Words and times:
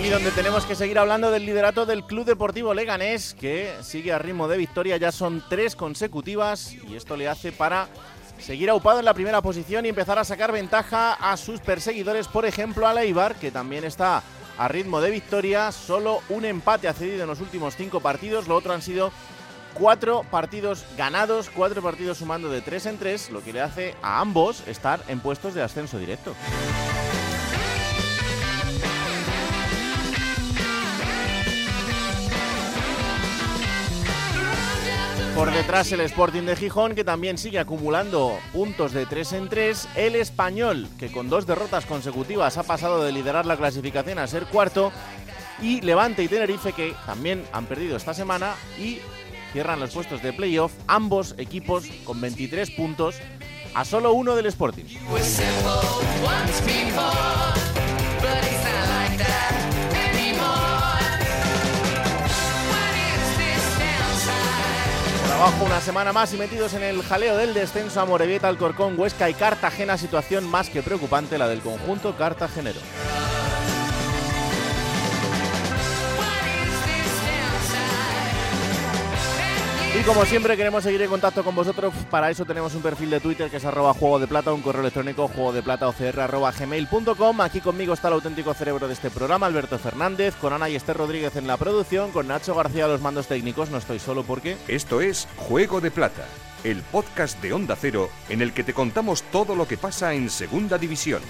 Y 0.00 0.10
donde 0.10 0.30
tenemos 0.30 0.64
que 0.64 0.76
seguir 0.76 0.98
hablando 0.98 1.32
del 1.32 1.44
liderato 1.44 1.84
del 1.84 2.04
Club 2.04 2.24
Deportivo 2.24 2.72
Leganés, 2.72 3.34
que 3.34 3.74
sigue 3.82 4.12
a 4.12 4.18
ritmo 4.18 4.46
de 4.46 4.56
victoria, 4.56 4.96
ya 4.96 5.10
son 5.10 5.42
tres 5.48 5.74
consecutivas, 5.74 6.72
y 6.72 6.94
esto 6.94 7.16
le 7.16 7.28
hace 7.28 7.50
para 7.50 7.88
seguir 8.38 8.70
aupado 8.70 9.00
en 9.00 9.04
la 9.04 9.12
primera 9.12 9.42
posición 9.42 9.84
y 9.84 9.88
empezar 9.88 10.16
a 10.18 10.24
sacar 10.24 10.52
ventaja 10.52 11.14
a 11.14 11.36
sus 11.36 11.60
perseguidores, 11.60 12.28
por 12.28 12.46
ejemplo 12.46 12.86
a 12.86 12.94
Leibar, 12.94 13.34
que 13.34 13.50
también 13.50 13.82
está 13.82 14.22
a 14.56 14.68
ritmo 14.68 15.00
de 15.00 15.10
victoria, 15.10 15.72
solo 15.72 16.22
un 16.28 16.44
empate 16.44 16.86
ha 16.86 16.94
cedido 16.94 17.22
en 17.22 17.28
los 17.28 17.40
últimos 17.40 17.74
cinco 17.76 17.98
partidos, 17.98 18.46
lo 18.46 18.54
otro 18.54 18.72
han 18.72 18.82
sido 18.82 19.10
cuatro 19.74 20.24
partidos 20.30 20.84
ganados, 20.96 21.50
cuatro 21.52 21.82
partidos 21.82 22.18
sumando 22.18 22.48
de 22.48 22.60
tres 22.60 22.86
en 22.86 22.98
tres, 22.98 23.30
lo 23.30 23.42
que 23.42 23.52
le 23.52 23.62
hace 23.62 23.96
a 24.00 24.20
ambos 24.20 24.62
estar 24.68 25.00
en 25.08 25.18
puestos 25.18 25.54
de 25.54 25.62
ascenso 25.62 25.98
directo. 25.98 26.34
Por 35.38 35.52
detrás 35.52 35.92
el 35.92 36.00
Sporting 36.00 36.42
de 36.42 36.56
Gijón, 36.56 36.96
que 36.96 37.04
también 37.04 37.38
sigue 37.38 37.60
acumulando 37.60 38.36
puntos 38.52 38.92
de 38.92 39.06
3 39.06 39.32
en 39.34 39.48
3. 39.48 39.88
El 39.94 40.16
Español, 40.16 40.88
que 40.98 41.12
con 41.12 41.30
dos 41.30 41.46
derrotas 41.46 41.86
consecutivas 41.86 42.58
ha 42.58 42.64
pasado 42.64 43.04
de 43.04 43.12
liderar 43.12 43.46
la 43.46 43.56
clasificación 43.56 44.18
a 44.18 44.26
ser 44.26 44.46
cuarto. 44.46 44.90
Y 45.62 45.80
Levante 45.80 46.24
y 46.24 46.28
Tenerife, 46.28 46.72
que 46.72 46.92
también 47.06 47.44
han 47.52 47.66
perdido 47.66 47.96
esta 47.96 48.14
semana 48.14 48.56
y 48.80 48.98
cierran 49.52 49.78
los 49.78 49.94
puestos 49.94 50.24
de 50.24 50.32
playoff. 50.32 50.72
Ambos 50.88 51.36
equipos 51.38 51.84
con 52.02 52.20
23 52.20 52.72
puntos 52.72 53.14
a 53.74 53.84
solo 53.84 54.14
uno 54.14 54.34
del 54.34 54.46
Sporting. 54.46 54.86
Abajo 65.38 65.66
una 65.66 65.80
semana 65.80 66.12
más 66.12 66.34
y 66.34 66.36
metidos 66.36 66.74
en 66.74 66.82
el 66.82 67.00
jaleo 67.00 67.36
del 67.36 67.54
descenso 67.54 68.00
a 68.00 68.04
Morevieta, 68.04 68.48
Alcorcón, 68.48 68.98
Huesca 68.98 69.30
y 69.30 69.34
Cartagena, 69.34 69.96
situación 69.96 70.44
más 70.44 70.68
que 70.68 70.82
preocupante 70.82 71.38
la 71.38 71.46
del 71.46 71.60
conjunto 71.60 72.16
cartagenero. 72.16 72.80
Y 79.98 80.02
como 80.02 80.24
siempre 80.24 80.56
queremos 80.56 80.84
seguir 80.84 81.02
en 81.02 81.10
contacto 81.10 81.42
con 81.42 81.56
vosotros, 81.56 81.92
para 82.08 82.30
eso 82.30 82.44
tenemos 82.44 82.72
un 82.76 82.82
perfil 82.82 83.10
de 83.10 83.18
Twitter 83.18 83.50
que 83.50 83.56
es 83.56 83.64
arroba 83.64 83.92
juego 83.92 84.20
de 84.20 84.28
plata, 84.28 84.52
un 84.52 84.62
correo 84.62 84.82
electrónico 84.82 85.26
juego 85.26 85.52
de 85.52 85.60
plata 85.60 85.90
gmail.com. 85.90 87.40
Aquí 87.40 87.60
conmigo 87.60 87.94
está 87.94 88.06
el 88.06 88.14
auténtico 88.14 88.54
cerebro 88.54 88.86
de 88.86 88.94
este 88.94 89.10
programa, 89.10 89.46
Alberto 89.46 89.76
Fernández, 89.76 90.36
con 90.36 90.52
Ana 90.52 90.68
y 90.68 90.76
Esther 90.76 90.96
Rodríguez 90.96 91.34
en 91.34 91.48
la 91.48 91.56
producción, 91.56 92.12
con 92.12 92.28
Nacho 92.28 92.54
García 92.54 92.84
a 92.84 92.88
los 92.88 93.00
mandos 93.00 93.26
técnicos, 93.26 93.70
no 93.70 93.78
estoy 93.78 93.98
solo 93.98 94.22
porque... 94.22 94.56
Esto 94.68 95.00
es 95.00 95.26
Juego 95.36 95.80
de 95.80 95.90
Plata, 95.90 96.26
el 96.62 96.82
podcast 96.82 97.42
de 97.42 97.52
Onda 97.52 97.74
Cero 97.74 98.08
en 98.28 98.40
el 98.40 98.52
que 98.52 98.62
te 98.62 98.74
contamos 98.74 99.24
todo 99.32 99.56
lo 99.56 99.66
que 99.66 99.78
pasa 99.78 100.14
en 100.14 100.30
Segunda 100.30 100.78
División. 100.78 101.22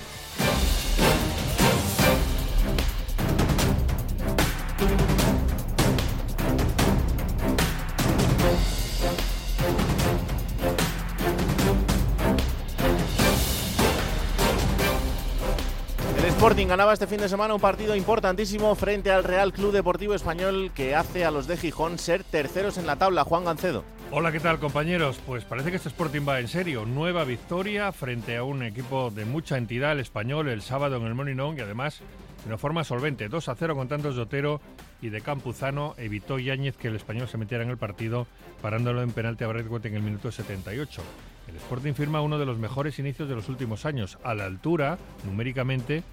Sporting 16.49 16.69
ganaba 16.69 16.95
este 16.95 17.07
fin 17.07 17.21
de 17.21 17.29
semana 17.29 17.53
un 17.53 17.61
partido 17.61 17.95
importantísimo 17.95 18.75
frente 18.75 19.11
al 19.11 19.23
Real 19.23 19.53
Club 19.53 19.71
Deportivo 19.71 20.15
Español 20.15 20.71
que 20.75 20.95
hace 20.95 21.27
a 21.27 21.31
los 21.31 21.47
de 21.47 21.59
Gijón 21.59 21.99
ser 21.99 22.25
terceros 22.25 22.79
en 22.79 22.87
la 22.87 22.97
tabla. 22.97 23.25
Juan 23.25 23.45
Gancedo. 23.45 23.85
Hola, 24.11 24.33
¿qué 24.33 24.41
tal 24.41 24.59
compañeros? 24.59 25.21
Pues 25.27 25.45
parece 25.45 25.69
que 25.69 25.77
este 25.77 25.91
Sporting 25.91 26.27
va 26.27 26.41
en 26.41 26.49
serio. 26.49 26.87
Nueva 26.87 27.25
victoria 27.25 27.93
frente 27.93 28.39
a 28.39 28.45
un 28.45 28.63
equipo 28.63 29.11
de 29.11 29.27
mucha 29.27 29.59
entidad, 29.59 29.93
el 29.93 30.01
español, 30.01 30.49
el 30.49 30.63
sábado 30.63 30.97
en 30.97 31.05
el 31.05 31.15
Moninón 31.15 31.59
y 31.59 31.61
además 31.61 32.01
de 32.43 32.47
una 32.47 32.57
forma 32.57 32.83
solvente. 32.83 33.29
2 33.29 33.47
a 33.47 33.55
0 33.55 33.77
con 33.77 33.89
tantos 33.89 34.17
de 34.17 34.23
Otero 34.23 34.63
y 35.03 35.11
de 35.11 35.21
Campuzano. 35.21 35.97
Evitó 35.99 36.39
Yáñez 36.39 36.79
que 36.79 36.89
el 36.89 36.97
español 36.97 37.29
se 37.29 37.37
metiera 37.37 37.63
en 37.63 37.69
el 37.69 37.77
partido 37.77 38.27
parándolo 38.63 39.03
en 39.03 39.13
penalti 39.13 39.45
a 39.45 39.49
Bradwood 39.49 39.85
en 39.85 39.97
el 39.97 40.03
minuto 40.03 40.33
78. 40.33 41.03
El 41.47 41.57
Sporting 41.57 41.93
firma 41.93 42.23
uno 42.23 42.39
de 42.39 42.47
los 42.47 42.57
mejores 42.57 42.99
inicios 42.99 43.29
de 43.29 43.35
los 43.35 43.51
últimos 43.51 43.85
años, 43.85 44.19
a 44.25 44.35
la 44.35 44.47
altura, 44.47 44.97
numéricamente, 45.25 46.05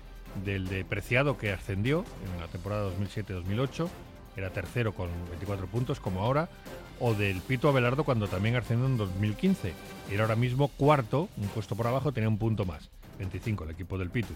del 0.44 0.68
de 0.68 0.84
Preciado 0.84 1.38
que 1.38 1.52
ascendió 1.52 2.04
en 2.34 2.40
la 2.40 2.48
temporada 2.48 2.90
2007-2008, 2.90 3.88
era 4.38 4.50
tercero 4.50 4.94
con 4.94 5.10
24 5.30 5.68
puntos 5.68 6.00
como 6.00 6.22
ahora, 6.22 6.50
o 7.00 7.14
del 7.14 7.42
Pito 7.42 7.70
Abelardo 7.70 8.04
cuando 8.04 8.28
también 8.28 8.56
ascendió 8.56 8.86
en 8.86 8.98
2015. 8.98 9.74
Era 10.12 10.24
ahora 10.24 10.36
mismo 10.36 10.68
cuarto, 10.68 11.30
un 11.38 11.48
puesto 11.48 11.76
por 11.76 11.88
abajo, 11.88 12.12
tenía 12.12 12.30
un 12.30 12.38
punto 12.38 12.66
más, 12.66 12.90
25 13.18 13.64
el 13.64 13.72
equipo 13.72 13.98
del 13.98 14.10
Pitu. 14.10 14.34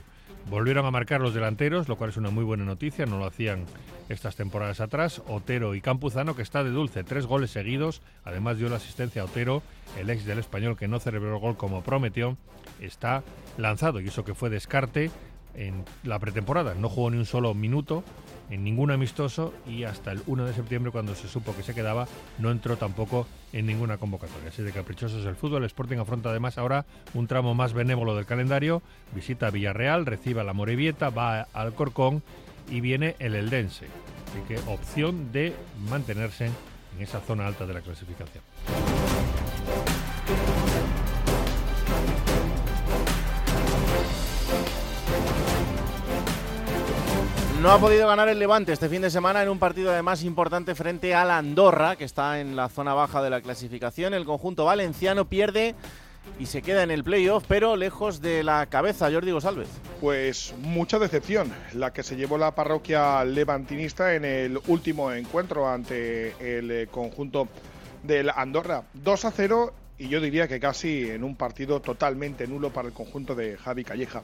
Volvieron 0.49 0.85
a 0.85 0.91
marcar 0.91 1.21
los 1.21 1.33
delanteros, 1.33 1.87
lo 1.89 1.97
cual 1.97 2.11
es 2.11 2.17
una 2.17 2.29
muy 2.29 2.43
buena 2.43 2.63
noticia, 2.63 3.05
no 3.05 3.19
lo 3.19 3.25
hacían 3.25 3.65
estas 4.07 4.35
temporadas 4.35 4.79
atrás. 4.79 5.21
Otero 5.27 5.75
y 5.75 5.81
Campuzano, 5.81 6.35
que 6.35 6.41
está 6.41 6.63
de 6.63 6.71
dulce, 6.71 7.03
tres 7.03 7.25
goles 7.25 7.51
seguidos, 7.51 8.01
además 8.23 8.57
dio 8.57 8.69
la 8.69 8.77
asistencia 8.77 9.21
a 9.21 9.25
Otero, 9.25 9.61
el 9.99 10.09
ex 10.09 10.25
del 10.25 10.39
español 10.39 10.77
que 10.77 10.87
no 10.87 10.99
celebró 10.99 11.35
el 11.35 11.41
gol 11.41 11.57
como 11.57 11.83
prometió, 11.83 12.37
está 12.79 13.23
lanzado 13.57 13.99
y 13.99 14.07
eso 14.07 14.23
que 14.23 14.33
fue 14.33 14.49
descarte 14.49 15.11
en 15.59 15.83
la 16.03 16.17
pretemporada. 16.19 16.73
No 16.73 16.89
jugó 16.89 17.11
ni 17.11 17.17
un 17.17 17.25
solo 17.25 17.53
minuto 17.53 18.03
en 18.49 18.63
ningún 18.63 18.91
amistoso 18.91 19.53
y 19.67 19.83
hasta 19.83 20.11
el 20.11 20.21
1 20.25 20.45
de 20.45 20.53
septiembre, 20.53 20.91
cuando 20.91 21.13
se 21.13 21.27
supo 21.27 21.55
que 21.55 21.63
se 21.63 21.75
quedaba, 21.75 22.07
no 22.39 22.49
entró 22.49 22.77
tampoco 22.77 23.27
en 23.51 23.67
ninguna 23.67 23.97
convocatoria. 23.97 24.49
Así 24.49 24.63
de 24.63 24.71
caprichoso 24.71 25.19
es 25.19 25.25
el 25.25 25.35
fútbol. 25.35 25.63
El 25.63 25.67
Sporting 25.67 25.97
afronta 25.97 26.29
además 26.29 26.57
ahora 26.57 26.85
un 27.13 27.27
tramo 27.27 27.53
más 27.53 27.73
benévolo 27.73 28.15
del 28.15 28.25
calendario. 28.25 28.81
Visita 29.13 29.47
a 29.47 29.51
Villarreal, 29.51 30.05
recibe 30.05 30.41
a 30.41 30.45
la 30.45 30.53
Morevieta, 30.53 31.09
va 31.09 31.41
al 31.53 31.73
Corcón 31.73 32.23
y 32.69 32.79
viene 32.79 33.15
el 33.19 33.35
Eldense. 33.35 33.87
Así 34.29 34.39
que 34.47 34.57
opción 34.71 35.31
de 35.33 35.53
mantenerse 35.89 36.45
en 36.45 37.03
esa 37.03 37.19
zona 37.19 37.47
alta 37.47 37.65
de 37.65 37.73
la 37.73 37.81
clasificación. 37.81 38.43
No 47.61 47.71
ha 47.71 47.79
podido 47.79 48.07
ganar 48.07 48.29
el 48.29 48.39
Levante 48.39 48.71
este 48.71 48.87
fin 48.87 49.01
de 49.01 49.09
semana 49.09 49.43
en 49.43 49.49
un 49.49 49.59
partido 49.59 49.91
además 49.91 50.23
importante 50.23 50.75
frente 50.75 51.13
a 51.13 51.25
la 51.25 51.37
Andorra, 51.37 51.97
que 51.97 52.05
está 52.05 52.39
en 52.39 52.55
la 52.55 52.69
zona 52.69 52.93
baja 52.93 53.21
de 53.21 53.29
la 53.29 53.41
clasificación. 53.41 54.13
El 54.13 54.23
conjunto 54.23 54.63
valenciano 54.63 55.25
pierde 55.25 55.75
y 56.39 56.45
se 56.45 56.61
queda 56.61 56.83
en 56.83 56.91
el 56.91 57.03
playoff, 57.03 57.43
pero 57.49 57.75
lejos 57.75 58.21
de 58.21 58.43
la 58.43 58.65
cabeza, 58.67 59.11
Jordi 59.11 59.31
González. 59.31 59.67
Pues 59.99 60.53
mucha 60.61 60.99
decepción 60.99 61.51
la 61.73 61.91
que 61.91 62.01
se 62.01 62.15
llevó 62.15 62.37
la 62.37 62.55
parroquia 62.55 63.25
levantinista 63.25 64.15
en 64.15 64.23
el 64.23 64.57
último 64.67 65.11
encuentro 65.11 65.67
ante 65.67 66.35
el 66.39 66.71
eh, 66.71 66.87
conjunto 66.89 67.49
del 68.03 68.29
Andorra. 68.29 68.83
2 68.93 69.25
a 69.25 69.31
0 69.31 69.73
y 69.97 70.07
yo 70.07 70.21
diría 70.21 70.47
que 70.47 70.61
casi 70.61 71.09
en 71.09 71.25
un 71.25 71.35
partido 71.35 71.81
totalmente 71.81 72.47
nulo 72.47 72.69
para 72.69 72.87
el 72.87 72.93
conjunto 72.93 73.35
de 73.35 73.57
Javi 73.57 73.83
Calleja. 73.83 74.21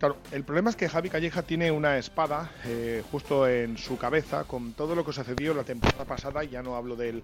Claro, 0.00 0.16
el 0.32 0.44
problema 0.44 0.70
es 0.70 0.76
que 0.76 0.88
Javi 0.88 1.10
Calleja 1.10 1.42
tiene 1.42 1.70
una 1.70 1.98
espada 1.98 2.50
eh, 2.64 3.04
justo 3.12 3.46
en 3.46 3.76
su 3.76 3.98
cabeza 3.98 4.44
con 4.44 4.72
todo 4.72 4.94
lo 4.94 5.04
que 5.04 5.12
sucedió 5.12 5.52
la 5.52 5.62
temporada 5.62 6.06
pasada, 6.06 6.42
ya 6.42 6.62
no 6.62 6.74
hablo 6.74 6.96
del 6.96 7.22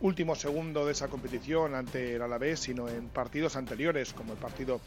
último 0.00 0.36
segundo 0.36 0.86
de 0.86 0.92
esa 0.92 1.08
competición 1.08 1.74
ante 1.74 2.14
el 2.14 2.22
Alavés, 2.22 2.60
sino 2.60 2.88
en 2.88 3.08
partidos 3.08 3.56
anteriores, 3.56 4.12
como 4.12 4.34
el 4.34 4.38
partido 4.38 4.80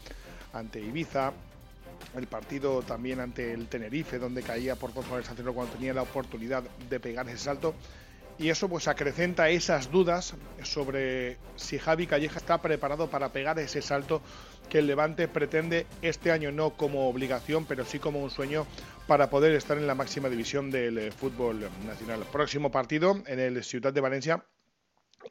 ante 0.54 0.80
Ibiza, 0.80 1.34
el 2.16 2.26
partido 2.26 2.80
también 2.80 3.20
ante 3.20 3.52
el 3.52 3.68
Tenerife, 3.68 4.18
donde 4.18 4.42
caía 4.42 4.74
por 4.76 4.94
dos 4.94 5.06
goles 5.06 5.28
a 5.28 5.34
cero 5.36 5.52
cuando 5.52 5.74
tenía 5.74 5.92
la 5.92 6.04
oportunidad 6.04 6.62
de 6.62 7.00
pegar 7.00 7.28
ese 7.28 7.36
salto. 7.36 7.74
Y 8.38 8.50
eso 8.50 8.68
pues 8.68 8.88
acrecenta 8.88 9.48
esas 9.48 9.90
dudas 9.90 10.34
sobre 10.62 11.38
si 11.56 11.78
Javi 11.78 12.06
Calleja 12.06 12.38
está 12.38 12.60
preparado 12.60 13.08
para 13.08 13.30
pegar 13.30 13.58
ese 13.58 13.82
salto 13.82 14.20
que 14.68 14.80
el 14.80 14.86
Levante 14.86 15.28
pretende 15.28 15.86
este 16.02 16.32
año 16.32 16.52
no 16.52 16.70
como 16.70 17.08
obligación, 17.08 17.64
pero 17.66 17.84
sí 17.84 17.98
como 17.98 18.22
un 18.22 18.30
sueño 18.30 18.66
para 19.06 19.30
poder 19.30 19.54
estar 19.54 19.78
en 19.78 19.86
la 19.86 19.94
máxima 19.94 20.28
división 20.28 20.70
del 20.70 20.98
eh, 20.98 21.10
fútbol 21.12 21.68
nacional. 21.86 22.24
Próximo 22.32 22.70
partido 22.70 23.22
en 23.26 23.38
el 23.38 23.62
Ciudad 23.62 23.92
de 23.92 24.00
Valencia 24.00 24.44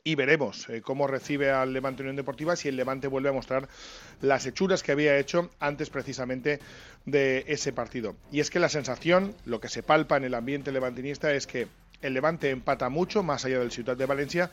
y 0.04 0.16
veremos 0.16 0.70
eh, 0.70 0.82
cómo 0.82 1.08
recibe 1.08 1.52
al 1.52 1.74
Levante 1.74 2.02
Unión 2.02 2.16
Deportiva 2.16 2.56
si 2.56 2.70
el 2.70 2.76
Levante 2.76 3.08
vuelve 3.08 3.30
a 3.30 3.34
mostrar 3.34 3.68
las 4.22 4.46
hechuras 4.46 4.84
que 4.84 4.92
había 4.92 5.18
hecho 5.18 5.50
antes 5.60 5.90
precisamente 5.90 6.60
de 7.06 7.46
ese 7.48 7.72
partido. 7.74 8.16
Y 8.32 8.40
es 8.40 8.50
que 8.50 8.60
la 8.60 8.70
sensación, 8.70 9.36
lo 9.46 9.60
que 9.60 9.70
se 9.70 9.84
palpa 9.84 10.18
en 10.18 10.24
el 10.24 10.34
ambiente 10.34 10.72
levantinista 10.72 11.34
es 11.34 11.48
que 11.48 11.68
el 12.02 12.14
Levante 12.14 12.50
empata 12.50 12.90
mucho 12.90 13.24
más 13.24 13.46
allá 13.46 13.60
del 13.60 13.72
Ciudad 13.72 13.98
de 13.98 14.06
Valencia, 14.06 14.52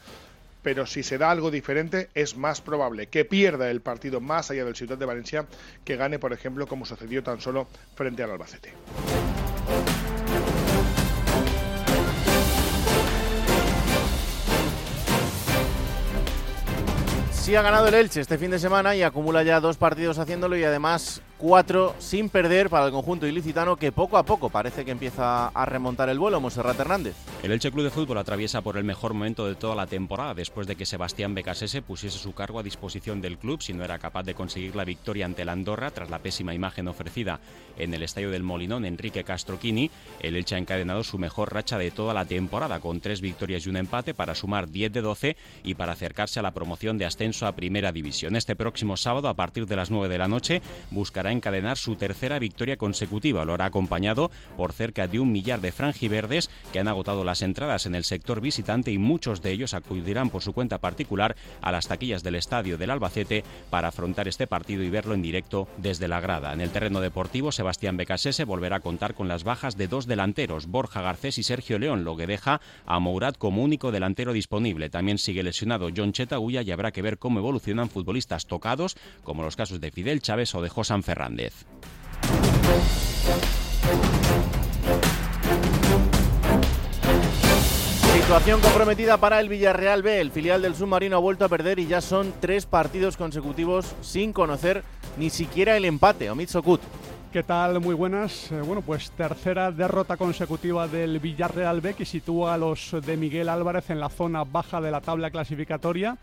pero 0.63 0.87
si 0.87 1.03
se 1.03 1.19
da 1.19 1.31
algo 1.31 1.51
diferente 1.51 2.09
es 2.15 2.37
más 2.37 2.61
probable 2.61 3.09
que 3.09 3.25
pierda 3.25 3.71
el 3.71 3.81
partido 3.81 4.21
más 4.21 4.51
allá 4.51 4.65
del 4.65 4.77
Ciudad 4.77 4.97
de 4.97 5.07
Valencia 5.07 5.47
que 5.85 5.97
gane, 5.97 6.19
por 6.19 6.33
ejemplo, 6.33 6.67
como 6.67 6.85
sucedió 6.85 7.23
tan 7.23 7.41
solo 7.41 7.67
frente 7.95 8.23
al 8.23 8.31
Albacete. 8.31 8.73
Sí 17.33 17.57
ha 17.57 17.63
ganado 17.63 17.89
el 17.89 17.95
Elche 17.95 18.21
este 18.21 18.39
fin 18.39 18.53
de 18.53 18.59
semana 18.61 18.95
y 18.95 19.03
acumula 19.03 19.43
ya 19.43 19.59
dos 19.59 19.77
partidos 19.77 20.21
haciéndolo 20.21 20.57
y 20.57 20.63
además 20.63 21.23
cuatro 21.43 21.97
sin 21.99 22.29
perder 22.29 22.71
para 22.71 22.87
el 22.87 22.93
conjunto 22.93 23.27
ilicitano 23.27 23.75
que 23.75 23.91
poco 23.91 24.17
a 24.17 24.23
poco 24.23 24.49
parece 24.49 24.85
que 24.85 24.93
empieza 24.93 25.49
a 25.49 25.67
remontar 25.67 26.09
el 26.09 26.21
vuelo, 26.21 26.41
Monserrat 26.41 26.79
Hernández. 26.79 27.17
El 27.43 27.51
Elche 27.51 27.73
Club 27.73 27.83
de 27.83 27.91
Fútbol 27.91 28.19
atraviesa 28.19 28.61
por 28.61 28.77
el 28.77 28.85
mejor 28.85 29.13
momento 29.13 29.45
de 29.49 29.57
toda 29.57 29.75
la 29.75 29.89
temporada 29.89 30.35
después 30.35 30.69
de 30.69 30.77
que 30.77 30.87
Sebastián 30.87 31.35
Becasese 31.35 31.83
pusiese 31.83 32.17
su 32.17 32.33
cargo 32.33 32.61
a 32.61 32.63
disposición 32.63 33.21
del 33.21 33.39
club 33.39 33.61
si 33.61 33.73
no 33.73 33.83
era 33.83 33.99
capaz 33.99 34.23
de 34.23 34.35
conseguir 34.35 34.77
la 34.77 34.85
victoria 34.85 35.27
ante 35.27 35.45
la 35.45 35.51
Andorra 35.51 35.91
tras 35.91 36.11
la 36.11 36.21
pésima 36.21 36.55
imagen 36.55 36.87
ofrecida 36.87 37.41
en 37.77 37.93
el 37.93 38.05
estadio 38.05 38.31
del 38.31 38.45
Molinón 38.45 38.85
Enrique 38.85 39.25
Castroquini. 39.25 39.91
El 40.21 40.37
Elche 40.37 40.55
ha 40.55 40.59
encadenado 40.59 41.03
su 41.03 41.19
mejor 41.19 41.53
racha 41.53 41.77
de 41.77 41.91
toda 41.91 42.15
la 42.15 42.25
temporada 42.25 42.79
con 42.79 43.01
tres 43.01 43.21
victorias 43.21 43.67
y 43.67 43.69
un 43.69 43.79
empate 43.79 44.15
para 44.15 44.37
sumar 44.37 44.71
10 44.71 44.93
de 44.93 45.01
12 45.01 45.37
y 45.65 45.75
para 45.75 45.95
acercarse 45.95 46.39
a 46.39 46.45
la 46.45 46.55
promoción 46.55 46.99
de 46.99 47.07
ascenso 47.07 47.49
a 47.49 47.57
Primera 47.57 47.91
División. 47.91 48.37
Este 48.37 48.55
próximo 48.55 48.97
sábado 48.97 49.27
a 49.27 49.35
partir 49.35 49.67
de 49.67 49.75
las 49.75 49.91
9 49.91 50.09
de 50.09 50.19
la 50.19 50.29
noche 50.29 50.63
buscará 50.93 51.32
encadenar 51.33 51.77
su 51.77 51.97
tercera 51.97 52.39
victoria 52.39 52.77
consecutiva. 52.77 53.45
Lo 53.45 53.55
hará 53.55 53.67
acompañado 53.67 54.31
por 54.57 54.73
cerca 54.73 55.09
de 55.09 55.21
un 55.21 55.33
millar 55.33 55.61
de 55.61 55.73
franjiverdes 55.73 56.51
que 56.73 56.79
han 56.79 56.89
agotado 56.89 57.25
las 57.25 57.43
entradas 57.43 57.87
en 57.87 57.95
el 57.95 58.05
sector 58.05 58.41
visitante 58.41 58.93
y 58.93 58.99
muchos 58.99 59.43
de 59.43 59.53
ellos 59.53 59.75
acudirán 59.75 60.31
por 60.31 60.43
su 60.43 60.53
cuenta 60.53 60.79
particular 60.79 61.37
a 61.61 61.73
las 61.73 61.89
taquillas 61.89 62.23
del 62.23 62.37
estadio 62.37 62.79
del 62.79 62.91
Albacete 62.91 63.45
para 63.71 63.89
afrontar 63.89 64.29
este 64.29 64.47
partido 64.47 64.83
y 64.83 64.91
verlo 64.91 65.15
en 65.15 65.23
directo 65.23 65.69
desde 65.79 66.09
la 66.09 66.21
grada. 66.21 66.53
En 66.53 66.61
el 66.61 66.71
terreno 66.71 67.01
deportivo, 67.01 67.53
Sebastián 67.53 67.97
Becasese 67.97 68.45
volverá 68.45 68.77
a 68.77 68.81
contar 68.81 69.15
con 69.15 69.29
las 69.29 69.45
bajas 69.45 69.77
de 69.77 69.89
dos 69.89 70.07
delanteros, 70.07 70.67
Borja 70.67 71.03
Garcés 71.03 71.39
y 71.39 71.43
Sergio 71.43 71.79
León, 71.79 72.05
lo 72.05 72.17
que 72.17 72.27
deja 72.27 72.61
a 72.87 72.99
Mourad 72.99 73.35
como 73.35 73.63
único 73.63 73.93
delantero 73.93 74.33
disponible. 74.33 74.91
También 74.91 75.19
sigue 75.19 75.43
lesionado 75.43 75.89
John 75.95 76.13
Chetaguya 76.13 76.63
y 76.63 76.71
habrá 76.71 76.93
que 76.93 77.03
ver 77.03 77.19
cómo 77.19 77.39
evolucionan 77.39 77.91
futbolistas 77.91 78.47
tocados, 78.47 78.97
como 79.25 79.43
los 79.43 79.57
casos 79.57 79.81
de 79.81 79.91
Fidel 79.91 80.23
Chávez 80.23 80.55
o 80.55 80.63
de 80.63 80.69
Josan 80.69 81.03
Fernández. 81.23 81.53
Situación 88.15 88.61
comprometida 88.61 89.19
para 89.19 89.41
el 89.41 89.49
Villarreal 89.49 90.03
B. 90.03 90.21
El 90.21 90.31
filial 90.31 90.63
del 90.63 90.75
submarino 90.75 91.17
ha 91.17 91.21
vuelto 91.21 91.45
a 91.45 91.49
perder 91.49 91.79
y 91.79 91.87
ya 91.87 92.01
son 92.01 92.33
tres 92.41 92.67
partidos 92.67 93.17
consecutivos 93.17 93.95
sin 94.01 94.33
conocer 94.33 94.83
ni 95.19 95.31
siquiera 95.31 95.77
el 95.77 95.85
empate. 95.85 96.31
Omid 96.31 96.49
Sokut. 96.49 96.81
¿Qué 97.33 97.43
tal? 97.43 97.81
Muy 97.81 97.95
buenas. 97.95 98.51
Eh, 98.53 98.61
bueno, 98.61 98.83
pues 98.83 99.11
tercera 99.13 99.71
derrota 99.71 100.17
consecutiva 100.17 100.87
del 100.87 101.19
Villarreal 101.19 101.81
B 101.81 101.95
que 101.95 102.05
sitúa 102.05 102.55
a 102.55 102.59
los 102.59 102.95
de 103.05 103.17
Miguel 103.17 103.49
Álvarez 103.49 103.91
en 103.91 104.01
la 104.01 104.11
zona 104.11 104.45
baja 104.45 104.81
de 104.81 104.91
la 104.91 105.01
tabla 105.01 105.31
clasificatoria. 105.31 106.19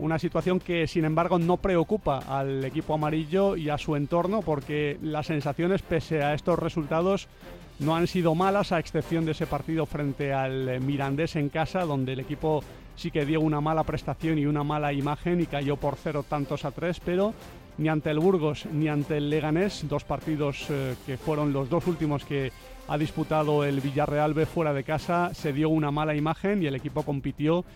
Una 0.00 0.18
situación 0.18 0.60
que, 0.60 0.86
sin 0.86 1.04
embargo, 1.04 1.38
no 1.38 1.58
preocupa 1.58 2.20
al 2.26 2.64
equipo 2.64 2.94
amarillo 2.94 3.54
y 3.54 3.68
a 3.68 3.76
su 3.76 3.96
entorno 3.96 4.40
porque 4.40 4.98
las 5.02 5.26
sensaciones, 5.26 5.82
pese 5.82 6.22
a 6.22 6.32
estos 6.32 6.58
resultados, 6.58 7.28
no 7.80 7.94
han 7.94 8.06
sido 8.06 8.34
malas, 8.34 8.72
a 8.72 8.78
excepción 8.78 9.26
de 9.26 9.32
ese 9.32 9.46
partido 9.46 9.84
frente 9.84 10.32
al 10.32 10.80
Mirandés 10.80 11.36
en 11.36 11.50
casa, 11.50 11.84
donde 11.84 12.14
el 12.14 12.20
equipo 12.20 12.64
sí 12.96 13.10
que 13.10 13.26
dio 13.26 13.42
una 13.42 13.60
mala 13.60 13.84
prestación 13.84 14.38
y 14.38 14.46
una 14.46 14.64
mala 14.64 14.94
imagen 14.94 15.42
y 15.42 15.46
cayó 15.46 15.76
por 15.76 15.96
cero 15.96 16.24
tantos 16.26 16.64
a 16.64 16.70
tres, 16.70 16.98
pero 16.98 17.34
ni 17.76 17.88
ante 17.88 18.10
el 18.10 18.20
Burgos 18.20 18.66
ni 18.72 18.88
ante 18.88 19.18
el 19.18 19.28
Leganés, 19.28 19.86
dos 19.86 20.04
partidos 20.04 20.64
eh, 20.70 20.94
que 21.04 21.18
fueron 21.18 21.52
los 21.52 21.68
dos 21.68 21.86
últimos 21.86 22.24
que 22.24 22.52
ha 22.88 22.96
disputado 22.96 23.64
el 23.64 23.80
Villarreal 23.80 24.32
B 24.32 24.46
fuera 24.46 24.72
de 24.72 24.82
casa, 24.82 25.34
se 25.34 25.52
dio 25.52 25.68
una 25.68 25.90
mala 25.90 26.14
imagen 26.14 26.62
y 26.62 26.66
el 26.66 26.74
equipo 26.74 27.02
compitió 27.02 27.66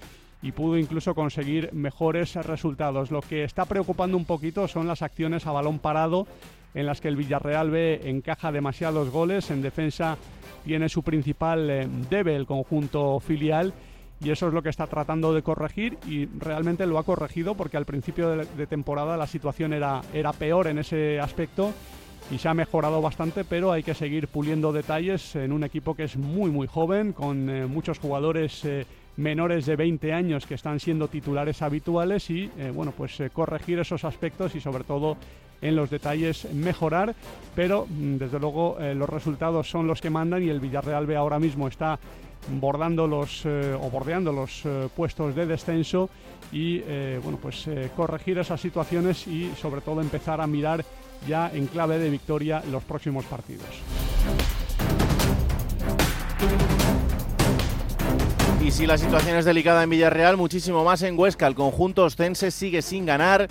y 0.44 0.52
pudo 0.52 0.76
incluso 0.76 1.14
conseguir 1.14 1.72
mejores 1.72 2.36
resultados. 2.36 3.10
Lo 3.10 3.22
que 3.22 3.44
está 3.44 3.64
preocupando 3.64 4.18
un 4.18 4.26
poquito 4.26 4.68
son 4.68 4.86
las 4.86 5.00
acciones 5.00 5.46
a 5.46 5.52
balón 5.52 5.78
parado 5.78 6.26
en 6.74 6.84
las 6.84 7.00
que 7.00 7.08
el 7.08 7.16
Villarreal 7.16 7.70
B 7.70 8.02
encaja 8.04 8.52
demasiados 8.52 9.08
goles. 9.08 9.50
En 9.50 9.62
defensa 9.62 10.18
tiene 10.66 10.90
su 10.90 11.02
principal 11.02 11.70
eh, 11.70 11.88
debe 12.10 12.36
el 12.36 12.44
conjunto 12.44 13.20
filial 13.20 13.72
y 14.22 14.30
eso 14.30 14.48
es 14.48 14.52
lo 14.52 14.62
que 14.62 14.68
está 14.68 14.86
tratando 14.86 15.32
de 15.32 15.42
corregir 15.42 15.96
y 16.06 16.26
realmente 16.26 16.86
lo 16.86 16.98
ha 16.98 17.04
corregido 17.04 17.54
porque 17.54 17.78
al 17.78 17.86
principio 17.86 18.36
de, 18.36 18.66
temporada 18.66 19.16
la 19.16 19.26
situación 19.26 19.72
era, 19.72 20.02
era 20.12 20.34
peor 20.34 20.66
en 20.66 20.78
ese 20.78 21.20
aspecto 21.20 21.72
y 22.30 22.38
se 22.38 22.48
ha 22.48 22.54
mejorado 22.54 23.00
bastante, 23.00 23.44
pero 23.44 23.72
hay 23.72 23.82
que 23.82 23.94
seguir 23.94 24.28
puliendo 24.28 24.72
detalles 24.72 25.36
en 25.36 25.52
un 25.52 25.64
equipo 25.64 25.94
que 25.94 26.04
es 26.04 26.16
muy 26.16 26.50
muy 26.50 26.66
joven, 26.66 27.12
con 27.12 27.48
eh, 27.48 27.66
muchos 27.66 27.98
jugadores 27.98 28.64
eh, 28.64 28.86
menores 29.16 29.66
de 29.66 29.76
20 29.76 30.12
años 30.12 30.46
que 30.46 30.54
están 30.54 30.80
siendo 30.80 31.08
titulares 31.08 31.62
habituales 31.62 32.30
y 32.30 32.50
eh, 32.58 32.72
bueno, 32.74 32.92
pues 32.96 33.18
eh, 33.20 33.30
corregir 33.30 33.78
esos 33.78 34.04
aspectos 34.04 34.54
y 34.54 34.60
sobre 34.60 34.84
todo 34.84 35.16
en 35.62 35.76
los 35.76 35.88
detalles 35.88 36.52
mejorar, 36.52 37.14
pero 37.54 37.86
mm, 37.88 38.16
desde 38.16 38.40
luego 38.40 38.76
eh, 38.80 38.94
los 38.94 39.08
resultados 39.08 39.70
son 39.70 39.86
los 39.86 40.00
que 40.00 40.10
mandan 40.10 40.42
y 40.42 40.48
el 40.48 40.60
Villarreal 40.60 41.06
B 41.06 41.16
ahora 41.16 41.38
mismo 41.38 41.68
está 41.68 41.98
bordando 42.60 43.06
los 43.06 43.46
o 43.46 43.90
bordeando 43.90 44.30
los 44.30 44.64
puestos 44.94 45.34
de 45.34 45.46
descenso 45.46 46.10
y 46.52 46.80
bueno 47.22 47.38
pues 47.40 47.66
corregir 47.96 48.36
esas 48.36 48.60
situaciones 48.60 49.26
y 49.26 49.50
sobre 49.56 49.80
todo 49.80 50.02
empezar 50.02 50.42
a 50.42 50.46
mirar 50.46 50.84
ya 51.26 51.50
en 51.54 51.66
clave 51.68 51.98
de 51.98 52.10
victoria 52.10 52.62
los 52.70 52.82
próximos 52.82 53.24
partidos. 53.24 53.64
Y 58.64 58.70
si 58.70 58.86
la 58.86 58.96
situación 58.96 59.36
es 59.36 59.44
delicada 59.44 59.82
en 59.82 59.90
Villarreal, 59.90 60.38
muchísimo 60.38 60.84
más 60.84 61.02
en 61.02 61.18
Huesca. 61.18 61.46
El 61.46 61.54
conjunto 61.54 62.02
ostense 62.02 62.50
sigue 62.50 62.80
sin 62.80 63.04
ganar, 63.04 63.46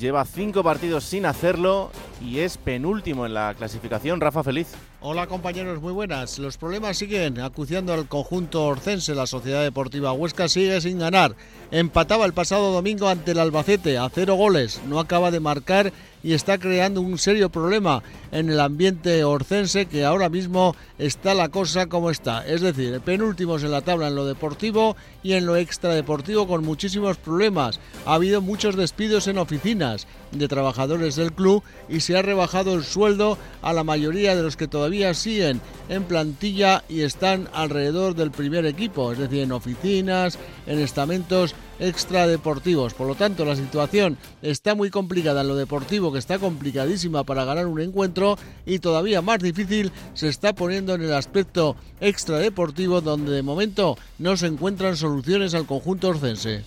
lleva 0.00 0.24
cinco 0.24 0.64
partidos 0.64 1.04
sin 1.04 1.26
hacerlo 1.26 1.92
y 2.20 2.40
es 2.40 2.56
penúltimo 2.56 3.24
en 3.24 3.34
la 3.34 3.54
clasificación. 3.56 4.20
Rafa 4.20 4.42
Feliz. 4.42 4.74
Hola 5.10 5.26
compañeros, 5.26 5.80
muy 5.80 5.94
buenas. 5.94 6.38
Los 6.38 6.58
problemas 6.58 6.98
siguen 6.98 7.40
acuciando 7.40 7.94
al 7.94 8.08
conjunto 8.08 8.66
orcense. 8.66 9.14
La 9.14 9.26
Sociedad 9.26 9.62
Deportiva 9.62 10.12
Huesca 10.12 10.48
sigue 10.48 10.82
sin 10.82 10.98
ganar. 10.98 11.34
Empataba 11.70 12.26
el 12.26 12.34
pasado 12.34 12.72
domingo 12.72 13.08
ante 13.08 13.30
el 13.30 13.38
Albacete 13.38 13.96
a 13.96 14.10
cero 14.10 14.34
goles. 14.34 14.82
No 14.86 15.00
acaba 15.00 15.30
de 15.30 15.40
marcar 15.40 15.94
y 16.22 16.34
está 16.34 16.58
creando 16.58 17.00
un 17.00 17.16
serio 17.16 17.48
problema 17.48 18.02
en 18.32 18.50
el 18.50 18.60
ambiente 18.60 19.24
orcense 19.24 19.86
que 19.86 20.04
ahora 20.04 20.28
mismo 20.28 20.76
está 20.98 21.32
la 21.32 21.48
cosa 21.48 21.86
como 21.86 22.10
está. 22.10 22.46
Es 22.46 22.60
decir, 22.60 23.00
penúltimos 23.00 23.62
en 23.62 23.70
la 23.70 23.80
tabla 23.80 24.08
en 24.08 24.14
lo 24.14 24.26
deportivo 24.26 24.94
y 25.22 25.32
en 25.32 25.46
lo 25.46 25.56
extradeportivo 25.56 26.46
con 26.46 26.64
muchísimos 26.64 27.16
problemas. 27.16 27.80
Ha 28.04 28.14
habido 28.14 28.42
muchos 28.42 28.76
despidos 28.76 29.26
en 29.26 29.38
oficinas 29.38 30.06
de 30.32 30.48
trabajadores 30.48 31.16
del 31.16 31.32
club 31.32 31.62
y 31.88 32.00
se 32.00 32.16
ha 32.16 32.22
rebajado 32.22 32.74
el 32.74 32.84
sueldo 32.84 33.38
a 33.62 33.72
la 33.72 33.84
mayoría 33.84 34.36
de 34.36 34.42
los 34.42 34.56
que 34.56 34.68
todavía 34.68 35.14
siguen 35.14 35.60
en 35.88 36.04
plantilla 36.04 36.84
y 36.88 37.00
están 37.00 37.48
alrededor 37.52 38.14
del 38.14 38.30
primer 38.30 38.66
equipo, 38.66 39.12
es 39.12 39.18
decir, 39.18 39.40
en 39.40 39.52
oficinas, 39.52 40.38
en 40.66 40.78
estamentos 40.78 41.54
extradeportivos. 41.80 42.94
Por 42.94 43.06
lo 43.06 43.14
tanto, 43.14 43.44
la 43.44 43.56
situación 43.56 44.18
está 44.42 44.74
muy 44.74 44.90
complicada 44.90 45.42
en 45.42 45.48
lo 45.48 45.56
deportivo, 45.56 46.12
que 46.12 46.18
está 46.18 46.38
complicadísima 46.38 47.24
para 47.24 47.44
ganar 47.44 47.66
un 47.66 47.80
encuentro 47.80 48.36
y 48.66 48.80
todavía 48.80 49.22
más 49.22 49.38
difícil 49.38 49.92
se 50.14 50.28
está 50.28 50.54
poniendo 50.54 50.94
en 50.94 51.02
el 51.02 51.14
aspecto 51.14 51.76
extradeportivo, 52.00 53.00
donde 53.00 53.32
de 53.32 53.42
momento 53.42 53.96
no 54.18 54.36
se 54.36 54.46
encuentran 54.46 54.96
soluciones 54.96 55.54
al 55.54 55.66
conjunto 55.66 56.08
orcense. 56.08 56.64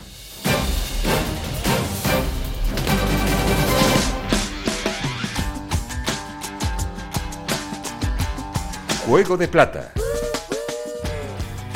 Juego 9.11 9.35
de 9.35 9.49
Plata. 9.49 9.91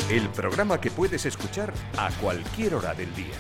el 0.10 0.30
programa 0.30 0.80
que 0.80 0.90
puedes 0.90 1.26
escuchar 1.26 1.74
a 1.98 2.10
cualquier 2.22 2.76
hora 2.76 2.94
del 2.94 3.14
día. 3.14 3.36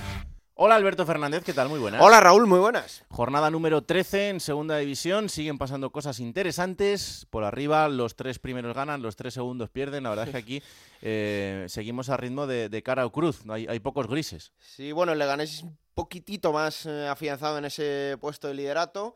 Hola 0.53 0.75
Alberto 0.75 1.05
Fernández, 1.05 1.45
¿qué 1.45 1.53
tal? 1.53 1.69
Muy 1.69 1.79
buenas. 1.79 2.01
Hola 2.01 2.19
Raúl, 2.19 2.45
muy 2.45 2.59
buenas. 2.59 3.05
Jornada 3.07 3.49
número 3.49 3.83
13 3.83 4.31
en 4.31 4.39
segunda 4.41 4.77
división, 4.79 5.29
siguen 5.29 5.57
pasando 5.57 5.91
cosas 5.91 6.19
interesantes. 6.19 7.25
Por 7.29 7.45
arriba 7.45 7.87
los 7.87 8.17
tres 8.17 8.37
primeros 8.37 8.75
ganan, 8.75 9.01
los 9.01 9.15
tres 9.15 9.33
segundos 9.33 9.69
pierden. 9.69 10.03
La 10.03 10.09
verdad 10.09 10.25
es 10.27 10.31
que 10.31 10.37
aquí 10.39 10.63
eh, 11.01 11.63
seguimos 11.69 12.09
a 12.09 12.17
ritmo 12.17 12.47
de, 12.47 12.83
cara 12.83 13.05
o 13.05 13.13
cruz, 13.13 13.43
hay, 13.47 13.65
hay 13.65 13.79
pocos 13.79 14.07
grises. 14.07 14.51
Sí, 14.59 14.91
bueno, 14.91 15.13
el 15.13 15.19
Leganés 15.19 15.53
es 15.53 15.63
un 15.63 15.77
poquitito 15.93 16.51
más 16.51 16.85
eh, 16.85 17.07
afianzado 17.07 17.57
en 17.59 17.63
ese 17.63 18.17
puesto 18.19 18.49
de 18.49 18.55
liderato. 18.55 19.15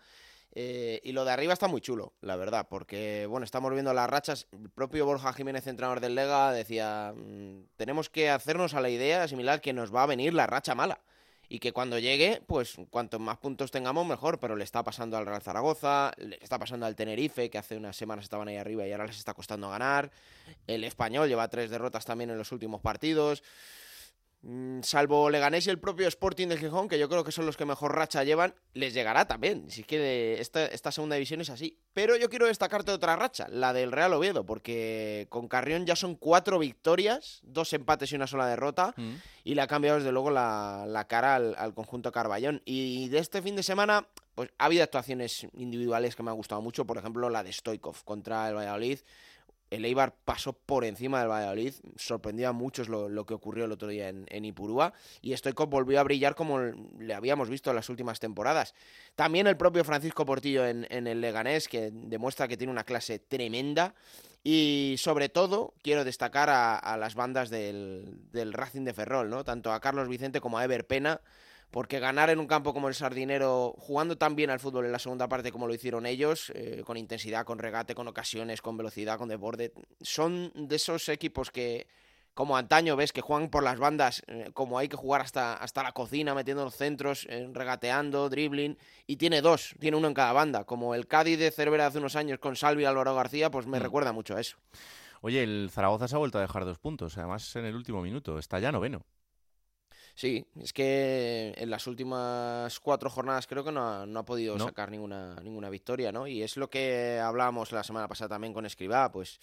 Eh, 0.55 0.99
y 1.03 1.11
lo 1.11 1.25
de 1.25 1.31
arriba 1.31 1.53
está 1.53 1.67
muy 1.67 1.79
chulo, 1.79 2.13
la 2.21 2.35
verdad, 2.35 2.67
porque 2.69 3.27
bueno, 3.27 3.43
estamos 3.43 3.71
viendo 3.71 3.93
las 3.93 4.09
rachas. 4.09 4.47
El 4.51 4.69
propio 4.69 5.05
Borja 5.05 5.31
Jiménez, 5.33 5.67
entrenador 5.67 5.99
del 5.99 6.15
Lega, 6.15 6.51
decía: 6.51 7.13
mm, 7.15 7.75
tenemos 7.77 8.09
que 8.09 8.29
hacernos 8.29 8.73
a 8.73 8.81
la 8.81 8.89
idea 8.89 9.27
similar 9.27 9.61
que 9.61 9.73
nos 9.73 9.93
va 9.93 10.03
a 10.03 10.07
venir 10.07 10.33
la 10.33 10.47
racha 10.47 10.75
mala. 10.75 11.01
Y 11.51 11.57
que 11.57 11.71
cuando 11.71 11.97
llegue, 11.97 12.43
pues 12.45 12.75
cuanto 12.91 13.17
más 13.17 13.39
puntos 13.39 13.71
tengamos, 13.71 14.05
mejor. 14.05 14.39
Pero 14.39 14.55
le 14.55 14.63
está 14.63 14.83
pasando 14.83 15.17
al 15.17 15.25
Real 15.25 15.41
Zaragoza, 15.41 16.11
le 16.17 16.37
está 16.41 16.59
pasando 16.59 16.85
al 16.85 16.95
Tenerife, 16.95 17.49
que 17.49 17.57
hace 17.57 17.75
unas 17.75 17.95
semanas 17.97 18.25
estaban 18.25 18.47
ahí 18.47 18.57
arriba 18.57 18.85
y 18.85 18.91
ahora 18.91 19.07
les 19.07 19.17
está 19.17 19.33
costando 19.33 19.67
ganar. 19.69 20.11
El 20.67 20.83
español 20.83 21.27
lleva 21.27 21.47
tres 21.47 21.71
derrotas 21.71 22.05
también 22.05 22.29
en 22.29 22.37
los 22.37 22.51
últimos 22.51 22.81
partidos. 22.81 23.41
Mm, 24.41 24.83
salvo 24.83 25.29
Leganés 25.29 25.67
y 25.67 25.69
el 25.69 25.79
propio 25.79 26.07
Sporting 26.07 26.47
de 26.47 26.57
Gijón, 26.57 26.87
que 26.87 26.97
yo 26.97 27.09
creo 27.09 27.25
que 27.25 27.31
son 27.31 27.45
los 27.45 27.57
que 27.57 27.65
mejor 27.65 27.93
racha 27.93 28.23
llevan, 28.23 28.53
les 28.73 28.93
llegará 28.93 29.25
también. 29.25 29.69
Si 29.69 29.83
que 29.83 30.39
esta, 30.39 30.65
esta 30.65 30.91
segunda 30.91 31.15
división 31.15 31.41
es 31.41 31.49
así. 31.49 31.77
Pero 31.93 32.15
yo 32.15 32.29
quiero 32.29 32.47
destacarte 32.47 32.91
otra 32.91 33.17
racha, 33.17 33.47
la 33.49 33.73
del 33.73 33.91
Real 33.91 34.13
Oviedo, 34.13 34.45
porque 34.45 35.27
con 35.29 35.49
Carrión 35.49 35.85
ya 35.85 35.95
son 35.95 36.15
cuatro 36.15 36.57
victorias, 36.57 37.41
dos 37.43 37.73
empates 37.73 38.11
y 38.11 38.15
una 38.15 38.27
sola 38.27 38.47
derrota, 38.47 38.93
mm. 38.95 39.15
y 39.43 39.55
le 39.55 39.61
ha 39.61 39.67
cambiado 39.67 39.97
desde 39.97 40.13
luego 40.13 40.31
la, 40.31 41.05
cara 41.09 41.35
al, 41.35 41.55
al, 41.57 41.73
conjunto 41.73 42.11
Carballón. 42.13 42.61
Y 42.63 43.09
de 43.09 43.19
este 43.19 43.41
fin 43.41 43.57
de 43.57 43.63
semana, 43.63 44.07
pues 44.35 44.51
ha 44.57 44.65
habido 44.65 44.83
actuaciones 44.83 45.47
individuales 45.57 46.15
que 46.15 46.23
me 46.23 46.31
han 46.31 46.37
gustado 46.37 46.61
mucho, 46.61 46.85
por 46.85 46.97
ejemplo 46.97 47.29
la 47.29 47.43
de 47.43 47.51
Stoikov 47.51 48.05
contra 48.05 48.47
el 48.47 48.55
Valladolid 48.55 48.99
el 49.69 49.85
Eibar 49.85 50.15
pasó 50.25 50.53
por 50.53 50.83
encima 50.83 51.19
del 51.19 51.29
Valladolid, 51.29 51.73
sorprendió 51.95 52.49
a 52.49 52.53
muchos 52.53 52.89
lo, 52.89 53.25
que 53.25 53.33
ocurrió 53.33 53.65
el 53.65 53.71
otro 53.71 53.87
día 53.87 54.09
en, 54.09 54.25
en 54.29 54.45
Ipurúa 54.45 54.93
y 55.21 55.35
Stoikov 55.35 55.69
volvió 55.69 55.99
a 55.99 56.03
brillar 56.03 56.35
como 56.35 56.59
le 56.59 57.13
habíamos 57.13 57.49
visto 57.49 57.69
en 57.69 57.75
las 57.75 57.89
últimas 57.89 58.19
temporadas. 58.19 58.73
También 59.15 59.47
el 59.47 59.57
propio 59.57 59.83
Francisco 59.83 60.25
Portillo 60.25 60.65
en, 60.65 60.85
el 60.89 61.21
Leganés, 61.21 61.67
que 61.67 61.91
demuestra 61.91 62.47
que 62.47 62.57
tiene 62.57 62.71
una 62.71 62.83
clase 62.83 63.19
tremenda 63.19 63.93
y 64.43 64.95
sobre 64.97 65.29
todo 65.29 65.73
quiero 65.81 66.03
destacar 66.03 66.49
a, 66.49 66.97
las 66.97 67.15
bandas 67.15 67.49
del, 67.49 68.19
del, 68.31 68.53
Racing 68.53 68.85
de 68.85 68.93
Ferrol, 68.93 69.29
¿no? 69.29 69.43
tanto 69.43 69.71
a 69.71 69.79
Carlos 69.79 70.07
Vicente 70.07 70.41
como 70.41 70.57
a 70.57 70.63
Ever 70.63 70.87
Pena 70.87 71.21
porque 71.71 71.99
ganar 71.99 72.29
en 72.29 72.39
un 72.39 72.47
campo 72.47 72.73
como 72.73 72.87
el 72.87 72.95
Sardinero, 72.95 73.75
jugando 73.77 74.17
tan 74.17 74.35
bien 74.35 74.49
al 74.49 74.59
fútbol 74.59 74.85
en 74.85 74.91
la 74.91 74.99
segunda 74.99 75.27
parte 75.27 75.51
como 75.51 75.67
lo 75.67 75.73
hicieron 75.73 76.05
ellos, 76.05 76.51
eh, 76.55 76.83
con 76.85 76.97
intensidad, 76.97 77.45
con 77.45 77.59
regate, 77.59 77.95
con 77.95 78.07
ocasiones, 78.07 78.61
con 78.61 78.77
velocidad, 78.77 79.17
con 79.17 79.29
desborde, 79.29 79.73
son 80.01 80.51
de 80.55 80.75
esos 80.75 81.09
equipos 81.09 81.51
que, 81.51 81.87
como 82.33 82.57
antaño 82.57 82.95
ves, 82.95 83.13
que 83.13 83.21
juegan 83.21 83.49
por 83.49 83.63
las 83.63 83.77
bandas, 83.77 84.23
eh, 84.27 84.49
como 84.53 84.79
hay 84.79 84.87
que 84.87 84.97
jugar 84.97 85.21
hasta, 85.21 85.53
hasta 85.53 85.83
la 85.83 85.91
cocina, 85.91 86.33
metiendo 86.33 86.63
los 86.63 86.75
centros, 86.75 87.27
eh, 87.29 87.47
regateando, 87.51 88.29
dribbling, 88.29 88.77
y 89.05 89.17
tiene 89.17 89.41
dos, 89.41 89.75
tiene 89.79 89.97
uno 89.97 90.07
en 90.07 90.13
cada 90.13 90.33
banda, 90.33 90.63
como 90.63 90.95
el 90.95 91.05
Cádiz 91.05 91.37
de 91.37 91.51
Cervera 91.51 91.87
hace 91.87 91.99
unos 91.99 92.15
años 92.15 92.39
con 92.39 92.55
Salvi 92.55 92.83
y 92.83 92.85
Álvaro 92.85 93.13
García, 93.13 93.51
pues 93.51 93.67
me 93.67 93.79
mm. 93.79 93.83
recuerda 93.83 94.11
mucho 94.11 94.35
a 94.35 94.41
eso. 94.41 94.57
Oye, 95.21 95.43
el 95.43 95.69
Zaragoza 95.69 96.07
se 96.07 96.15
ha 96.15 96.19
vuelto 96.19 96.37
a 96.37 96.41
dejar 96.41 96.65
dos 96.65 96.79
puntos, 96.79 97.17
además 97.17 97.55
en 97.57 97.65
el 97.65 97.75
último 97.75 98.01
minuto, 98.01 98.39
está 98.39 98.57
ya 98.59 98.71
noveno. 98.71 99.05
Sí, 100.19 100.45
es 100.59 100.73
que 100.73 101.53
en 101.55 101.69
las 101.69 101.87
últimas 101.87 102.77
cuatro 102.81 103.09
jornadas 103.09 103.47
creo 103.47 103.63
que 103.63 103.71
no 103.71 104.03
ha, 104.03 104.25
podido 104.25 104.59
sacar 104.59 104.91
ninguna, 104.91 105.37
ninguna 105.41 105.69
victoria, 105.69 106.11
¿no? 106.11 106.27
Y 106.27 106.43
es 106.43 106.57
lo 106.57 106.69
que 106.69 107.21
hablábamos 107.23 107.71
la 107.71 107.85
semana 107.85 108.09
pasada 108.09 108.35
también 108.35 108.53
con 108.53 108.65
Escribá, 108.65 109.13
pues 109.13 109.39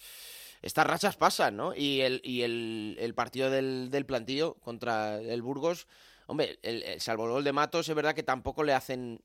estas 0.61 0.85
rachas 0.85 1.15
pasan, 1.15 1.57
¿no? 1.57 1.73
Y 1.73 2.01
el, 2.01 2.21
y 2.23 2.43
el, 2.43 3.13
partido 3.15 3.49
del, 3.49 3.89
del, 3.89 4.05
plantillo 4.05 4.53
contra 4.59 5.19
el 5.19 5.41
Burgos, 5.41 5.87
hombre, 6.27 6.59
el, 6.61 7.01
salvo 7.01 7.25
el 7.25 7.31
gol 7.31 7.43
de 7.43 7.53
Matos, 7.53 7.89
es 7.89 7.95
verdad 7.95 8.13
que 8.13 8.21
tampoco 8.21 8.63
le 8.63 8.73
hacen 8.73 9.23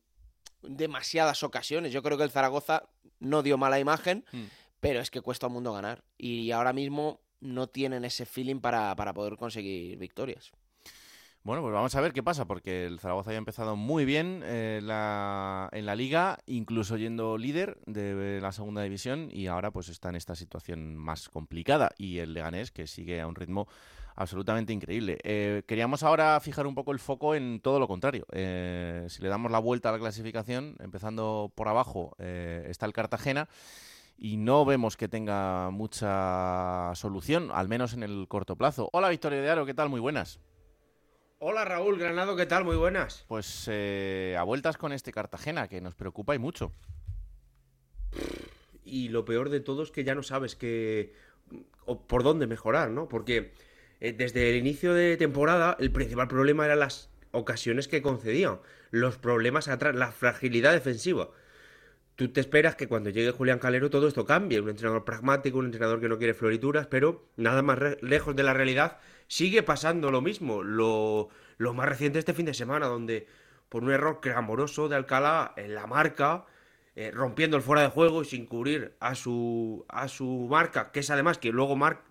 demasiadas 0.63 1.43
ocasiones. 1.43 1.93
Yo 1.93 2.03
creo 2.03 2.17
que 2.17 2.25
el 2.25 2.31
Zaragoza 2.31 2.85
no 3.21 3.43
dio 3.43 3.59
mala 3.59 3.79
imagen, 3.79 4.25
hmm. 4.33 4.45
pero 4.81 5.01
es 5.01 5.11
que 5.11 5.21
cuesta 5.21 5.49
un 5.49 5.53
mundo 5.53 5.75
ganar. 5.75 6.03
Y 6.17 6.51
ahora 6.53 6.73
mismo 6.73 7.21
no 7.41 7.67
tienen 7.67 8.07
ese 8.07 8.25
feeling 8.25 8.61
para, 8.61 8.97
para 8.97 9.13
poder 9.13 9.37
conseguir 9.37 9.99
victorias. 9.99 10.51
Bueno, 11.45 11.61
pues 11.61 11.75
vamos 11.75 11.93
a 11.97 12.01
ver 12.01 12.13
qué 12.13 12.23
pasa, 12.23 12.45
porque 12.45 12.87
el 12.87 13.01
Zaragoza 13.01 13.33
ha 13.33 13.35
empezado 13.35 13.75
muy 13.75 14.05
bien 14.05 14.43
eh, 14.45 14.79
en 14.81 14.87
la 15.87 15.97
liga, 15.97 16.39
incluso 16.47 16.97
yendo 16.97 17.37
líder 17.37 17.81
de 17.85 18.41
la 18.41 18.53
segunda 18.53 18.83
división, 18.83 19.29
y 19.29 19.49
ahora 19.49 19.73
pues 19.73 19.89
está 19.89 20.11
en 20.11 20.15
esta 20.15 20.37
situación 20.37 20.95
más 20.95 21.29
complicada. 21.29 21.91
Y 21.99 22.19
el 22.19 22.33
Leganés, 22.33 22.71
que 22.71 22.87
sigue 22.87 23.21
a 23.21 23.27
un 23.27 23.35
ritmo 23.35 23.67
absolutamente 24.15 24.73
increíble. 24.73 25.19
Eh, 25.25 25.65
queríamos 25.67 26.05
ahora 26.05 26.39
fijar 26.39 26.65
un 26.65 26.77
poco 26.77 26.93
el 26.93 27.01
foco 27.01 27.35
en 27.35 27.59
todo 27.59 27.81
lo 27.81 27.89
contrario. 27.89 28.25
Eh, 28.31 29.07
si 29.09 29.21
le 29.21 29.29
damos 29.29 29.51
la 29.51 29.59
vuelta 29.59 29.89
a 29.89 29.93
la 29.93 29.99
clasificación, 29.99 30.77
empezando 30.79 31.51
por 31.57 31.67
abajo, 31.67 32.15
está 32.19 32.87
el 32.87 32.93
Cartagena 32.93 33.49
y 34.17 34.37
no 34.37 34.65
vemos 34.65 34.97
que 34.97 35.09
tenga 35.09 35.71
mucha 35.71 36.93
solución, 36.95 37.51
al 37.53 37.67
menos 37.67 37.95
en 37.95 38.05
el 38.05 38.27
corto 38.29 38.55
plazo. 38.55 38.91
Hola 38.93 39.09
Victoria 39.09 39.41
de 39.41 39.51
Aro, 39.51 39.67
¿qué 39.67 39.75
tal? 39.75 39.89
Muy 39.89 39.99
buenas. 39.99 40.39
Hola 41.45 41.65
Raúl 41.65 41.99
Granado, 41.99 42.37
¿qué 42.37 42.47
tal? 42.47 42.65
Muy 42.65 42.77
buenas. 42.77 43.25
Pues 43.27 43.67
eh, 43.69 44.37
a 44.39 44.45
vueltas 44.45 44.77
con 44.77 44.93
este 44.93 45.11
Cartagena, 45.11 45.67
que 45.67 45.81
nos 45.81 45.97
preocupa 45.97 46.37
y 46.37 46.39
mucho. 46.39 46.73
Y 48.85 49.09
lo 49.09 49.25
peor 49.25 49.51
de 49.51 49.59
todo 49.59 49.83
es 49.83 49.91
que 49.91 50.05
ya 50.05 50.15
no 50.15 50.23
sabes 50.23 50.55
que 50.55 51.15
por 52.07 52.23
dónde 52.23 52.47
mejorar, 52.47 52.91
¿no? 52.91 53.09
Porque 53.09 53.55
eh, 53.99 54.13
desde 54.13 54.51
el 54.51 54.57
inicio 54.57 54.95
de 54.95 55.17
temporada 55.17 55.77
el 55.81 55.91
principal 55.91 56.29
problema 56.29 56.65
eran 56.65 56.79
las 56.79 57.11
ocasiones 57.33 57.89
que 57.89 58.03
concedían, 58.03 58.61
los 58.93 59.19
problemas 59.19 59.67
atrás, 59.67 59.97
la 59.97 60.13
fragilidad 60.13 60.73
defensiva. 60.73 61.31
Tú 62.15 62.29
te 62.29 62.41
esperas 62.41 62.77
que 62.77 62.87
cuando 62.87 63.11
llegue 63.11 63.33
Julián 63.33 63.59
Calero 63.59 63.91
todo 63.91 64.07
esto 64.07 64.25
cambie, 64.25 64.61
un 64.61 64.69
entrenador 64.69 65.05
pragmático, 65.05 65.59
un 65.59 65.65
entrenador 65.65 66.01
que 66.01 66.09
no 66.09 66.19
quiere 66.19 66.35
florituras, 66.35 66.87
pero 66.87 67.27
nada 67.37 67.63
más 67.63 67.81
lejos 68.01 68.37
de 68.37 68.45
la 68.45 68.55
realidad 68.55 69.01
sigue 69.33 69.63
pasando 69.63 70.11
lo 70.11 70.21
mismo. 70.21 70.63
Lo, 70.63 71.31
más 71.59 71.89
reciente 71.89 72.19
este 72.19 72.35
fin 72.35 72.45
de 72.45 72.53
semana, 72.53 72.87
donde 72.87 73.27
por 73.71 73.83
un 73.83 73.91
error 73.91 74.21
clamoroso 74.21 74.91
de 74.91 74.97
Alcalá 74.97 75.55
en 75.57 75.75
la 75.75 75.87
marca, 75.87 76.45
eh, 76.97 77.11
rompiendo 77.11 77.57
el 77.57 77.63
fuera 77.63 77.81
de 77.81 77.89
juego 77.89 78.21
y 78.21 78.27
sin 78.27 78.45
cubrir 78.45 78.95
a 79.01 79.15
su, 79.15 79.87
a 79.89 80.09
su 80.09 80.49
marca, 80.51 80.93
que 80.93 81.01
es 81.01 81.09
además 81.11 81.39
que 81.39 81.51
luego 81.51 81.77
Mar 81.77 82.03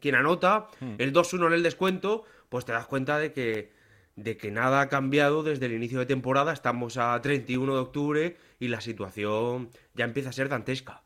quien 0.00 0.14
anota 0.14 0.68
hmm. 0.78 0.94
el 0.98 1.12
2-1 1.12 1.48
en 1.48 1.52
el 1.54 1.62
descuento, 1.64 2.24
pues 2.48 2.64
te 2.64 2.70
das 2.70 2.86
cuenta 2.86 3.18
de 3.18 3.32
que, 3.32 3.72
de 4.14 4.36
que 4.36 4.52
nada 4.52 4.80
ha 4.80 4.88
cambiado 4.88 5.42
desde 5.42 5.66
el 5.66 5.72
inicio 5.72 5.98
de 5.98 6.06
temporada. 6.06 6.52
Estamos 6.52 6.96
a 6.96 7.20
31 7.20 7.74
de 7.74 7.80
octubre 7.80 8.36
y 8.60 8.68
la 8.68 8.80
situación 8.80 9.70
ya 9.94 10.04
empieza 10.04 10.28
a 10.28 10.32
ser 10.32 10.48
dantesca. 10.48 11.02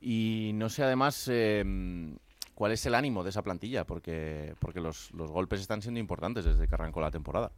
Y 0.00 0.52
no 0.54 0.68
sé, 0.68 0.84
además, 0.84 1.26
em, 1.26 2.16
cuál 2.60 2.72
es 2.72 2.84
el 2.84 2.94
ánimo 2.94 3.24
de 3.24 3.30
esa 3.30 3.42
plantilla, 3.42 3.86
porque, 3.86 4.54
porque 4.58 4.82
los, 4.82 5.12
golpes 5.12 5.62
están 5.62 5.80
siendo 5.80 5.98
importantes 5.98 6.44
desde 6.44 6.68
que 6.68 6.74
arrancó 6.74 7.00
la 7.00 7.10
temporada. 7.10 7.52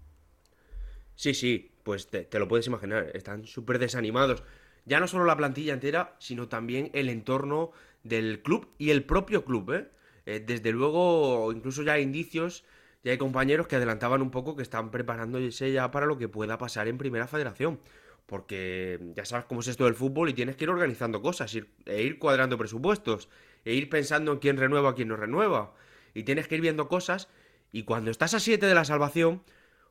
Sí, 1.16 1.34
sí, 1.34 1.72
pues 1.82 2.06
te, 2.06 2.28
lo 2.38 2.46
puedes 2.46 2.68
imaginar, 2.68 3.10
están 3.12 3.44
súper 3.44 3.80
desanimados. 3.80 4.44
Ya 4.84 5.00
no 5.00 5.08
solo 5.08 5.24
la 5.24 5.36
plantilla 5.36 5.74
entera, 5.74 6.14
sino 6.20 6.46
también 6.46 6.88
el 6.94 7.08
entorno 7.08 7.72
del 8.04 8.42
club 8.42 8.68
y 8.78 8.90
el 8.90 9.02
propio 9.02 9.44
club. 9.44 9.72
¿eh? 9.72 9.88
eh 10.24 10.38
desde 10.38 10.70
luego, 10.70 11.50
incluso 11.50 11.82
ya 11.82 11.94
hay 11.94 12.04
indicios, 12.04 12.62
ya 13.02 13.10
hay 13.10 13.18
compañeros 13.18 13.66
que 13.66 13.74
adelantaban 13.74 14.22
un 14.22 14.30
poco 14.30 14.54
que 14.54 14.62
están 14.62 14.92
preparándose 14.92 15.72
ya 15.72 15.90
para 15.90 16.06
lo 16.06 16.16
que 16.16 16.28
pueda 16.28 16.58
pasar 16.58 16.86
en 16.86 16.96
Primera 16.96 17.26
Federación. 17.26 17.80
Porque 18.26 19.00
ya 19.16 19.24
sabes 19.24 19.46
cómo 19.46 19.62
es 19.62 19.66
esto 19.66 19.84
del 19.84 19.96
fútbol 19.96 20.28
y 20.28 20.32
tienes 20.32 20.54
que 20.54 20.62
ir 20.62 20.70
organizando 20.70 21.20
cosas 21.20 21.52
e 21.86 22.02
ir 22.04 22.20
cuadrando 22.20 22.56
presupuestos 22.56 23.28
e 23.64 23.74
ir 23.74 23.88
pensando 23.88 24.32
en 24.32 24.38
quién 24.38 24.56
renueva, 24.56 24.94
quién 24.94 25.08
no 25.08 25.16
renueva. 25.16 25.74
Y 26.14 26.24
tienes 26.24 26.48
que 26.48 26.56
ir 26.56 26.60
viendo 26.60 26.88
cosas. 26.88 27.28
Y 27.72 27.84
cuando 27.84 28.10
estás 28.10 28.34
a 28.34 28.40
7 28.40 28.66
de 28.66 28.74
la 28.74 28.84
salvación, 28.84 29.42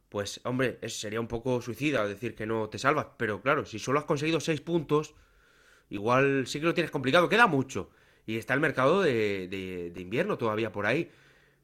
pues 0.09 0.41
hombre, 0.43 0.77
sería 0.89 1.19
un 1.19 1.27
poco 1.27 1.61
suicida 1.61 2.07
decir 2.07 2.35
que 2.35 2.45
no 2.45 2.69
te 2.69 2.77
salvas. 2.77 3.07
Pero 3.17 3.41
claro, 3.41 3.65
si 3.65 3.79
solo 3.79 3.99
has 3.99 4.05
conseguido 4.05 4.39
6 4.39 4.61
puntos, 4.61 5.15
igual 5.89 6.47
sí 6.47 6.59
que 6.59 6.65
lo 6.65 6.73
tienes 6.73 6.91
complicado. 6.91 7.29
Queda 7.29 7.47
mucho. 7.47 7.89
Y 8.25 8.37
está 8.37 8.53
el 8.53 8.59
mercado 8.59 9.01
de, 9.01 9.47
de, 9.47 10.01
invierno 10.01 10.37
todavía 10.37 10.71
por 10.71 10.85
ahí. 10.85 11.11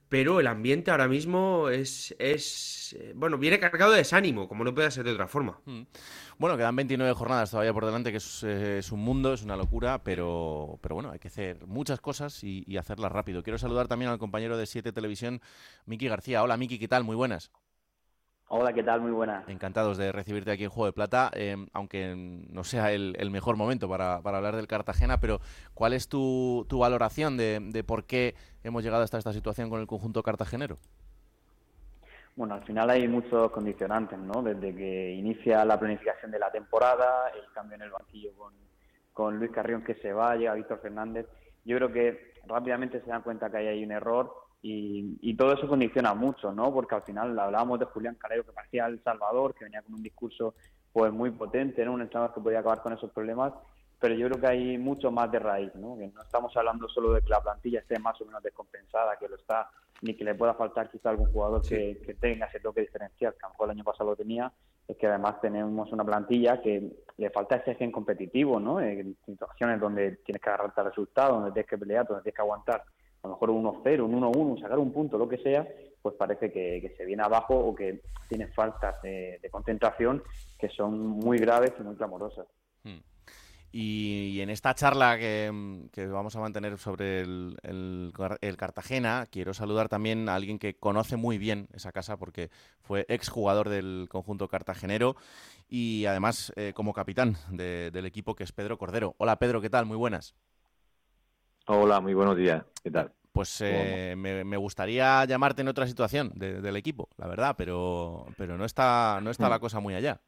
Pero 0.10 0.40
el 0.40 0.48
ambiente 0.48 0.92
ahora 0.92 1.08
mismo 1.08 1.70
es, 1.70 2.16
es 2.20 2.96
eh, 3.00 3.14
bueno, 3.16 3.38
viene 3.38 3.60
cargado 3.60 3.92
de 3.92 3.98
desánimo, 3.98 4.48
como 4.48 4.64
no 4.64 4.74
puede 4.74 4.90
ser 4.92 5.06
de 5.06 5.12
otra 5.12 5.28
forma. 5.28 5.60
Mm. 5.66 5.82
Bueno, 6.38 6.56
quedan 6.56 6.76
29 6.76 7.14
jornadas 7.14 7.52
todavía 7.52 7.74
por 7.74 7.86
delante, 7.86 8.12
que 8.12 8.18
es, 8.18 8.44
eh, 8.44 8.78
es 8.78 8.92
un 8.92 9.00
mundo, 9.00 9.34
es 9.34 9.44
una 9.44 9.56
locura, 9.56 10.04
pero, 10.04 10.80
pero 10.82 10.96
bueno, 10.96 11.12
hay 11.12 11.20
que 11.20 11.28
hacer 11.28 11.66
muchas 11.66 12.00
cosas 12.00 12.44
y, 12.44 12.64
y 12.68 12.78
hacerlas 12.78 13.12
rápido. 13.12 13.44
Quiero 13.44 13.58
saludar 13.58 13.88
también 13.88 14.12
al 14.12 14.20
compañero 14.20 14.58
de 14.58 14.66
7 14.66 14.92
Televisión, 14.92 15.42
Miki 15.86 16.08
García. 16.08 16.44
Hola, 16.44 16.58
Miki, 16.58 16.80
¿qué 16.80 16.88
tal? 16.88 17.04
Muy 17.04 17.16
buenas. 17.16 17.52
Hola, 18.50 18.72
¿qué 18.72 18.82
tal? 18.82 19.02
Muy 19.02 19.12
buena. 19.12 19.44
Encantados 19.48 19.98
de 19.98 20.14
recibirte 20.14 20.52
aquí 20.52 20.64
en 20.64 20.70
Juego 20.70 20.86
de 20.86 20.94
Plata, 20.94 21.30
eh, 21.34 21.58
aunque 21.74 22.16
no 22.16 22.64
sea 22.64 22.94
el, 22.94 23.14
el 23.20 23.30
mejor 23.30 23.58
momento 23.58 23.90
para, 23.90 24.22
para, 24.22 24.38
hablar 24.38 24.56
del 24.56 24.68
Cartagena, 24.68 25.20
pero 25.20 25.42
¿cuál 25.74 25.92
es 25.92 26.08
tu, 26.08 26.66
tu 26.70 26.80
valoración 26.80 27.36
de, 27.36 27.60
de, 27.62 27.84
por 27.84 28.06
qué 28.06 28.36
hemos 28.64 28.86
llegado 28.86 29.04
hasta 29.04 29.18
esta 29.18 29.34
situación 29.34 29.70
con 29.70 29.82
el 29.82 29.88
conjunto 29.88 30.24
cartagenero? 30.24 30.78
Bueno, 32.38 32.54
al 32.54 32.64
final 32.64 32.90
hay 32.90 33.06
muchos 33.10 33.52
condicionantes, 33.52 34.18
¿no? 34.18 34.42
Desde 34.42 34.74
que 34.74 35.12
inicia 35.12 35.66
la 35.66 35.78
planificación 35.78 36.32
de 36.32 36.40
la 36.40 36.50
temporada, 36.50 37.30
el 37.32 37.52
cambio 37.52 37.76
en 37.76 37.82
el 37.82 37.92
banquillo 37.92 38.32
con, 38.38 38.54
con 39.12 39.38
Luis 39.40 39.52
Carrión 39.52 39.84
que 39.84 39.96
se 39.96 40.14
va, 40.14 40.38
llega 40.38 40.54
Víctor 40.54 40.80
Fernández. 40.80 41.28
Yo 41.66 41.76
creo 41.76 41.92
que 41.92 42.34
rápidamente 42.46 43.02
se 43.02 43.10
dan 43.10 43.24
cuenta 43.24 43.50
que 43.50 43.58
ahí 43.58 43.68
hay 43.68 43.84
un 43.84 43.92
error 43.92 44.47
y, 44.62 45.18
y, 45.22 45.36
todo 45.36 45.54
eso 45.54 45.68
condiciona 45.68 46.14
mucho, 46.14 46.52
¿no? 46.52 46.74
Porque 46.74 46.96
al 46.96 47.04
final 47.04 47.38
hablábamos 47.38 47.80
de 47.80 47.86
Julián 47.86 48.16
Calero, 48.16 48.44
que 48.44 48.52
parecía 48.52 48.88
el 48.88 49.02
Salvador, 49.04 49.54
que 49.54 49.66
venía 49.66 49.82
con 49.82 49.94
un 49.94 50.04
discurso 50.04 50.56
pues 50.92 51.14
muy 51.14 51.32
potente, 51.32 51.86
¿no? 51.86 51.94
Un 51.94 52.02
entrenador 52.02 52.34
que 52.34 52.42
podía 52.42 52.60
acabar 52.60 52.82
con 52.82 52.94
esos 52.94 53.12
problemas, 53.12 53.54
pero 54.00 54.16
yo 54.16 54.28
creo 54.28 54.42
que 54.42 54.48
hay 54.48 54.78
mucho 54.78 55.12
más 55.12 55.32
de 55.32 55.40
raíz, 55.40 55.74
¿no? 55.76 55.98
Que 55.98 56.08
no 56.08 56.22
estamos 56.22 56.56
hablando 56.58 56.88
solo 56.90 57.14
de 57.14 57.22
que 57.22 57.30
la 57.30 57.42
plantilla 57.42 57.80
esté 57.80 58.00
más 58.00 58.20
o 58.22 58.26
menos 58.26 58.42
descompensada, 58.42 59.18
que 59.18 59.28
lo 59.28 59.36
está, 59.36 59.70
ni 60.02 60.16
que 60.16 60.24
le 60.24 60.36
pueda 60.36 60.54
faltar 60.54 60.90
quizá 60.90 61.12
algún 61.12 61.32
jugador 61.32 61.64
sí. 61.64 61.76
que, 61.76 62.02
que, 62.06 62.14
tenga 62.16 62.48
ese 62.48 62.60
toque 62.60 62.82
diferencial, 62.82 63.34
que 63.34 63.46
a 63.46 63.48
lo 63.48 63.54
mejor 63.54 63.68
el 63.68 63.78
año 63.78 63.84
pasado 63.84 64.12
lo 64.12 64.16
tenía, 64.16 64.52
es 64.88 64.98
que 64.98 65.08
además 65.08 65.42
tenemos 65.42 65.92
una 65.92 66.04
plantilla 66.04 66.62
que 66.62 66.92
le 67.18 67.30
falta 67.30 67.58
ese 67.58 67.76
gen 67.76 67.92
competitivo, 67.92 68.60
¿no? 68.60 68.80
En 68.80 69.18
situaciones 69.26 69.80
donde 69.80 70.18
tienes 70.18 70.42
que 70.42 70.50
agarrarte 70.50 70.82
al 70.82 70.88
resultado, 70.88 71.36
donde 71.36 71.52
tienes 71.52 71.70
que 71.70 71.78
pelear, 71.78 72.08
donde 72.08 72.24
tienes 72.24 72.36
que 72.36 72.42
aguantar 72.42 72.84
a 73.24 73.28
lo 73.28 73.34
mejor 73.34 73.50
un 73.50 73.64
1-0, 73.66 74.02
un 74.02 74.22
1-1, 74.22 74.62
sacar 74.62 74.80
un 74.80 74.92
punto, 74.92 75.18
lo 75.18 75.28
que 75.28 75.38
sea, 75.38 75.68
pues 76.02 76.16
parece 76.16 76.52
que, 76.52 76.94
se 76.96 77.06
viene 77.06 77.24
abajo 77.24 77.56
o 77.56 77.76
que 77.76 78.02
tiene 78.30 78.48
faltas 78.48 79.02
de, 79.02 79.40
concentración 79.52 80.24
que 80.58 80.70
son 80.70 81.00
muy 81.08 81.38
graves 81.38 81.74
y 81.80 81.84
muy 81.84 81.96
clamorosas. 81.96 82.48
Hmm. 82.84 83.00
Y, 83.72 84.40
en 84.40 84.50
esta 84.50 84.74
charla 84.74 85.18
que, 85.18 85.52
vamos 86.10 86.36
a 86.36 86.40
mantener 86.40 86.78
sobre 86.78 87.22
el, 87.22 88.14
Cartagena, 88.58 89.28
quiero 89.30 89.54
saludar 89.54 89.90
también 89.90 90.30
a 90.30 90.36
alguien 90.36 90.60
que 90.60 90.76
conoce 90.76 91.18
muy 91.18 91.38
bien 91.38 91.68
esa 91.74 91.92
casa 91.92 92.18
porque 92.18 92.50
fue 92.82 93.06
exjugador 93.10 93.70
del 93.70 94.08
conjunto 94.10 94.48
cartagenero 94.48 95.16
y 95.68 96.06
además 96.06 96.54
eh, 96.56 96.72
como 96.74 96.94
capitán 96.94 97.36
de, 97.52 97.92
del 97.92 98.06
equipo 98.06 98.36
que 98.36 98.46
es 98.46 98.52
Pedro 98.54 98.78
Cordero. 98.78 99.16
Hola 99.18 99.38
Pedro, 99.38 99.60
¿qué 99.60 99.70
tal? 99.70 99.86
Muy 99.86 99.98
buenas. 99.98 100.36
Hola, 101.70 102.00
muy 102.00 102.14
buenos 102.14 102.38
días. 102.38 102.64
¿Qué 102.82 102.90
tal? 102.90 103.12
Pues 103.34 103.60
eh, 103.60 104.16
me, 104.18 104.46
me, 104.46 104.56
gustaría 104.56 105.26
llamarte 105.26 105.62
en 105.62 105.68
otra 105.68 105.86
situación 105.86 106.32
de, 106.34 106.62
del 106.62 106.78
equipo, 106.78 107.10
la 107.18 107.28
verdad, 107.28 107.56
pero, 107.58 108.26
pero 108.38 108.58
no 108.58 108.64
está, 108.64 109.20
no 109.22 109.30
está 109.30 109.50
la 109.50 109.60
cosa 109.60 109.82
muy 109.82 109.94
allá. 109.94 110.22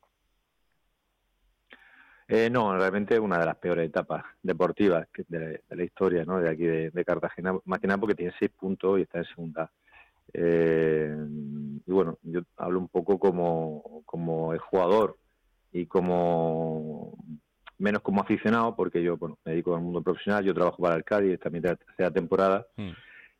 Eh, 2.27 2.49
no, 2.49 2.77
realmente 2.77 3.17
una 3.17 3.39
de 3.39 3.45
las 3.45 3.55
peores 3.55 3.87
etapas 3.87 4.25
deportivas 4.43 5.07
de, 5.29 5.63
de 5.67 5.75
la 5.75 5.83
historia 5.83 6.25
¿no? 6.25 6.41
de 6.41 6.49
aquí 6.49 6.65
de, 6.65 6.91
de, 6.91 7.05
Cartagena, 7.05 7.57
más 7.63 7.79
que 7.79 7.87
nada 7.87 7.99
porque 7.99 8.15
tiene 8.15 8.33
seis 8.37 8.51
puntos 8.51 8.99
y 8.99 9.03
está 9.03 9.19
en 9.19 9.25
segunda. 9.25 9.71
Eh, 10.33 11.15
y 11.85 11.91
bueno, 11.91 12.17
yo 12.21 12.41
hablo 12.57 12.79
un 12.79 12.89
poco 12.89 13.17
como, 13.17 14.03
como 14.05 14.53
el 14.53 14.59
jugador 14.59 15.17
y 15.71 15.85
como 15.85 17.17
menos 17.79 18.01
como 18.01 18.21
aficionado, 18.21 18.75
porque 18.75 19.01
yo 19.01 19.17
bueno, 19.17 19.39
me 19.45 19.53
dedico 19.53 19.75
al 19.75 19.81
mundo 19.81 20.01
profesional, 20.01 20.43
yo 20.43 20.53
trabajo 20.53 20.81
para 20.83 20.95
el 20.95 21.03
Cádiz, 21.03 21.39
también 21.39 21.63
de 21.63 21.69
la 21.69 21.75
tercera 21.75 22.11
temporada, 22.11 22.67
mm. 22.75 22.89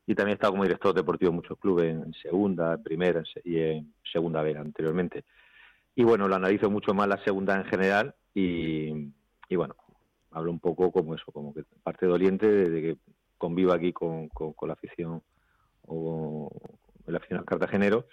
y 0.07 0.15
también 0.15 0.33
he 0.33 0.35
estado 0.35 0.53
como 0.53 0.63
director 0.63 0.93
deportivo 0.95 1.29
en 1.29 1.35
muchos 1.35 1.57
clubes, 1.59 1.93
en 1.93 2.13
segunda, 2.13 2.73
en 2.73 2.83
primera 2.83 3.23
y 3.43 3.59
en 3.59 3.93
segunda 4.11 4.41
vez 4.41 4.57
anteriormente. 4.57 5.25
Y 5.95 6.03
bueno, 6.03 6.27
lo 6.27 6.35
analizo 6.35 6.69
mucho 6.69 6.93
más 6.93 7.07
la 7.07 7.21
segunda 7.23 7.55
en 7.55 7.65
general 7.65 8.15
y, 8.33 9.11
y 9.49 9.55
bueno, 9.55 9.75
hablo 10.31 10.51
un 10.51 10.59
poco 10.59 10.91
como 10.91 11.15
eso, 11.15 11.31
como 11.31 11.53
que 11.53 11.63
parte 11.83 12.05
doliente 12.05 12.49
de, 12.49 12.69
de 12.69 12.81
que 12.81 12.97
convivo 13.37 13.73
aquí 13.73 13.91
con, 13.91 14.29
con, 14.29 14.53
con, 14.53 14.67
la 14.69 14.73
afición 14.73 15.21
o 15.85 16.49
el 17.07 17.15
aficionado 17.15 17.45
cartagenero 17.45 18.05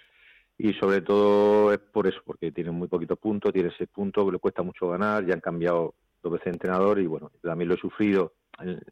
y 0.57 0.73
sobre 0.73 1.01
todo 1.01 1.71
es 1.71 1.79
por 1.79 2.07
eso, 2.07 2.19
porque 2.25 2.51
tienen 2.51 2.73
muy 2.73 2.87
poquitos 2.87 3.19
puntos, 3.19 3.53
tienen 3.53 3.71
seis 3.77 3.89
puntos, 3.93 4.31
le 4.31 4.39
cuesta 4.39 4.63
mucho 4.63 4.89
ganar, 4.89 5.25
ya 5.25 5.35
han 5.35 5.39
cambiado 5.39 5.93
dos 6.21 6.33
veces 6.33 6.53
entrenador 6.53 6.99
y 6.99 7.07
bueno, 7.07 7.31
también 7.41 7.69
lo 7.69 7.75
he 7.75 7.79
sufrido 7.79 8.33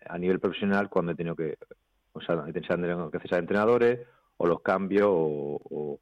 a 0.07 0.17
nivel 0.17 0.39
profesional 0.39 0.89
cuando 0.89 1.11
he 1.11 1.15
tenido 1.15 1.35
que, 1.35 1.57
o 2.13 2.21
sea, 2.21 2.43
he 2.47 2.53
tenido 2.53 3.09
que 3.09 3.19
cesar 3.19 3.39
entrenadores 3.39 3.99
o 4.38 4.47
los 4.47 4.61
cambios 4.61 5.07
o, 5.09 5.59
o, 5.63 5.99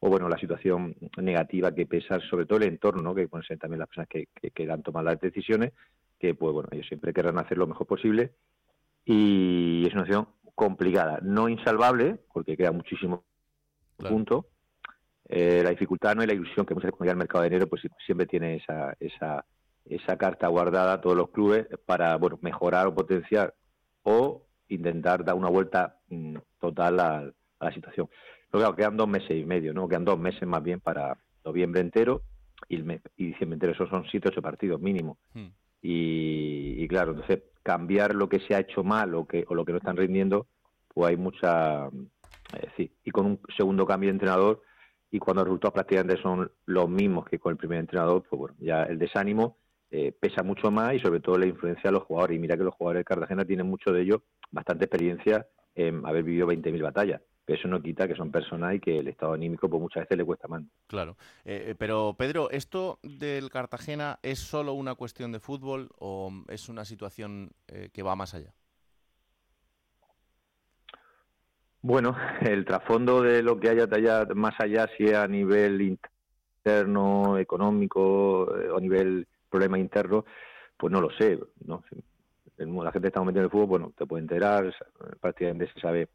o, 0.00 0.08
bueno, 0.08 0.28
la 0.28 0.38
situación 0.38 0.94
negativa 1.16 1.74
que 1.74 1.86
pesa 1.86 2.20
sobre 2.20 2.46
todo 2.46 2.58
el 2.58 2.68
entorno, 2.68 3.02
¿no? 3.02 3.14
que 3.14 3.28
pueden 3.28 3.46
ser 3.46 3.58
también 3.58 3.80
las 3.80 3.88
personas 3.88 4.08
que, 4.08 4.28
que, 4.40 4.50
que 4.50 4.70
han 4.70 4.82
tomado 4.82 5.06
las 5.06 5.20
decisiones, 5.20 5.72
que 6.18 6.34
pues 6.34 6.52
bueno, 6.52 6.68
ellos 6.72 6.86
siempre 6.86 7.12
querrán 7.12 7.38
hacer 7.38 7.58
lo 7.58 7.66
mejor 7.66 7.86
posible 7.86 8.32
y 9.04 9.84
es 9.86 9.94
una 9.94 10.04
situación 10.04 10.28
complicada, 10.54 11.18
no 11.22 11.48
insalvable, 11.48 12.18
porque 12.32 12.56
queda 12.56 12.72
muchísimo 12.72 13.24
claro. 13.96 14.14
punto. 14.14 14.46
Eh, 15.28 15.62
la 15.64 15.70
dificultad 15.70 16.14
no 16.14 16.22
es 16.22 16.28
la 16.28 16.34
ilusión 16.34 16.66
que 16.66 16.74
muchas 16.74 16.88
veces 16.88 16.98
cuando 16.98 17.04
llega 17.04 17.12
al 17.12 17.18
mercado 17.18 17.42
de 17.42 17.48
enero, 17.48 17.66
pues 17.66 17.82
siempre 18.04 18.26
tiene 18.26 18.56
esa, 18.56 18.94
esa, 19.00 19.44
esa 19.84 20.16
carta 20.16 20.48
guardada 20.48 20.94
a 20.94 21.00
todos 21.00 21.16
los 21.16 21.30
clubes 21.30 21.66
para 21.86 22.16
bueno 22.16 22.38
mejorar 22.40 22.86
o 22.86 22.94
potenciar 22.94 23.54
o 24.02 24.42
intentar 24.68 25.24
dar 25.24 25.34
una 25.34 25.48
vuelta 25.48 25.98
mmm, 26.08 26.36
total 26.60 27.00
a, 27.00 27.18
a, 27.18 27.64
la 27.64 27.72
situación. 27.72 28.08
Pero 28.50 28.62
claro, 28.62 28.76
quedan 28.76 28.96
dos 28.96 29.08
meses 29.08 29.30
y 29.30 29.44
medio, 29.44 29.72
¿no? 29.74 29.88
Quedan 29.88 30.04
dos 30.04 30.18
meses 30.18 30.46
más 30.46 30.62
bien 30.62 30.80
para 30.80 31.16
noviembre 31.44 31.80
entero 31.80 32.22
y, 32.68 32.76
el 32.76 32.84
mes, 32.84 33.00
y 33.16 33.26
diciembre 33.26 33.54
entero. 33.54 33.72
Esos 33.72 33.88
son 33.88 34.04
siete 34.10 34.28
ocho 34.28 34.42
partidos 34.42 34.80
mínimo. 34.80 35.18
Hmm. 35.34 35.48
Y, 35.82 36.82
y, 36.82 36.88
claro, 36.88 37.12
entonces 37.12 37.42
cambiar 37.62 38.14
lo 38.14 38.28
que 38.28 38.40
se 38.40 38.54
ha 38.54 38.60
hecho 38.60 38.84
mal 38.84 39.14
o, 39.14 39.26
que, 39.26 39.44
o 39.48 39.54
lo 39.54 39.64
que 39.64 39.72
no 39.72 39.78
están 39.78 39.96
rindiendo, 39.96 40.46
pues 40.88 41.10
hay 41.10 41.16
mucha... 41.16 41.86
Eh, 41.86 42.68
sí. 42.76 42.92
Y 43.04 43.10
con 43.10 43.26
un 43.26 43.40
segundo 43.56 43.86
cambio 43.86 44.08
de 44.08 44.12
entrenador 44.12 44.62
y 45.10 45.18
cuando 45.18 45.42
los 45.42 45.48
resultados 45.48 45.74
prácticamente 45.74 46.22
son 46.22 46.50
los 46.66 46.88
mismos 46.88 47.26
que 47.26 47.38
con 47.38 47.52
el 47.52 47.56
primer 47.56 47.78
entrenador, 47.78 48.22
pues 48.28 48.38
bueno, 48.38 48.56
ya 48.60 48.84
el 48.84 48.98
desánimo 48.98 49.58
eh, 49.94 50.10
pesa 50.18 50.42
mucho 50.42 50.70
más 50.70 50.94
y 50.94 50.98
sobre 50.98 51.20
todo 51.20 51.36
la 51.36 51.44
influencia 51.44 51.90
de 51.90 51.92
los 51.92 52.04
jugadores. 52.04 52.36
Y 52.36 52.40
mira 52.40 52.56
que 52.56 52.64
los 52.64 52.74
jugadores 52.74 53.00
de 53.00 53.04
Cartagena 53.04 53.44
tienen 53.44 53.66
mucho 53.66 53.92
de 53.92 54.00
ellos, 54.00 54.22
bastante 54.50 54.86
experiencia 54.86 55.46
en 55.74 56.06
haber 56.06 56.24
vivido 56.24 56.46
20.000 56.46 56.82
batallas. 56.82 57.20
Pero 57.44 57.58
eso 57.58 57.68
no 57.68 57.82
quita 57.82 58.08
que 58.08 58.14
son 58.14 58.30
personas 58.30 58.74
y 58.74 58.80
que 58.80 59.00
el 59.00 59.08
estado 59.08 59.34
anímico 59.34 59.68
pues 59.68 59.82
muchas 59.82 60.04
veces 60.04 60.16
le 60.16 60.24
cuesta 60.24 60.48
más. 60.48 60.62
Claro. 60.86 61.18
Eh, 61.44 61.74
pero 61.78 62.14
Pedro, 62.16 62.48
¿esto 62.50 63.00
del 63.02 63.50
Cartagena 63.50 64.18
es 64.22 64.38
solo 64.38 64.72
una 64.72 64.94
cuestión 64.94 65.30
de 65.30 65.40
fútbol 65.40 65.90
o 65.98 66.32
es 66.48 66.70
una 66.70 66.86
situación 66.86 67.50
eh, 67.68 67.90
que 67.92 68.02
va 68.02 68.16
más 68.16 68.32
allá? 68.32 68.54
Bueno, 71.82 72.16
el 72.40 72.64
trasfondo 72.64 73.20
de 73.20 73.42
lo 73.42 73.60
que 73.60 73.68
haya 73.68 73.88
allá, 73.90 74.24
más 74.34 74.54
allá, 74.58 74.88
si 74.96 75.12
a 75.12 75.26
nivel 75.26 75.98
interno, 76.62 77.36
económico, 77.36 78.56
eh, 78.56 78.70
o 78.70 78.78
a 78.78 78.80
nivel 78.80 79.26
problema 79.52 79.78
interno, 79.78 80.24
pues 80.76 80.92
no 80.92 81.00
lo 81.00 81.10
sé. 81.10 81.38
¿no? 81.64 81.84
La 82.56 82.92
gente 82.92 83.08
está 83.08 83.20
metiendo 83.20 83.40
en 83.40 83.44
el 83.44 83.50
fútbol, 83.50 83.66
bueno, 83.66 83.92
te 83.96 84.06
puede 84.06 84.22
enterar, 84.22 84.74
prácticamente 85.20 85.72
se 85.72 85.80
sabe 85.80 86.08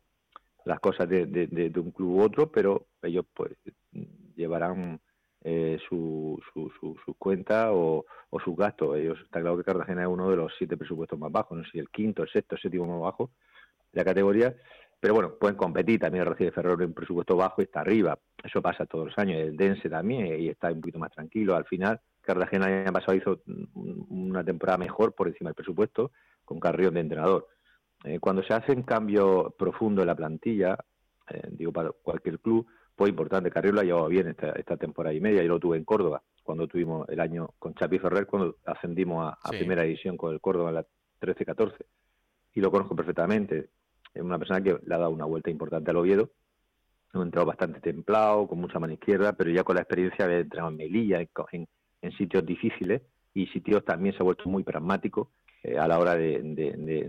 las 0.65 0.79
cosas 0.79 1.07
de, 1.07 1.71
un 1.75 1.91
club 1.91 2.17
u 2.17 2.21
otro, 2.21 2.51
pero 2.51 2.87
ellos 3.01 3.25
pues 3.33 3.53
llevarán 4.35 4.99
eh, 5.43 5.79
su, 5.87 6.41
su, 6.51 6.69
su, 6.79 6.97
su, 7.05 7.13
cuenta 7.13 7.71
o, 7.71 8.05
sus 8.43 8.55
gastos. 8.55 8.97
Ellos, 8.97 9.19
está 9.23 9.39
claro 9.39 9.57
que 9.57 9.63
Cartagena 9.63 10.01
es 10.01 10.07
uno 10.07 10.29
de 10.29 10.35
los 10.35 10.51
siete 10.57 10.75
presupuestos 10.75 11.17
más 11.17 11.31
bajos, 11.31 11.57
no 11.57 11.63
sé 11.63 11.71
si 11.71 11.79
el 11.79 11.89
quinto, 11.89 12.23
el 12.23 12.29
sexto, 12.29 12.55
el 12.55 12.61
séptimo 12.61 12.85
más 12.85 13.01
bajo 13.01 13.31
de 13.91 14.01
la 14.01 14.05
categoría, 14.05 14.55
pero 14.99 15.13
bueno, 15.13 15.35
pueden 15.35 15.55
competir. 15.55 15.99
También 15.99 16.23
el 16.23 16.29
Recife 16.29 16.51
Ferrol 16.51 16.81
en 16.81 16.93
presupuesto 16.93 17.35
bajo 17.35 17.61
y 17.61 17.65
está 17.65 17.81
arriba. 17.81 18.17
Eso 18.43 18.61
pasa 18.61 18.85
todos 18.85 19.07
los 19.07 19.17
años. 19.17 19.39
El 19.39 19.55
Dense 19.55 19.89
también 19.89 20.41
y 20.41 20.49
está 20.49 20.71
un 20.71 20.81
poquito 20.81 20.99
más 20.99 21.11
tranquilo. 21.11 21.55
Al 21.55 21.65
final, 21.65 21.99
Cartagena 22.27 22.67
el 22.67 22.83
año 22.83 22.91
pasado 22.91 23.15
hizo 23.15 23.39
una 24.09 24.43
temporada 24.43 24.77
mejor 24.77 25.13
por 25.13 25.29
encima 25.29 25.49
del 25.49 25.55
presupuesto 25.55 26.11
con 26.43 26.59
Carrión 26.59 26.93
de 26.93 26.99
entrenador. 26.99 27.47
Eh, 28.03 28.19
cuando 28.19 28.43
se 28.43 28.53
hace 28.53 28.73
un 28.73 28.83
cambio 28.83 29.55
profundo 29.57 30.01
en 30.01 30.07
la 30.07 30.15
plantilla, 30.15 30.77
eh, 31.29 31.47
digo 31.51 31.71
para 31.71 31.91
cualquier 31.91 32.39
club, 32.39 32.67
pues 32.95 33.09
importante, 33.09 33.49
Carrión 33.49 33.75
lo 33.75 33.81
ha 33.81 33.85
llevado 33.85 34.09
bien 34.09 34.27
esta, 34.27 34.51
esta 34.51 34.75
temporada 34.75 35.15
y 35.15 35.21
media, 35.21 35.41
yo 35.41 35.47
lo 35.47 35.59
tuve 35.59 35.77
en 35.77 35.85
Córdoba, 35.85 36.21
cuando 36.43 36.67
tuvimos 36.67 37.07
el 37.07 37.21
año 37.21 37.51
con 37.59 37.73
Chapi 37.75 37.97
Ferrer, 37.97 38.27
cuando 38.27 38.57
ascendimos 38.65 39.25
a, 39.25 39.37
a 39.41 39.49
sí. 39.51 39.59
primera 39.59 39.83
división 39.83 40.17
con 40.17 40.33
el 40.33 40.41
Córdoba 40.41 40.69
en 40.69 40.75
la 40.75 40.85
13-14, 41.21 41.77
y 42.55 42.59
lo 42.59 42.71
conozco 42.71 42.93
perfectamente, 42.93 43.69
es 44.13 44.21
una 44.21 44.37
persona 44.37 44.61
que 44.61 44.77
le 44.83 44.95
ha 44.95 44.97
dado 44.97 45.11
una 45.11 45.25
vuelta 45.25 45.49
importante 45.49 45.91
al 45.91 45.97
Oviedo, 45.97 46.31
un 47.13 47.23
entrenador 47.23 47.47
bastante 47.47 47.79
templado, 47.79 48.47
con 48.47 48.59
mucha 48.59 48.79
mano 48.79 48.93
izquierda, 48.93 49.33
pero 49.33 49.49
ya 49.49 49.63
con 49.63 49.75
la 49.75 49.81
experiencia 49.81 50.27
de 50.27 50.41
entrenado 50.41 50.71
en 50.71 50.77
Melilla, 50.77 51.21
en, 51.21 51.29
en, 51.51 51.67
sitios 52.17 52.45
difíciles 52.45 53.01
y 53.33 53.47
sitios 53.47 53.85
también 53.85 54.15
se 54.15 54.21
ha 54.21 54.23
vuelto 54.23 54.49
muy 54.49 54.63
pragmático 54.63 55.31
eh, 55.63 55.77
a 55.77 55.87
la 55.87 55.99
hora 55.99 56.15
de, 56.15 56.41
de, 56.41 57.05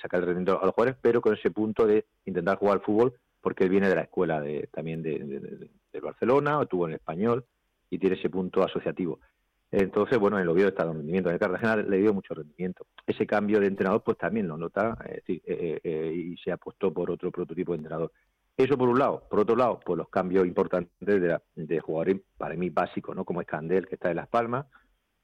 sacar 0.00 0.20
el 0.20 0.26
rendimiento 0.26 0.60
a 0.60 0.66
los 0.66 0.74
jugadores, 0.74 0.98
pero 1.00 1.20
con 1.20 1.34
ese 1.34 1.50
punto 1.50 1.86
de 1.86 2.06
intentar 2.24 2.58
jugar 2.58 2.80
fútbol, 2.80 3.14
porque 3.40 3.64
él 3.64 3.70
viene 3.70 3.88
de 3.88 3.94
la 3.94 4.02
escuela 4.02 4.40
de, 4.40 4.68
también 4.72 5.02
de, 5.02 5.68
Barcelona, 6.00 6.58
o 6.58 6.62
estuvo 6.62 6.88
en 6.88 6.94
español 6.94 7.44
y 7.90 7.98
tiene 7.98 8.16
ese 8.16 8.30
punto 8.30 8.62
asociativo. 8.62 9.20
Entonces, 9.70 10.18
bueno, 10.18 10.36
en 10.36 10.42
el 10.42 10.48
Oviedo 10.48 10.68
está 10.68 10.84
dando 10.84 10.98
rendimiento. 10.98 11.30
En 11.30 11.34
el 11.34 11.40
Cartagena 11.40 11.76
le 11.76 11.98
dio 11.98 12.12
mucho 12.12 12.34
rendimiento. 12.34 12.86
Ese 13.06 13.26
cambio 13.26 13.60
de 13.60 13.68
entrenador, 13.68 14.02
pues 14.02 14.18
también 14.18 14.48
lo 14.48 14.56
nota 14.56 14.98
eh, 15.06 15.40
eh, 15.44 16.12
y 16.14 16.36
se 16.38 16.52
apostó 16.52 16.92
por 16.92 17.10
otro 17.10 17.30
prototipo 17.30 17.72
de 17.72 17.78
entrenador. 17.78 18.12
Eso 18.56 18.76
por 18.76 18.88
un 18.88 18.98
lado. 18.98 19.26
Por 19.30 19.40
otro 19.40 19.56
lado, 19.56 19.80
pues 19.84 19.96
los 19.96 20.08
cambios 20.08 20.46
importantes 20.46 20.92
de, 21.00 21.38
de 21.54 21.80
jugadores, 21.80 22.20
para 22.36 22.54
mí 22.54 22.70
básicos, 22.70 23.16
¿no? 23.16 23.24
Como 23.24 23.40
Escandel, 23.40 23.86
que 23.86 23.94
está 23.94 24.10
en 24.10 24.16
Las 24.16 24.28
Palmas, 24.28 24.66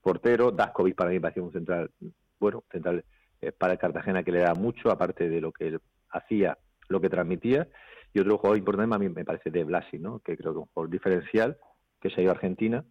portero, 0.01 0.51
Daskovic 0.51 0.97
para 0.97 1.11
mí 1.11 1.21
parecía 1.21 1.43
un 1.43 1.53
central, 1.53 1.91
bueno, 2.41 2.65
central 2.71 3.05
para 3.59 3.75
el 3.75 3.79
Cartagena 3.79 4.23
que 4.23 4.33
le 4.33 4.41
da 4.41 4.55
mucho, 4.55 4.91
aparte 4.91 5.29
de 5.29 5.41
lo 5.41 5.53
que 5.53 5.69
él 5.69 5.81
hacía, 6.11 6.59
lo 6.89 7.01
que 7.01 7.09
transmitía. 7.09 7.69
Y 8.13 8.21
otro 8.21 8.39
jugador 8.39 8.59
importante 8.59 8.95
a 8.95 8.99
mí 8.99 9.09
me 9.09 9.25
parece 9.25 9.51
de 9.51 9.65
Blasi, 9.65 9.99
¿no? 9.99 10.21
Que 10.21 10.37
creo 10.37 10.53
que 10.53 10.59
es 10.61 10.63
un 10.63 10.73
jugador 10.73 10.91
diferencial, 10.91 11.59
que 12.01 12.11
se 12.11 12.21
ha 12.21 12.25
ido 12.25 12.33
a 12.33 12.35
Argentina 12.35 12.85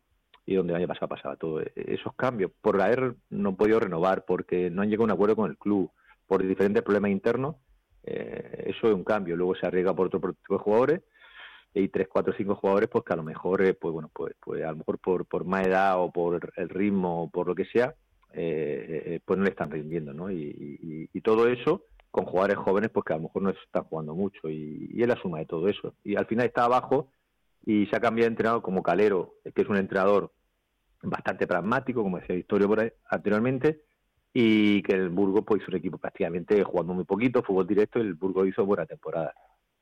y 0.45 0.55
donde 0.55 0.73
el 0.73 0.77
año 0.77 0.87
pasado 0.87 1.09
pasaba 1.09 1.35
todo. 1.35 1.61
E-, 1.61 1.71
esos 1.75 2.13
cambios, 2.15 2.51
por 2.61 2.81
haber 2.81 3.15
no 3.29 3.55
podido 3.55 3.79
renovar, 3.79 4.25
porque 4.25 4.69
no 4.69 4.81
han 4.81 4.89
llegado 4.89 5.03
a 5.03 5.05
un 5.05 5.11
acuerdo 5.11 5.35
con 5.35 5.49
el 5.49 5.57
club, 5.57 5.91
por 6.25 6.45
diferentes 6.45 6.83
problemas 6.83 7.11
internos, 7.11 7.55
eh, 8.07 8.63
eso 8.67 8.87
es 8.87 8.93
un 8.93 9.03
cambio. 9.03 9.35
Luego 9.35 9.55
se 9.55 9.67
arriesga 9.67 9.93
por 9.93 10.07
otro 10.07 10.19
tipo 10.19 10.57
de 10.57 10.63
jugadores 10.63 11.01
y 11.73 11.89
tres, 11.89 12.07
cuatro, 12.11 12.33
cinco 12.35 12.55
jugadores, 12.55 12.89
pues 12.89 13.03
que 13.03 13.13
a 13.13 13.17
lo 13.17 13.23
mejor, 13.23 13.61
eh, 13.63 13.73
pues 13.73 13.93
bueno, 13.93 14.09
pues, 14.13 14.33
pues 14.39 14.63
a 14.63 14.71
lo 14.71 14.77
mejor 14.77 14.99
por, 14.99 15.25
por 15.25 15.45
más 15.45 15.67
edad 15.67 16.01
o 16.01 16.11
por 16.11 16.51
el 16.55 16.69
ritmo 16.69 17.23
o 17.23 17.29
por 17.29 17.47
lo 17.47 17.55
que 17.55 17.65
sea, 17.65 17.93
eh, 18.33 19.19
pues 19.25 19.37
no 19.37 19.43
le 19.43 19.51
están 19.51 19.71
rindiendo, 19.71 20.13
¿no? 20.13 20.31
Y, 20.31 21.09
y, 21.13 21.21
todo 21.21 21.47
eso 21.47 21.83
con 22.09 22.25
jugadores 22.25 22.57
jóvenes, 22.57 22.89
pues 22.89 23.03
que 23.05 23.13
a 23.13 23.17
lo 23.17 23.23
mejor 23.23 23.41
no 23.41 23.49
están 23.49 23.83
jugando 23.83 24.15
mucho 24.15 24.49
y, 24.49 24.89
y 24.93 25.01
es 25.01 25.07
la 25.07 25.19
suma 25.21 25.39
de 25.39 25.45
todo 25.45 25.67
eso. 25.67 25.93
Y 26.03 26.15
al 26.15 26.25
final 26.25 26.45
está 26.45 26.63
abajo 26.63 27.11
y 27.65 27.85
se 27.87 27.97
ha 27.97 27.99
cambiado 27.99 28.27
de 28.29 28.33
entrenador 28.33 28.61
como 28.61 28.81
Calero, 28.81 29.35
que 29.53 29.61
es 29.61 29.67
un 29.67 29.75
entrenador 29.75 30.31
bastante 31.01 31.47
pragmático, 31.47 32.01
como 32.01 32.19
decía 32.19 32.35
Victorio 32.35 32.67
por 32.67 32.93
anteriormente, 33.09 33.81
y 34.39 34.83
que 34.83 34.93
el 34.93 35.09
Burgos 35.09 35.43
pues, 35.47 35.63
hizo 35.63 35.71
un 35.71 35.77
equipo 35.77 35.97
prácticamente 35.97 36.63
jugando 36.63 36.93
muy 36.93 37.05
poquito, 37.05 37.41
fútbol 37.41 37.65
directo, 37.65 37.97
y 37.97 38.03
el 38.03 38.13
Burgos 38.13 38.47
hizo 38.47 38.63
buena 38.63 38.85
temporada. 38.85 39.33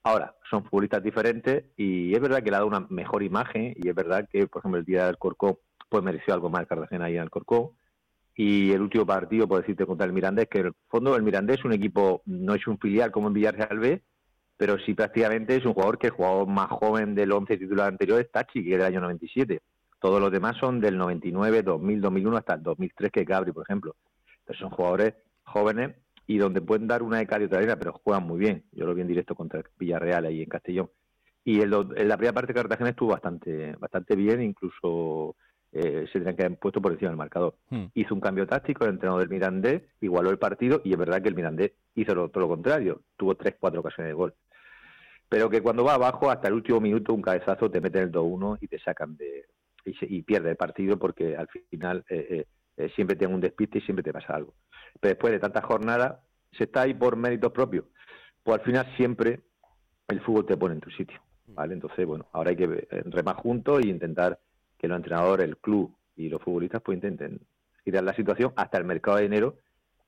Ahora, 0.01 0.33
son 0.49 0.63
futbolistas 0.63 1.03
diferentes 1.03 1.65
y 1.75 2.15
es 2.15 2.21
verdad 2.21 2.41
que 2.41 2.51
le 2.51 2.55
ha 2.55 2.59
dado 2.59 2.69
una 2.69 2.87
mejor 2.89 3.21
imagen 3.21 3.73
y 3.75 3.89
es 3.89 3.93
verdad 3.93 4.29
que, 4.31 4.47
por 4.47 4.61
ejemplo, 4.61 4.79
el 4.79 4.85
día 4.85 5.07
del 5.07 5.17
Corcón 5.17 5.57
pues 5.89 6.01
mereció 6.05 6.33
algo 6.33 6.49
más 6.49 6.61
el 6.61 6.67
Cartagena 6.67 7.03
ahí 7.03 7.17
en 7.17 7.23
el 7.23 7.29
Corcón 7.29 7.71
y 8.33 8.71
el 8.71 8.81
último 8.81 9.05
partido, 9.05 9.45
por 9.45 9.59
decirte, 9.59 9.85
contra 9.85 10.05
el 10.05 10.13
Mirandés, 10.13 10.47
que 10.47 10.59
en 10.59 10.67
el 10.67 10.73
fondo 10.87 11.17
el 11.17 11.23
Mirandés 11.23 11.59
es 11.59 11.65
un 11.65 11.73
equipo, 11.73 12.21
no 12.25 12.55
es 12.55 12.65
un 12.65 12.79
filial 12.79 13.11
como 13.11 13.27
en 13.27 13.33
Villarreal 13.33 13.77
B, 13.77 14.03
pero 14.55 14.77
sí 14.79 14.93
prácticamente 14.93 15.57
es 15.57 15.65
un 15.65 15.73
jugador 15.73 15.97
que 15.97 16.07
el 16.07 16.13
jugador 16.13 16.47
más 16.47 16.69
joven 16.69 17.13
del 17.13 17.33
11 17.33 17.57
titular 17.57 17.89
anterior 17.89 18.21
es 18.21 18.31
Tachi, 18.31 18.63
que 18.63 18.71
es 18.71 18.77
del 18.77 18.87
año 18.87 19.01
97. 19.01 19.59
Todos 19.99 20.21
los 20.21 20.31
demás 20.31 20.55
son 20.61 20.79
del 20.79 20.97
99, 20.97 21.61
2000, 21.61 21.99
2001 21.99 22.37
hasta 22.37 22.53
el 22.53 22.63
2003, 22.63 23.11
que 23.11 23.19
es 23.19 23.27
Gabri, 23.27 23.51
por 23.51 23.63
ejemplo. 23.63 23.95
Pero 24.45 24.59
son 24.59 24.69
jugadores 24.69 25.15
jóvenes 25.43 25.95
y 26.27 26.37
donde 26.37 26.61
pueden 26.61 26.87
dar 26.87 27.03
una 27.03 27.17
de 27.17 27.27
cal 27.27 27.41
y 27.41 27.45
otra 27.45 27.59
arena, 27.59 27.77
pero 27.77 27.93
juegan 27.93 28.25
muy 28.25 28.39
bien. 28.39 28.63
Yo 28.71 28.85
lo 28.85 28.95
vi 28.95 29.01
en 29.01 29.07
directo 29.07 29.35
contra 29.35 29.63
Villarreal 29.77 30.25
ahí 30.25 30.41
en 30.41 30.49
Castellón. 30.49 30.89
Y 31.43 31.61
en, 31.61 31.69
la 31.69 32.17
primera 32.17 32.33
parte 32.33 32.53
de 32.53 32.59
Cartagena 32.59 32.89
estuvo 32.89 33.09
bastante 33.11 33.73
bastante 33.73 34.15
bien, 34.15 34.41
incluso 34.41 35.35
eh, 35.71 36.05
se 36.07 36.13
tendrían 36.13 36.35
que 36.35 36.43
haber 36.45 36.57
puesto 36.57 36.81
por 36.81 36.91
encima 36.91 37.09
del 37.09 37.17
marcador. 37.17 37.55
Hmm. 37.69 37.85
Hizo 37.93 38.15
un 38.15 38.21
cambio 38.21 38.47
táctico, 38.47 38.83
el 38.83 38.91
entrenador 38.91 39.21
del 39.21 39.29
Mirandés 39.29 39.83
igualó 40.01 40.31
el 40.31 40.39
partido 40.39 40.81
y 40.83 40.93
es 40.93 40.97
verdad 40.97 41.21
que 41.21 41.29
el 41.29 41.35
Mirandés 41.35 41.73
hizo 41.93 42.13
todo 42.29 42.41
lo 42.41 42.47
contrario, 42.47 43.01
tuvo 43.15 43.35
tres, 43.35 43.55
cuatro 43.59 43.81
ocasiones 43.81 44.09
de 44.09 44.15
gol. 44.15 44.33
Pero 45.29 45.49
que 45.49 45.61
cuando 45.61 45.83
va 45.83 45.95
abajo, 45.95 46.31
hasta 46.31 46.47
el 46.47 46.53
último 46.53 46.79
minuto, 46.79 47.13
un 47.13 47.21
cabezazo 47.21 47.69
te 47.69 47.81
meten 47.81 48.03
el 48.03 48.11
2-1 48.11 48.57
y 48.61 48.67
te 48.67 48.79
sacan 48.79 49.17
de, 49.17 49.45
y, 49.85 50.21
pierde 50.21 50.51
el 50.51 50.55
partido 50.55 50.97
porque 50.97 51.35
al 51.35 51.47
final 51.69 52.03
eh, 52.09 52.27
eh, 52.29 52.45
eh, 52.77 52.89
siempre 52.95 53.15
tiene 53.15 53.33
un 53.33 53.41
despiste 53.41 53.79
y 53.79 53.81
siempre 53.81 54.03
te 54.03 54.13
pasa 54.13 54.35
algo. 54.35 54.53
Pero 54.99 55.13
después 55.13 55.33
de 55.33 55.39
tantas 55.39 55.63
jornadas, 55.65 56.19
se 56.57 56.65
está 56.65 56.81
ahí 56.81 56.93
por 56.93 57.15
méritos 57.15 57.51
propios. 57.51 57.85
Pues 58.43 58.59
al 58.59 58.65
final 58.65 58.93
siempre 58.95 59.41
el 60.07 60.21
fútbol 60.21 60.45
te 60.45 60.57
pone 60.57 60.75
en 60.75 60.81
tu 60.81 60.89
sitio. 60.91 61.19
¿vale? 61.47 61.73
Entonces, 61.73 62.05
bueno, 62.05 62.27
ahora 62.31 62.51
hay 62.51 62.55
que 62.55 62.87
remar 63.05 63.35
juntos 63.37 63.83
y 63.83 63.89
intentar 63.89 64.39
que 64.77 64.87
los 64.87 64.97
entrenadores, 64.97 65.47
el 65.47 65.57
club 65.57 65.95
y 66.15 66.29
los 66.29 66.41
futbolistas 66.41 66.81
pues 66.81 66.95
intenten 66.95 67.39
girar 67.83 68.03
la 68.03 68.15
situación 68.15 68.53
hasta 68.55 68.77
el 68.77 68.85
mercado 68.85 69.17
de 69.17 69.25
enero 69.25 69.57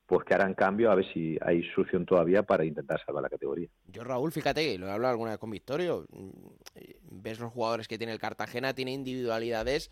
pues 0.08 0.24
que 0.24 0.32
harán 0.32 0.54
cambio 0.54 0.90
a 0.90 0.94
ver 0.94 1.04
si 1.12 1.36
hay 1.42 1.62
solución 1.74 2.06
todavía 2.06 2.42
para 2.42 2.64
intentar 2.64 2.98
salvar 3.04 3.22
la 3.22 3.28
categoría. 3.28 3.68
Yo, 3.88 4.02
Raúl, 4.04 4.32
fíjate, 4.32 4.78
lo 4.78 4.86
he 4.86 4.90
hablado 4.90 5.12
alguna 5.12 5.32
vez 5.32 5.38
con 5.38 5.50
Victorio, 5.50 6.06
mm, 6.08 6.30
ves 7.22 7.38
los 7.38 7.52
jugadores 7.52 7.86
que 7.86 7.98
tiene 7.98 8.14
el 8.14 8.18
Cartagena, 8.18 8.72
tiene 8.72 8.92
individualidades 8.92 9.90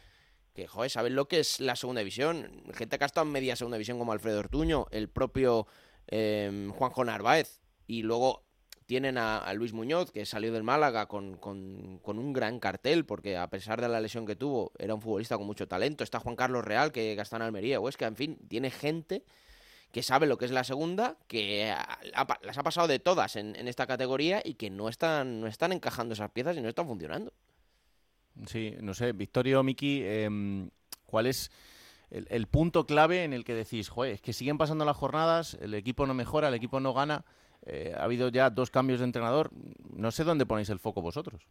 que, 0.56 0.66
joder, 0.66 0.90
saben 0.90 1.14
lo 1.14 1.28
que 1.28 1.38
es 1.40 1.60
la 1.60 1.76
segunda 1.76 2.00
división. 2.00 2.62
Gente 2.72 2.98
que 2.98 3.04
ha 3.04 3.06
estado 3.06 3.26
en 3.26 3.32
media 3.32 3.54
segunda 3.56 3.76
división 3.76 3.98
como 3.98 4.12
Alfredo 4.12 4.40
Ortuño, 4.40 4.86
el 4.90 5.08
propio 5.08 5.66
eh, 6.08 6.70
Juanjo 6.74 7.04
Narváez, 7.04 7.60
y 7.86 8.02
luego 8.02 8.42
tienen 8.86 9.18
a, 9.18 9.52
Luis 9.52 9.72
Muñoz, 9.72 10.12
que 10.12 10.24
salió 10.24 10.52
del 10.52 10.62
Málaga 10.62 11.06
con, 11.06 11.36
con, 11.36 11.98
con, 12.02 12.18
un 12.18 12.32
gran 12.32 12.58
cartel, 12.58 13.04
porque 13.04 13.36
a 13.36 13.50
pesar 13.50 13.80
de 13.80 13.88
la 13.88 14.00
lesión 14.00 14.26
que 14.26 14.34
tuvo, 14.34 14.72
era 14.78 14.94
un 14.94 15.02
futbolista 15.02 15.36
con 15.36 15.46
mucho 15.46 15.68
talento. 15.68 16.02
Está 16.02 16.20
Juan 16.20 16.36
Carlos 16.36 16.64
Real, 16.64 16.90
que 16.90 17.14
gasta 17.14 17.36
en 17.36 17.42
Almería, 17.42 17.78
o 17.78 17.88
es 17.88 17.96
que, 17.96 18.06
en 18.06 18.16
fin, 18.16 18.38
tiene 18.48 18.70
gente 18.70 19.24
que 19.92 20.02
sabe 20.02 20.26
lo 20.26 20.38
que 20.38 20.46
es 20.46 20.52
la 20.52 20.64
segunda, 20.64 21.16
que 21.26 21.74
las 22.42 22.58
ha 22.58 22.62
pasado 22.62 22.88
de 22.88 22.98
todas 22.98 23.36
en, 23.36 23.56
esta 23.68 23.86
categoría 23.86 24.40
y 24.44 24.54
que 24.54 24.70
no 24.70 24.88
están, 24.88 25.40
no 25.40 25.48
están 25.48 25.72
encajando 25.72 26.14
esas 26.14 26.30
piezas 26.30 26.56
y 26.56 26.60
no 26.62 26.68
están 26.68 26.86
funcionando. 26.86 27.32
Sí, 28.44 28.74
no 28.80 28.92
sé, 28.92 29.12
Victorio, 29.12 29.62
Miki, 29.62 30.02
em, 30.04 30.68
¿cuál 31.06 31.26
es 31.26 31.50
el, 32.10 32.46
punto 32.46 32.86
clave 32.86 33.24
en 33.24 33.32
el 33.32 33.44
que 33.44 33.54
decís, 33.54 33.88
joder, 33.88 34.14
es 34.14 34.20
que 34.20 34.32
siguen 34.32 34.58
pasando 34.58 34.84
las 34.84 34.96
jornadas, 34.96 35.56
el 35.60 35.74
equipo 35.74 36.06
no 36.06 36.14
mejora, 36.14 36.48
el 36.48 36.54
equipo 36.54 36.78
no 36.80 36.92
gana, 36.92 37.24
eh, 37.64 37.94
ha 37.96 38.04
habido 38.04 38.28
ya 38.28 38.50
dos 38.50 38.70
cambios 38.70 39.00
de 39.00 39.06
entrenador, 39.06 39.50
no 39.90 40.10
sé 40.10 40.24
dónde 40.24 40.46
ponéis 40.46 40.68
el 40.68 40.78
foco 40.78 41.02
vosotros? 41.02 41.48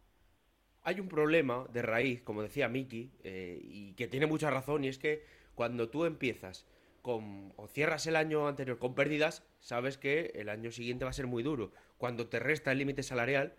Hay 0.82 1.00
un 1.00 1.08
problema 1.08 1.66
de 1.72 1.82
raíz, 1.82 2.22
como 2.22 2.42
decía 2.42 2.68
Miki, 2.68 3.10
eh, 3.24 3.60
y 3.60 3.92
que 3.94 4.06
tiene 4.06 4.26
mucha 4.26 4.50
razón, 4.50 4.84
y 4.84 4.88
es 4.88 4.98
que 4.98 5.24
cuando 5.54 5.88
tú 5.88 6.04
empiezas 6.04 6.64
o 7.02 7.68
cierras 7.68 8.06
el 8.06 8.16
año 8.16 8.48
anterior 8.48 8.78
con 8.78 8.94
pérdidas, 8.94 9.44
sabes 9.60 9.96
que 9.96 10.32
el 10.34 10.48
año 10.48 10.72
siguiente 10.72 11.04
va 11.04 11.10
a 11.10 11.14
ser 11.14 11.26
muy 11.26 11.42
duro. 11.42 11.70
Cuando 11.98 12.26
te 12.26 12.40
resta 12.40 12.72
el 12.72 12.78
límite 12.78 13.02
salarial, 13.02 13.54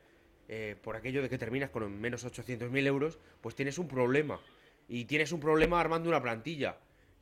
eh, 0.47 0.75
por 0.81 0.95
aquello 0.95 1.21
de 1.21 1.29
que 1.29 1.37
terminas 1.37 1.69
con 1.69 1.99
menos 1.99 2.25
800.000 2.25 2.87
euros, 2.87 3.19
pues 3.41 3.55
tienes 3.55 3.77
un 3.77 3.87
problema. 3.87 4.39
Y 4.87 5.05
tienes 5.05 5.31
un 5.31 5.39
problema 5.39 5.79
armando 5.79 6.09
una 6.09 6.21
plantilla. 6.21 6.77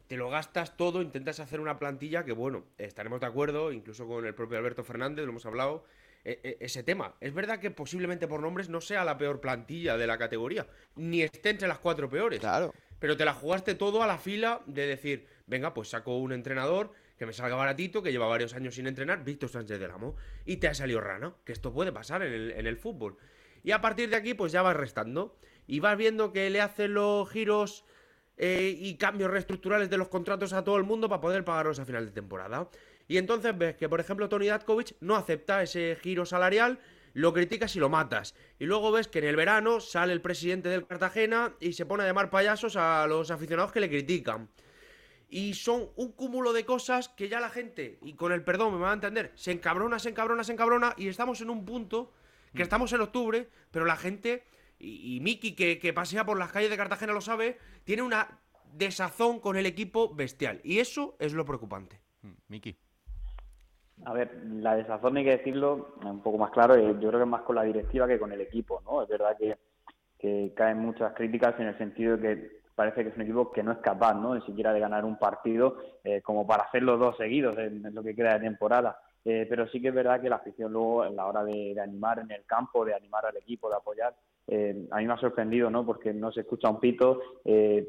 Te 0.07 0.17
lo 0.17 0.29
gastas 0.29 0.77
todo, 0.77 1.01
intentas 1.01 1.39
hacer 1.39 1.59
una 1.59 1.79
plantilla 1.79 2.23
que, 2.23 2.31
bueno, 2.31 2.63
estaremos 2.77 3.19
de 3.19 3.25
acuerdo, 3.25 3.71
incluso 3.71 4.07
con 4.07 4.25
el 4.25 4.35
propio 4.35 4.59
Alberto 4.59 4.83
Fernández, 4.83 5.25
lo 5.25 5.31
hemos 5.31 5.47
hablado, 5.47 5.83
e, 6.23 6.39
e, 6.43 6.57
ese 6.59 6.83
tema. 6.83 7.15
Es 7.21 7.33
verdad 7.33 7.59
que 7.59 7.71
posiblemente 7.71 8.27
por 8.27 8.41
nombres 8.41 8.69
no 8.69 8.81
sea 8.81 9.03
la 9.03 9.17
peor 9.17 9.41
plantilla 9.41 9.97
de 9.97 10.05
la 10.05 10.17
categoría, 10.17 10.67
ni 10.95 11.23
esté 11.23 11.49
entre 11.49 11.67
las 11.67 11.79
cuatro 11.79 12.09
peores. 12.09 12.39
Claro. 12.39 12.73
Pero 12.99 13.17
te 13.17 13.25
la 13.25 13.33
jugaste 13.33 13.75
todo 13.75 14.03
a 14.03 14.07
la 14.07 14.17
fila 14.17 14.61
de 14.65 14.87
decir, 14.87 15.27
venga, 15.47 15.73
pues 15.73 15.89
saco 15.89 16.17
un 16.17 16.31
entrenador 16.31 16.91
que 17.17 17.25
me 17.25 17.33
salga 17.33 17.55
baratito, 17.55 18.03
que 18.03 18.11
lleva 18.11 18.27
varios 18.27 18.53
años 18.53 18.75
sin 18.75 18.87
entrenar, 18.87 19.23
Víctor 19.23 19.49
Sánchez 19.49 19.79
del 19.79 19.91
Amo, 19.91 20.15
y 20.45 20.57
te 20.57 20.67
ha 20.67 20.73
salido 20.73 21.01
rana, 21.01 21.33
que 21.43 21.53
esto 21.53 21.73
puede 21.73 21.91
pasar 21.91 22.23
en 22.23 22.33
el, 22.33 22.51
en 22.51 22.67
el 22.67 22.77
fútbol. 22.77 23.17
Y 23.63 23.71
a 23.71 23.81
partir 23.81 24.09
de 24.09 24.15
aquí, 24.15 24.33
pues 24.33 24.51
ya 24.51 24.61
vas 24.61 24.75
restando. 24.75 25.37
Y 25.67 25.79
vas 25.79 25.97
viendo 25.97 26.31
que 26.31 26.49
le 26.51 26.61
hacen 26.61 26.93
los 26.93 27.27
giros 27.29 27.83
eh, 28.37 28.75
y 28.77 28.95
cambios 28.95 29.31
reestructurales 29.31 29.89
de 29.89 29.97
los 29.97 30.09
contratos 30.09 30.53
a 30.53 30.63
todo 30.63 30.77
el 30.77 30.83
mundo 30.83 31.07
para 31.07 31.21
poder 31.21 31.43
pagarlos 31.43 31.79
a 31.79 31.85
final 31.85 32.05
de 32.05 32.11
temporada. 32.11 32.69
Y 33.07 33.17
entonces 33.17 33.57
ves 33.57 33.75
que, 33.75 33.87
por 33.87 33.99
ejemplo, 33.99 34.29
Tony 34.29 34.47
Datkovich 34.47 34.95
no 34.99 35.15
acepta 35.15 35.63
ese 35.63 35.97
giro 36.01 36.25
salarial, 36.25 36.79
lo 37.13 37.33
criticas 37.33 37.75
y 37.75 37.79
lo 37.79 37.89
matas. 37.89 38.35
Y 38.59 38.65
luego 38.65 38.91
ves 38.91 39.07
que 39.07 39.19
en 39.19 39.25
el 39.25 39.35
verano 39.35 39.79
sale 39.79 40.11
el 40.11 40.21
presidente 40.21 40.69
del 40.69 40.85
Cartagena 40.85 41.55
y 41.59 41.73
se 41.73 41.85
pone 41.85 42.03
a 42.03 42.07
llamar 42.07 42.29
payasos 42.29 42.75
a 42.75 43.07
los 43.07 43.31
aficionados 43.31 43.71
que 43.71 43.79
le 43.79 43.89
critican. 43.89 44.49
Y 45.29 45.53
son 45.55 45.89
un 45.95 46.11
cúmulo 46.11 46.53
de 46.53 46.65
cosas 46.65 47.09
que 47.09 47.29
ya 47.29 47.39
la 47.39 47.49
gente, 47.49 47.97
y 48.01 48.13
con 48.13 48.31
el 48.31 48.43
perdón 48.43 48.75
me 48.75 48.79
va 48.79 48.91
a 48.91 48.93
entender, 48.93 49.31
se 49.35 49.51
encabrona, 49.51 49.99
se 49.99 50.09
encabrona, 50.09 50.43
se 50.43 50.53
encabrona, 50.53 50.93
y 50.97 51.07
estamos 51.07 51.41
en 51.41 51.49
un 51.49 51.65
punto 51.65 52.11
que 52.53 52.59
mm. 52.59 52.63
estamos 52.63 52.93
en 52.93 53.01
octubre, 53.01 53.49
pero 53.71 53.85
la 53.85 53.95
gente, 53.95 54.43
y, 54.79 55.19
Miki 55.21 55.55
que, 55.55 55.79
que 55.79 55.93
pasea 55.93 56.25
por 56.25 56.37
las 56.37 56.51
calles 56.51 56.69
de 56.69 56.77
Cartagena 56.77 57.13
lo 57.13 57.21
sabe, 57.21 57.57
tiene 57.83 58.03
una 58.03 58.39
desazón 58.71 59.39
con 59.39 59.57
el 59.57 59.65
equipo 59.65 60.13
bestial. 60.13 60.61
Y 60.63 60.79
eso 60.79 61.15
es 61.19 61.33
lo 61.33 61.45
preocupante. 61.45 61.99
Mm, 62.21 62.33
Miki. 62.49 62.77
A 64.03 64.13
ver, 64.13 64.41
la 64.45 64.75
desazón 64.75 65.15
hay 65.17 65.23
que 65.23 65.37
decirlo 65.37 65.95
un 66.03 66.21
poco 66.21 66.37
más 66.37 66.51
claro, 66.51 66.75
eh, 66.75 66.95
yo 66.99 67.07
creo 67.07 67.19
que 67.19 67.23
es 67.23 67.27
más 67.27 67.43
con 67.43 67.55
la 67.55 67.63
directiva 67.63 68.07
que 68.07 68.19
con 68.19 68.31
el 68.31 68.41
equipo, 68.41 68.81
¿no? 68.83 69.01
Es 69.01 69.07
verdad 69.07 69.37
que, 69.37 69.57
que 70.19 70.53
caen 70.55 70.79
muchas 70.79 71.13
críticas 71.13 71.57
en 71.59 71.67
el 71.67 71.77
sentido 71.77 72.17
de 72.17 72.21
que 72.21 72.61
parece 72.75 73.03
que 73.03 73.09
es 73.09 73.15
un 73.15 73.21
equipo 73.21 73.51
que 73.51 73.63
no 73.63 73.71
es 73.71 73.77
capaz, 73.79 74.13
¿no? 74.13 74.35
Ni 74.35 74.41
siquiera 74.41 74.73
de 74.73 74.79
ganar 74.79 75.05
un 75.05 75.17
partido 75.17 75.77
eh, 76.03 76.21
como 76.21 76.45
para 76.45 76.63
hacer 76.63 76.83
los 76.83 76.99
dos 76.99 77.17
seguidos 77.17 77.57
en, 77.57 77.81
lo 77.93 78.03
que 78.03 78.15
queda 78.15 78.33
de 78.33 78.41
temporada. 78.41 78.99
Eh, 79.23 79.47
pero 79.49 79.67
sí 79.67 79.81
que 79.81 79.87
es 79.87 79.93
verdad 79.93 80.21
que 80.21 80.29
la 80.29 80.35
afición 80.35 80.71
luego, 80.71 81.01
a 81.01 81.09
la 81.09 81.25
hora 81.25 81.43
de, 81.43 81.75
animar 81.81 82.19
en 82.19 82.29
el 82.31 82.45
campo, 82.45 82.85
de 82.85 82.93
animar 82.93 83.25
al 83.25 83.37
equipo, 83.37 83.69
de 83.69 83.75
apoyar, 83.75 84.13
a 84.91 84.97
mí 84.97 85.07
me 85.07 85.13
ha 85.13 85.17
sorprendido, 85.17 85.71
¿no? 85.71 85.83
Porque 85.83 86.13
no 86.13 86.31
se 86.31 86.41
escucha 86.41 86.69
un 86.69 86.79
pito, 86.79 87.19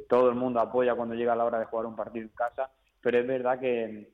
todo 0.08 0.30
el 0.30 0.36
mundo 0.36 0.60
apoya 0.60 0.94
cuando 0.94 1.14
llega 1.14 1.36
la 1.36 1.44
hora 1.44 1.58
de 1.58 1.66
jugar 1.66 1.84
un 1.84 1.94
partido 1.94 2.24
en 2.24 2.32
casa, 2.34 2.70
pero 3.02 3.18
es 3.18 3.26
verdad 3.26 3.60
que, 3.60 4.08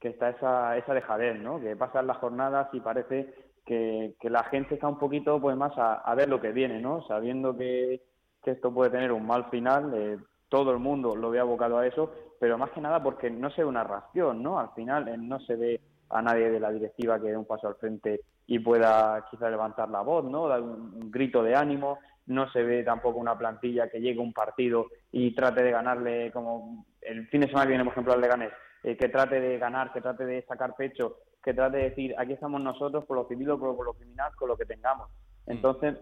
que 0.00 0.08
está 0.08 0.30
esa, 0.30 0.76
esa 0.76 0.92
dejadez, 0.92 1.40
¿no? 1.40 1.60
Que 1.60 1.76
pasan 1.76 2.08
las 2.08 2.16
jornadas 2.16 2.68
y 2.72 2.80
parece 2.80 3.32
que, 3.64 4.14
la 4.22 4.44
gente 4.44 4.74
está 4.74 4.88
un 4.88 4.98
poquito 4.98 5.40
pues 5.40 5.56
más 5.56 5.72
a, 5.76 6.14
ver 6.14 6.28
lo 6.28 6.40
que 6.40 6.52
viene, 6.52 6.80
¿no? 6.80 7.06
Sabiendo 7.06 7.56
que, 7.56 8.02
esto 8.52 8.72
puede 8.72 8.90
tener 8.90 9.12
un 9.12 9.26
mal 9.26 9.46
final, 9.50 9.92
eh, 9.94 10.18
todo 10.48 10.72
el 10.72 10.78
mundo 10.78 11.16
lo 11.16 11.30
ve 11.30 11.40
abocado 11.40 11.78
a 11.78 11.86
eso, 11.86 12.12
pero 12.38 12.58
más 12.58 12.70
que 12.70 12.80
nada 12.80 13.02
porque 13.02 13.30
no 13.30 13.50
se 13.50 13.62
ve 13.62 13.68
una 13.68 13.84
reacción, 13.84 14.42
¿no? 14.42 14.58
Al 14.58 14.70
final 14.74 15.08
eh, 15.08 15.16
no 15.16 15.40
se 15.40 15.56
ve 15.56 15.80
a 16.10 16.22
nadie 16.22 16.50
de 16.50 16.60
la 16.60 16.70
directiva 16.70 17.20
que 17.20 17.28
dé 17.28 17.36
un 17.36 17.46
paso 17.46 17.68
al 17.68 17.76
frente 17.76 18.20
y 18.46 18.58
pueda 18.58 19.26
quizá 19.30 19.48
levantar 19.48 19.88
la 19.88 20.02
voz, 20.02 20.24
¿no? 20.24 20.48
Dar 20.48 20.60
un, 20.60 21.10
grito 21.10 21.42
de 21.42 21.56
ánimo, 21.56 21.98
no 22.26 22.50
se 22.50 22.62
ve 22.62 22.84
tampoco 22.84 23.18
una 23.18 23.36
plantilla 23.36 23.88
que 23.88 24.00
llegue 24.00 24.18
un 24.18 24.32
partido 24.32 24.86
y 25.10 25.34
trate 25.34 25.62
de 25.62 25.70
ganarle 25.70 26.30
como 26.32 26.86
el 27.00 27.26
fin 27.28 27.42
de 27.42 27.48
semana 27.48 27.66
viene, 27.66 27.84
por 27.84 27.92
ejemplo, 27.92 28.12
al 28.12 28.20
Leganés, 28.20 28.52
eh, 28.82 28.96
que 28.96 29.08
trate 29.08 29.40
de 29.40 29.58
ganar, 29.58 29.92
que 29.92 30.00
trate 30.00 30.24
de 30.24 30.42
sacar 30.46 30.74
pecho, 30.74 31.18
que 31.42 31.54
trate 31.54 31.78
de 31.78 31.90
decir, 31.90 32.14
aquí 32.18 32.32
estamos 32.32 32.60
nosotros 32.60 33.04
por 33.04 33.16
lo 33.16 33.28
civil 33.28 33.50
o 33.50 33.58
por, 33.58 33.84
lo 33.84 33.94
criminal, 33.94 34.32
con 34.36 34.48
lo 34.48 34.56
que 34.56 34.64
tengamos. 34.64 35.10
Mm. 35.46 35.52
Entonces, 35.52 35.96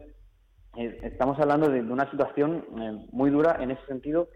eh, 0.77 0.99
estamos 1.03 1.39
hablando 1.39 1.69
de, 1.69 1.81
una 1.81 2.11
situación 2.11 2.65
eh, 2.81 3.07
muy 3.13 3.31
dura 3.31 3.59
en 3.61 3.71
ese 3.71 3.85
sentido 3.87 4.29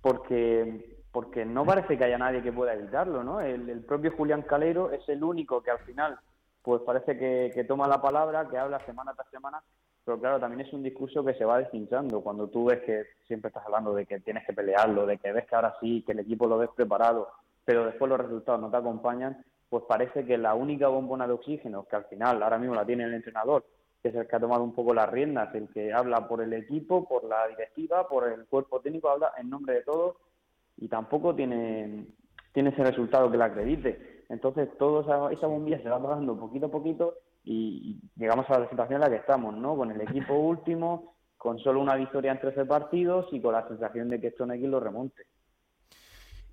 porque 0.00 0.92
porque 1.12 1.44
no 1.44 1.66
parece 1.66 1.98
que 1.98 2.04
haya 2.04 2.16
nadie 2.16 2.42
que 2.42 2.52
pueda 2.52 2.72
evitarlo, 2.72 3.22
¿no? 3.22 3.40
El, 3.42 3.84
propio 3.84 4.12
Julián 4.12 4.42
Calero 4.42 4.90
es 4.90 5.06
el 5.10 5.22
único 5.22 5.62
que 5.62 5.70
al 5.70 5.80
final, 5.80 6.18
pues 6.62 6.80
parece 6.86 7.18
que, 7.18 7.50
que, 7.54 7.64
toma 7.64 7.86
la 7.86 8.00
palabra, 8.00 8.48
que 8.48 8.56
habla 8.56 8.82
semana 8.86 9.12
tras 9.12 9.28
semana, 9.28 9.62
pero 10.06 10.18
claro, 10.18 10.40
también 10.40 10.66
es 10.66 10.72
un 10.72 10.82
discurso 10.82 11.22
que 11.22 11.34
se 11.34 11.44
va 11.44 11.58
deshinchando. 11.58 12.22
Cuando 12.22 12.48
tú 12.48 12.64
ves 12.64 12.80
que 12.80 13.04
siempre 13.26 13.48
estás 13.48 13.66
hablando 13.66 13.94
de 13.94 14.06
que 14.06 14.20
tienes 14.20 14.46
que 14.46 14.54
pelearlo, 14.54 15.04
de 15.04 15.18
que 15.18 15.32
ves 15.32 15.46
que 15.46 15.54
ahora 15.54 15.76
sí, 15.80 16.02
que 16.04 16.12
el 16.12 16.20
equipo 16.20 16.46
lo 16.46 16.56
ves 16.56 16.70
preparado, 16.74 17.28
pero 17.64 17.84
después 17.84 18.08
los 18.08 18.18
resultados 18.18 18.60
no 18.60 18.70
te 18.70 18.78
acompañan, 18.78 19.44
pues 19.68 19.84
parece 19.86 20.24
que 20.24 20.38
la 20.38 20.54
única 20.54 20.88
bombona 20.88 21.26
de 21.26 21.34
oxígeno, 21.34 21.84
que 21.84 21.96
al 21.96 22.04
final 22.06 22.42
ahora 22.42 22.58
mismo 22.58 22.74
la 22.74 22.86
tiene 22.86 23.04
el 23.04 23.14
entrenador, 23.14 23.64
que 24.02 24.08
es 24.08 24.14
el 24.16 24.26
que 24.26 24.36
ha 24.36 24.40
tomado 24.40 24.64
un 24.64 24.74
poco 24.74 24.92
las 24.92 25.08
riendas, 25.08 25.54
el 25.54 25.68
que 25.68 25.92
habla 25.92 26.26
por 26.26 26.42
el 26.42 26.52
equipo, 26.52 27.08
por 27.08 27.24
la 27.24 27.46
directiva, 27.46 28.08
por 28.08 28.26
el 28.26 28.46
cuerpo 28.46 28.80
técnico, 28.80 29.08
habla 29.08 29.32
en 29.38 29.48
nombre 29.48 29.74
de 29.74 29.82
todos 29.82 30.16
y 30.76 30.88
tampoco 30.88 31.34
tiene, 31.36 32.06
tiene 32.52 32.70
ese 32.70 32.82
resultado 32.82 33.30
que 33.30 33.38
le 33.38 33.44
acredite. 33.44 34.24
Entonces, 34.28 34.68
toda 34.76 35.02
esa, 35.02 35.32
esa 35.32 35.46
bombilla 35.46 35.80
se 35.80 35.88
va 35.88 35.96
apagando 35.96 36.38
poquito 36.38 36.66
a 36.66 36.70
poquito 36.70 37.18
y 37.44 38.00
llegamos 38.16 38.48
a 38.50 38.58
la 38.58 38.68
situación 38.68 38.96
en 38.96 39.08
la 39.08 39.10
que 39.10 39.20
estamos, 39.20 39.54
¿no? 39.54 39.76
Con 39.76 39.92
el 39.92 40.00
equipo 40.00 40.34
último, 40.38 41.14
con 41.36 41.60
solo 41.60 41.80
una 41.80 41.94
victoria 41.94 42.32
en 42.32 42.40
13 42.40 42.64
partidos 42.64 43.26
y 43.30 43.40
con 43.40 43.52
la 43.52 43.68
sensación 43.68 44.08
de 44.08 44.20
que 44.20 44.28
esto 44.28 44.46
no 44.46 44.52
hay 44.52 44.58
quien 44.58 44.72
lo 44.72 44.80
remonte. 44.80 45.22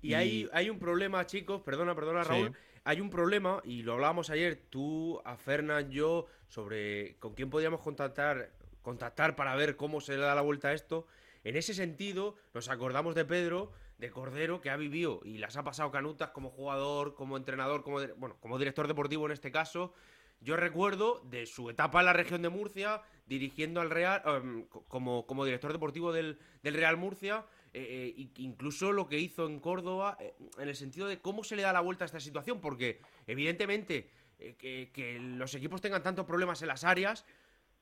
Y, 0.02 0.14
Hay, 0.14 0.48
hay 0.52 0.70
un 0.70 0.78
problema, 0.78 1.26
chicos, 1.26 1.60
perdona, 1.62 1.94
perdona, 1.94 2.24
Raúl. 2.24 2.56
Hay 2.90 3.00
un 3.00 3.08
problema, 3.08 3.62
y 3.62 3.84
lo 3.84 3.92
hablábamos 3.92 4.30
ayer, 4.30 4.64
tú, 4.68 5.22
a 5.24 5.36
Fernán, 5.36 5.92
yo, 5.92 6.26
sobre 6.48 7.14
con 7.20 7.34
quién 7.34 7.48
podríamos 7.48 7.82
contactar, 7.82 8.50
contactar 8.82 9.36
para 9.36 9.54
ver 9.54 9.76
cómo 9.76 10.00
se 10.00 10.16
le 10.16 10.22
da 10.22 10.34
la 10.34 10.40
vuelta 10.40 10.70
a 10.70 10.72
esto. 10.72 11.06
En 11.44 11.54
ese 11.54 11.72
sentido, 11.72 12.34
nos 12.52 12.68
acordamos 12.68 13.14
de 13.14 13.24
Pedro, 13.24 13.70
de 13.98 14.10
Cordero, 14.10 14.60
que 14.60 14.70
ha 14.70 14.76
vivido 14.76 15.20
y 15.24 15.38
las 15.38 15.56
ha 15.56 15.62
pasado 15.62 15.92
canutas 15.92 16.30
como 16.30 16.50
jugador, 16.50 17.14
como 17.14 17.36
entrenador, 17.36 17.84
como, 17.84 18.00
bueno, 18.16 18.36
como 18.40 18.58
director 18.58 18.88
deportivo 18.88 19.24
en 19.26 19.30
este 19.30 19.52
caso. 19.52 19.94
Yo 20.40 20.56
recuerdo 20.56 21.22
de 21.26 21.46
su 21.46 21.70
etapa 21.70 22.00
en 22.00 22.06
la 22.06 22.12
región 22.12 22.42
de 22.42 22.48
Murcia, 22.48 23.02
dirigiendo 23.26 23.80
al 23.80 23.90
Real, 23.90 24.20
em, 24.26 24.64
como, 24.88 25.28
como 25.28 25.44
director 25.44 25.72
deportivo 25.72 26.12
del, 26.12 26.40
del 26.64 26.74
Real 26.74 26.96
Murcia, 26.96 27.46
eh, 27.72 28.14
eh 28.16 28.28
incluso 28.38 28.92
lo 28.92 29.08
que 29.08 29.18
hizo 29.18 29.46
en 29.46 29.60
Córdoba, 29.60 30.16
eh, 30.20 30.34
en 30.58 30.68
el 30.68 30.76
sentido 30.76 31.06
de 31.06 31.20
cómo 31.20 31.44
se 31.44 31.56
le 31.56 31.62
da 31.62 31.72
la 31.72 31.80
vuelta 31.80 32.04
a 32.04 32.06
esta 32.06 32.20
situación, 32.20 32.60
porque 32.60 33.00
evidentemente 33.26 34.10
eh, 34.38 34.90
que, 34.92 35.18
los 35.20 35.54
equipos 35.54 35.80
tengan 35.80 36.02
tantos 36.02 36.26
problemas 36.26 36.62
en 36.62 36.68
las 36.68 36.84
áreas, 36.84 37.26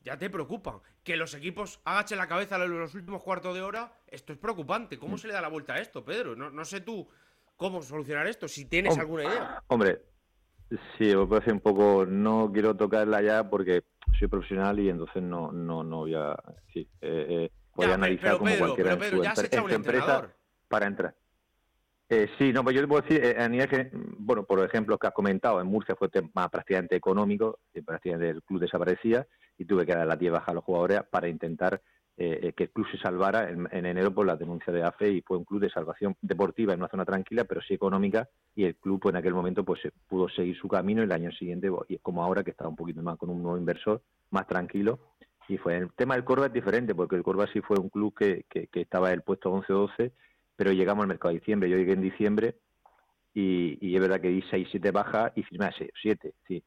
ya 0.03 0.19
te 0.19 0.31
preocupan. 0.31 0.81
Que 1.03 1.17
los 1.17 1.35
equipos 1.35 1.81
agachen 1.85 2.19
la 2.19 2.27
cabeza 2.27 2.57
en 2.57 2.79
los 2.79 2.95
últimos 2.95 3.23
cuartos 3.23 3.55
de 3.55 3.63
hora, 3.63 3.93
esto 4.07 4.33
es 4.33 4.39
preocupante. 4.39 4.99
¿Cómo 4.99 5.15
mm. 5.15 5.19
se 5.19 5.29
le 5.29 5.35
da 5.35 5.41
la 5.41 5.49
vuelta 5.49 5.75
a 5.75 5.81
esto, 5.81 6.05
Pedro? 6.05 6.37
No, 6.37 6.51
no 6.51 6.65
sé 6.65 6.81
tú 6.81 7.09
cómo 7.57 7.83
solucionar 7.83 8.27
esto, 8.27 8.47
si 8.47 8.67
tienes 8.67 8.97
alguna 8.99 9.25
idea. 9.25 9.63
Hombre, 9.67 10.01
sí, 10.97 11.15
me 11.15 11.27
parece 11.27 11.53
un 11.53 11.61
poco, 11.61 12.07
no 12.07 12.51
quiero 12.53 12.77
tocarla 12.77 13.21
ya 13.21 13.49
porque 13.49 13.83
soy 14.19 14.29
profesional 14.29 14.79
y 14.79 14.89
entonces 14.89 15.23
no, 15.23 15.53
no, 15.53 15.83
no 15.83 15.99
voy 15.99 16.15
a... 16.15 16.37
Sí, 16.73 16.89
eh, 17.79 17.87
voy 17.87 17.93
a 17.93 17.95
analizar 17.95 18.39
como 18.39 18.57
cualquiera 18.59 18.99
empresa 19.71 20.29
para 20.69 20.87
entrar. 20.87 21.15
Eh, 22.11 22.29
sí, 22.39 22.53
no, 22.53 22.65
pues 22.65 22.75
yo 22.75 22.83
te 22.83 22.89
puedo 22.89 23.03
decir, 23.03 23.23
eh, 23.23 23.37
a 23.39 23.49
nivel 23.49 23.69
que, 23.69 23.91
bueno, 23.93 24.43
por 24.45 24.65
ejemplo, 24.65 24.99
que 24.99 25.07
has 25.07 25.13
comentado, 25.13 25.61
en 25.61 25.67
Murcia 25.67 25.95
fue 25.95 26.09
tema 26.09 26.49
prácticamente 26.49 26.97
económico, 26.97 27.61
prácticamente 27.85 28.31
el 28.31 28.43
club 28.43 28.61
desaparecía 28.61 29.27
y 29.59 29.65
tuve 29.65 29.85
que 29.87 29.95
dar 29.95 30.07
la 30.07 30.19
tía 30.19 30.33
baja 30.33 30.51
a 30.51 30.55
los 30.55 30.65
jugadores 30.65 31.03
para 31.11 31.29
intentar 31.29 31.81
que 32.17 32.65
el 32.65 32.71
club 32.71 32.85
se 32.91 32.99
salvara 32.99 33.49
en, 33.49 33.69
enero 33.71 34.13
por 34.13 34.27
la 34.27 34.35
denuncia 34.35 34.73
de 34.73 34.83
AFE 34.83 35.09
y 35.09 35.21
fue 35.21 35.37
un 35.37 35.45
club 35.45 35.61
de 35.61 35.71
salvación 35.71 36.17
deportiva 36.21 36.73
en 36.73 36.81
una 36.81 36.89
zona 36.89 37.05
tranquila, 37.05 37.45
pero 37.45 37.61
sí 37.61 37.75
económica 37.75 38.29
y 38.57 38.65
el 38.65 38.75
club 38.75 38.99
pues, 38.99 39.13
en 39.13 39.19
aquel 39.19 39.35
momento 39.35 39.65
pues 39.65 39.83
pudo 40.09 40.29
seguir 40.29 40.57
su 40.57 40.67
camino 40.67 41.01
y 41.01 41.05
el 41.05 41.13
año 41.13 41.31
siguiente, 41.31 41.71
como 42.03 42.25
ahora 42.25 42.43
que 42.43 42.51
estaba 42.51 42.71
un 42.71 42.75
poquito 42.75 43.01
más 43.03 43.19
con 43.19 43.31
un 43.31 43.41
nuevo 43.41 43.57
inversor, 43.57 44.03
más 44.31 44.49
tranquilo, 44.49 44.99
y 45.49 45.57
fue 45.57 45.79
el 45.79 45.91
tema 45.93 46.15
del 46.15 46.25
Corva 46.25 46.47
es 46.47 46.53
diferente, 46.53 46.95
porque 46.95 47.17
el 47.17 47.23
Corva 47.23 47.47
sí 47.53 47.61
fue 47.63 47.79
un 47.79 47.89
club 47.89 48.15
que, 48.15 48.45
que, 48.49 48.69
estaba 48.81 49.09
en 49.09 49.15
el 49.15 49.23
puesto 49.23 49.51
11-12, 49.51 50.13
pero 50.55 50.73
llegamos 50.73 51.03
al 51.03 51.09
mercado 51.09 51.33
de 51.33 51.41
diciembre. 51.41 51.71
Yo 51.71 51.79
llegué 51.79 51.93
en 51.93 52.03
diciembre 52.03 52.57
y, 53.33 53.95
es 53.95 54.01
verdad 54.01 54.21
que 54.21 54.29
di 54.29 54.43
6-7 54.43 54.93
bajas 54.93 55.33
y 55.37 55.43
firmé 55.43 55.67
a 55.67 55.73
7, 55.73 56.35
sí. 56.47 56.63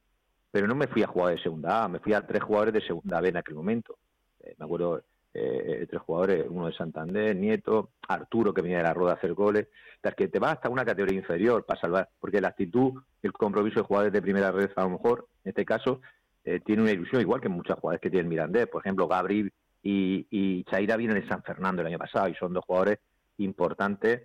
Pero 0.50 0.67
no 0.67 0.76
me 0.76 0.88
fui 0.88 1.04
a 1.04 1.08
jugar 1.08 1.36
de 1.36 1.41
segunda 1.41 1.84
A, 1.84 1.88
me 1.88 2.00
fui 2.00 2.13
a 2.13 2.26
tres 2.26 2.44
jugadores 2.44 2.74
de 2.74 2.82
segunda 2.82 3.22
B 3.22 3.30
en 3.30 3.38
aquel 3.38 3.56
momento. 3.56 3.98
Eh, 4.41 4.56
me 4.58 4.65
acuerdo, 4.65 5.04
eh, 5.34 5.86
tres 5.89 6.02
jugadores, 6.02 6.46
uno 6.50 6.67
de 6.67 6.74
Santander, 6.74 7.36
Nieto, 7.36 7.91
Arturo, 8.08 8.54
que 8.54 8.62
venía 8.62 8.78
de 8.78 8.84
la 8.84 8.94
rueda 8.94 9.13
a 9.13 9.15
hacer 9.15 9.34
goles. 9.34 9.67
O 10.04 10.12
que 10.12 10.28
te 10.28 10.39
vas 10.39 10.54
hasta 10.54 10.70
una 10.70 10.84
categoría 10.84 11.17
inferior 11.17 11.63
para 11.65 11.80
salvar, 11.80 12.10
porque 12.20 12.41
la 12.41 12.50
actitud, 12.50 13.02
el 13.22 13.32
compromiso 13.32 13.80
de 13.80 13.86
jugadores 13.86 14.12
de 14.12 14.22
primera 14.22 14.52
red, 14.52 14.72
a 14.76 14.84
lo 14.84 14.89
mejor, 14.89 15.28
en 15.46 15.50
este 15.50 15.63
caso, 15.63 16.02
eh, 16.43 16.60
tiene 16.60 16.82
una 16.82 16.91
ilusión, 16.91 17.21
igual 17.21 17.41
que 17.41 17.49
muchos 17.49 17.77
jugadores 17.80 18.01
que 18.01 18.10
tiene 18.10 18.23
el 18.23 18.30
Mirandés. 18.30 18.67
Por 18.67 18.82
ejemplo, 18.82 19.08
Gabriel 19.08 19.51
y, 19.84 20.27
y 20.30 20.63
Chaira 20.65 20.97
vienen 20.97 21.21
de 21.21 21.27
San 21.27 21.43
Fernando 21.43 21.82
el 21.82 21.88
año 21.88 21.99
pasado 21.99 22.27
y 22.30 22.36
son 22.36 22.54
dos 22.54 22.65
jugadores 22.65 22.99
importantes 23.38 24.23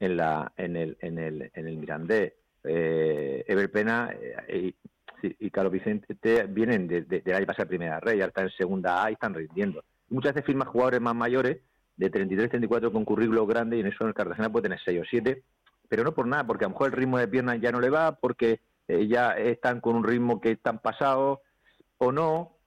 en, 0.00 0.16
la, 0.16 0.52
en, 0.56 0.76
el, 0.76 0.96
en, 1.00 1.18
el, 1.18 1.50
en 1.54 1.66
el 1.66 1.76
Mirandés. 1.76 2.32
Eh, 2.64 3.44
Ever 3.46 3.70
Pena 3.70 4.10
eh, 4.48 4.74
y, 5.22 5.50
Carlos 5.50 5.72
Vicente 5.72 6.16
vienen 6.48 6.86
de, 6.86 7.02
de, 7.02 7.20
del 7.20 7.34
año 7.34 7.46
pasado 7.46 7.68
Primera 7.68 8.00
Red, 8.00 8.18
ya 8.18 8.26
están 8.26 8.44
en 8.44 8.52
Segunda 8.52 9.04
A 9.04 9.10
y 9.10 9.14
están 9.14 9.34
rindiendo. 9.34 9.84
Muchas 10.10 10.34
veces 10.34 10.46
firman 10.46 10.68
jugadores 10.68 11.00
más 11.00 11.14
mayores, 11.14 11.58
de 11.96 12.10
33, 12.10 12.50
34 12.50 12.92
con 12.92 13.04
currículos 13.04 13.46
grandes, 13.48 13.78
y 13.78 13.80
en 13.80 13.88
eso 13.88 14.04
en 14.04 14.08
el 14.08 14.14
Cartagena 14.14 14.50
puede 14.50 14.64
tener 14.64 14.78
6 14.84 15.00
o 15.00 15.04
7, 15.10 15.42
pero 15.88 16.04
no 16.04 16.14
por 16.14 16.26
nada, 16.26 16.46
porque 16.46 16.64
a 16.64 16.68
lo 16.68 16.74
mejor 16.74 16.88
el 16.88 16.92
ritmo 16.92 17.18
de 17.18 17.26
piernas 17.26 17.60
ya 17.60 17.72
no 17.72 17.80
le 17.80 17.90
va, 17.90 18.12
porque 18.12 18.60
eh, 18.86 19.08
ya 19.08 19.32
están 19.32 19.80
con 19.80 19.96
un 19.96 20.04
ritmo 20.04 20.40
que 20.40 20.52
están 20.52 20.78
pasados, 20.78 21.40
o 21.98 22.12
no, 22.12 22.58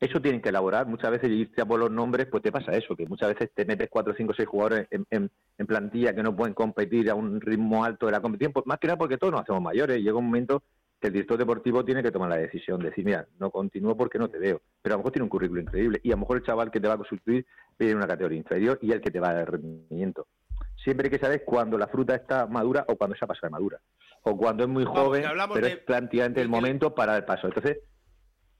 eso 0.00 0.20
tienen 0.20 0.40
que 0.40 0.50
elaborar. 0.50 0.86
Muchas 0.86 1.10
veces 1.10 1.30
irte 1.30 1.62
a 1.62 1.66
por 1.66 1.80
los 1.80 1.90
nombres, 1.90 2.26
pues 2.30 2.42
te 2.42 2.52
pasa 2.52 2.72
eso, 2.72 2.94
que 2.94 3.06
muchas 3.06 3.30
veces 3.30 3.50
te 3.52 3.64
metes 3.64 3.88
cuatro, 3.90 4.14
cinco, 4.16 4.32
seis 4.34 4.48
jugadores 4.48 4.86
en, 4.90 5.06
en, 5.10 5.66
plantilla 5.66 6.14
que 6.14 6.22
no 6.22 6.36
pueden 6.36 6.54
competir 6.54 7.10
a 7.10 7.14
un 7.14 7.40
ritmo 7.40 7.84
alto 7.84 8.06
de 8.06 8.12
la 8.12 8.20
competición, 8.20 8.52
pues 8.52 8.66
más 8.66 8.78
que 8.78 8.86
nada 8.86 8.96
porque 8.96 9.18
todos 9.18 9.32
nos 9.32 9.42
hacemos 9.42 9.60
mayores. 9.60 9.98
Llega 9.98 10.16
un 10.16 10.26
momento 10.26 10.62
que 11.00 11.08
el 11.08 11.12
director 11.12 11.38
deportivo 11.38 11.84
tiene 11.84 12.02
que 12.02 12.10
tomar 12.10 12.28
la 12.28 12.36
decisión 12.36 12.80
de 12.80 12.90
decir, 12.90 13.04
mira, 13.04 13.26
no 13.38 13.50
continúo 13.50 13.96
porque 13.96 14.18
no 14.18 14.28
te 14.28 14.38
veo. 14.38 14.60
Pero 14.82 14.94
a 14.94 14.96
lo 14.96 14.98
mejor 14.98 15.12
tiene 15.12 15.24
un 15.24 15.30
currículo 15.30 15.60
increíble 15.60 16.00
y 16.02 16.10
a 16.10 16.14
lo 16.14 16.20
mejor 16.20 16.38
el 16.38 16.42
chaval 16.44 16.70
que 16.70 16.80
te 16.80 16.88
va 16.88 16.94
a 16.94 16.98
sustituir 16.98 17.46
viene 17.78 17.96
una 17.96 18.06
categoría 18.06 18.38
inferior 18.38 18.78
y 18.82 18.92
el 18.92 19.00
que 19.00 19.10
te 19.10 19.20
va 19.20 19.30
a 19.30 19.34
dar 19.34 19.50
rendimiento. 19.50 20.26
Siempre 20.82 21.06
hay 21.06 21.10
que 21.10 21.18
saber 21.18 21.44
cuándo 21.44 21.76
la 21.76 21.88
fruta 21.88 22.14
está 22.14 22.46
madura 22.46 22.84
o 22.88 22.96
cuando 22.96 23.16
se 23.16 23.24
ha 23.24 23.28
pasado 23.28 23.48
de 23.48 23.52
madura. 23.52 23.80
O 24.22 24.36
cuando 24.36 24.64
es 24.64 24.68
muy 24.68 24.84
joven, 24.84 25.24
pero 25.52 25.66
es 25.66 25.76
planteante 25.78 26.40
el 26.40 26.48
momento 26.48 26.94
para 26.94 27.16
el 27.16 27.24
paso. 27.24 27.46
Entonces, 27.46 27.78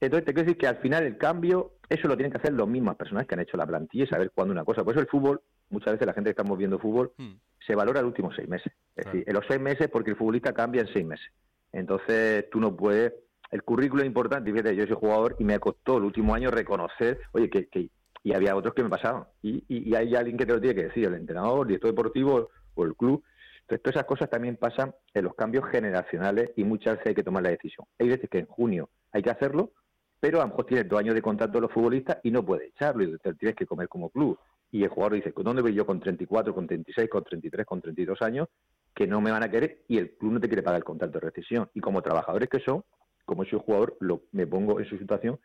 entonces, 0.00 0.26
te 0.26 0.32
quiero 0.32 0.46
decir 0.46 0.58
que 0.58 0.66
al 0.66 0.76
final 0.76 1.04
el 1.04 1.18
cambio, 1.18 1.72
eso 1.88 2.06
lo 2.06 2.16
tienen 2.16 2.30
que 2.30 2.38
hacer 2.38 2.52
los 2.52 2.68
mismas 2.68 2.96
personas 2.96 3.26
que 3.26 3.34
han 3.34 3.40
hecho 3.40 3.56
la 3.56 3.66
plantilla 3.66 4.04
y 4.04 4.06
saber 4.06 4.30
cuándo 4.32 4.52
una 4.52 4.64
cosa. 4.64 4.84
Por 4.84 4.94
eso 4.94 5.00
el 5.00 5.08
fútbol, 5.08 5.40
muchas 5.70 5.94
veces 5.94 6.06
la 6.06 6.12
gente 6.12 6.28
que 6.28 6.40
estamos 6.40 6.56
viendo 6.56 6.78
fútbol, 6.78 7.12
hmm. 7.16 7.32
se 7.66 7.74
valora 7.74 8.00
los 8.00 8.10
últimos 8.10 8.34
seis 8.36 8.48
meses. 8.48 8.72
Es 8.94 9.06
decir, 9.06 9.24
en 9.26 9.34
los 9.34 9.44
seis 9.48 9.60
meses, 9.60 9.88
porque 9.88 10.10
el 10.10 10.16
futbolista 10.16 10.52
cambia 10.52 10.82
en 10.82 10.88
seis 10.92 11.04
meses. 11.04 11.26
Entonces, 11.72 12.48
tú 12.50 12.60
no 12.60 12.76
puedes. 12.76 13.12
El 13.50 13.62
currículo 13.62 14.02
es 14.02 14.06
importante. 14.06 14.52
Fíjate, 14.52 14.76
yo 14.76 14.86
soy 14.86 14.96
jugador 14.96 15.36
y 15.38 15.44
me 15.44 15.58
costó 15.58 15.98
el 15.98 16.04
último 16.04 16.34
año 16.34 16.50
reconocer, 16.50 17.20
oye, 17.32 17.50
que, 17.50 17.66
que 17.66 17.90
y 18.22 18.34
había 18.34 18.54
otros 18.54 18.74
que 18.74 18.82
me 18.82 18.88
pasaban. 18.88 19.24
Y, 19.42 19.64
y, 19.68 19.94
hay 19.94 20.14
alguien 20.14 20.36
que 20.36 20.44
te 20.44 20.52
lo 20.52 20.60
tiene 20.60 20.74
que 20.74 20.88
decir, 20.88 21.06
el 21.06 21.14
entrenador, 21.14 21.62
el 21.62 21.68
director 21.68 21.90
deportivo 21.90 22.50
o 22.74 22.84
el 22.84 22.94
club. 22.94 23.22
Entonces, 23.60 23.82
todas 23.82 23.96
esas 23.96 24.06
cosas 24.06 24.30
también 24.30 24.56
pasan 24.56 24.94
en 25.14 25.24
los 25.24 25.34
cambios 25.34 25.64
generacionales 25.70 26.50
y 26.56 26.64
muchas 26.64 26.94
veces 26.94 27.08
hay 27.08 27.14
que 27.14 27.22
tomar 27.22 27.42
la 27.42 27.50
decisión. 27.50 27.86
Hay 27.98 28.08
veces 28.08 28.28
que 28.30 28.38
en 28.38 28.46
junio 28.46 28.90
hay 29.12 29.22
que 29.22 29.30
hacerlo, 29.30 29.72
pero 30.20 30.38
a 30.38 30.42
lo 30.42 30.48
mejor 30.48 30.66
tienes 30.66 30.88
dos 30.88 30.98
años 30.98 31.14
de 31.14 31.22
contrato 31.22 31.52
de 31.54 31.60
los 31.62 31.72
futbolistas 31.72 32.18
y 32.22 32.30
no 32.30 32.44
puedes 32.44 32.68
echarlo 32.68 33.04
y 33.04 33.18
te 33.18 33.34
tienes 33.34 33.56
que 33.56 33.66
comer 33.66 33.88
como 33.88 34.10
club. 34.10 34.38
Y 34.70 34.82
el 34.82 34.88
jugador 34.90 35.14
dice, 35.14 35.32
¿dónde 35.36 35.62
voy 35.62 35.74
yo 35.74 35.86
con 35.86 36.00
34, 36.00 36.54
con 36.54 36.66
36, 36.66 37.08
con 37.08 37.24
33, 37.24 37.66
con 37.66 37.80
32 37.80 38.20
años 38.22 38.48
que 38.94 39.06
no 39.06 39.20
me 39.20 39.30
van 39.30 39.42
a 39.42 39.50
querer 39.50 39.82
y 39.88 39.98
el 39.98 40.10
club 40.16 40.32
no 40.32 40.40
te 40.40 40.48
quiere 40.48 40.62
pagar 40.62 40.78
el 40.78 40.84
contrato 40.84 41.14
de 41.14 41.26
rescisión? 41.26 41.70
Y 41.74 41.80
como 41.80 42.02
trabajadores 42.02 42.48
que 42.48 42.60
son, 42.60 42.84
como 43.24 43.44
soy 43.44 43.60
jugador, 43.64 43.96
lo, 44.00 44.22
me 44.32 44.46
pongo 44.46 44.80
en 44.80 44.86
su 44.86 44.98
situación 44.98 45.38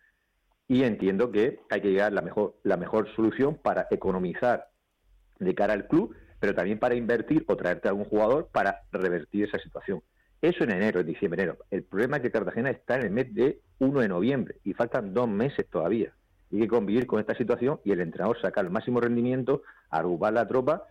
y 0.68 0.84
entiendo 0.84 1.32
que 1.32 1.60
hay 1.70 1.82
que 1.82 1.92
llegar 1.92 2.08
a 2.08 2.16
la 2.16 2.22
mejor, 2.22 2.56
la 2.64 2.78
mejor 2.78 3.14
solución 3.16 3.56
para 3.56 3.88
economizar 3.92 4.70
de 5.40 5.56
cara 5.56 5.74
al 5.74 5.88
club, 5.88 6.16
pero 6.40 6.56
también 6.56 6.80
para 6.80 6.96
invertir 6.96 7.46
o 7.48 7.56
traerte 7.56 7.88
a 7.88 7.92
algún 7.92 8.06
jugador 8.06 8.50
para 8.52 8.82
revertir 8.92 9.46
esa 9.46 9.60
situación. 9.60 10.02
Eso 10.44 10.66
en 10.66 10.72
enero, 10.72 11.00
en 11.00 11.08
diciembre, 11.08 11.42
enero. 11.42 11.60
El 11.72 11.84
problema 11.84 12.18
es 12.18 12.24
que 12.24 12.30
Cartagena 12.30 12.70
está 12.70 12.98
en 12.98 13.04
el 13.04 13.12
mes 13.12 13.34
de 13.34 13.62
1 13.80 14.02
de 14.02 14.10
noviembre 14.10 14.58
y 14.66 14.74
faltan 14.74 15.14
dos 15.14 15.30
meses 15.30 15.66
todavía. 15.70 16.12
Hay 16.52 16.60
que 16.60 16.68
convivir 16.68 17.08
con 17.08 17.22
esta 17.22 17.34
situación 17.34 17.80
y 17.86 17.94
el 17.94 18.02
entrenador 18.02 18.42
sacar 18.42 18.66
el 18.66 18.70
máximo 18.70 19.00
rendimiento, 19.00 19.64
agrupar 19.90 20.34
la 20.34 20.46
tropa 20.46 20.84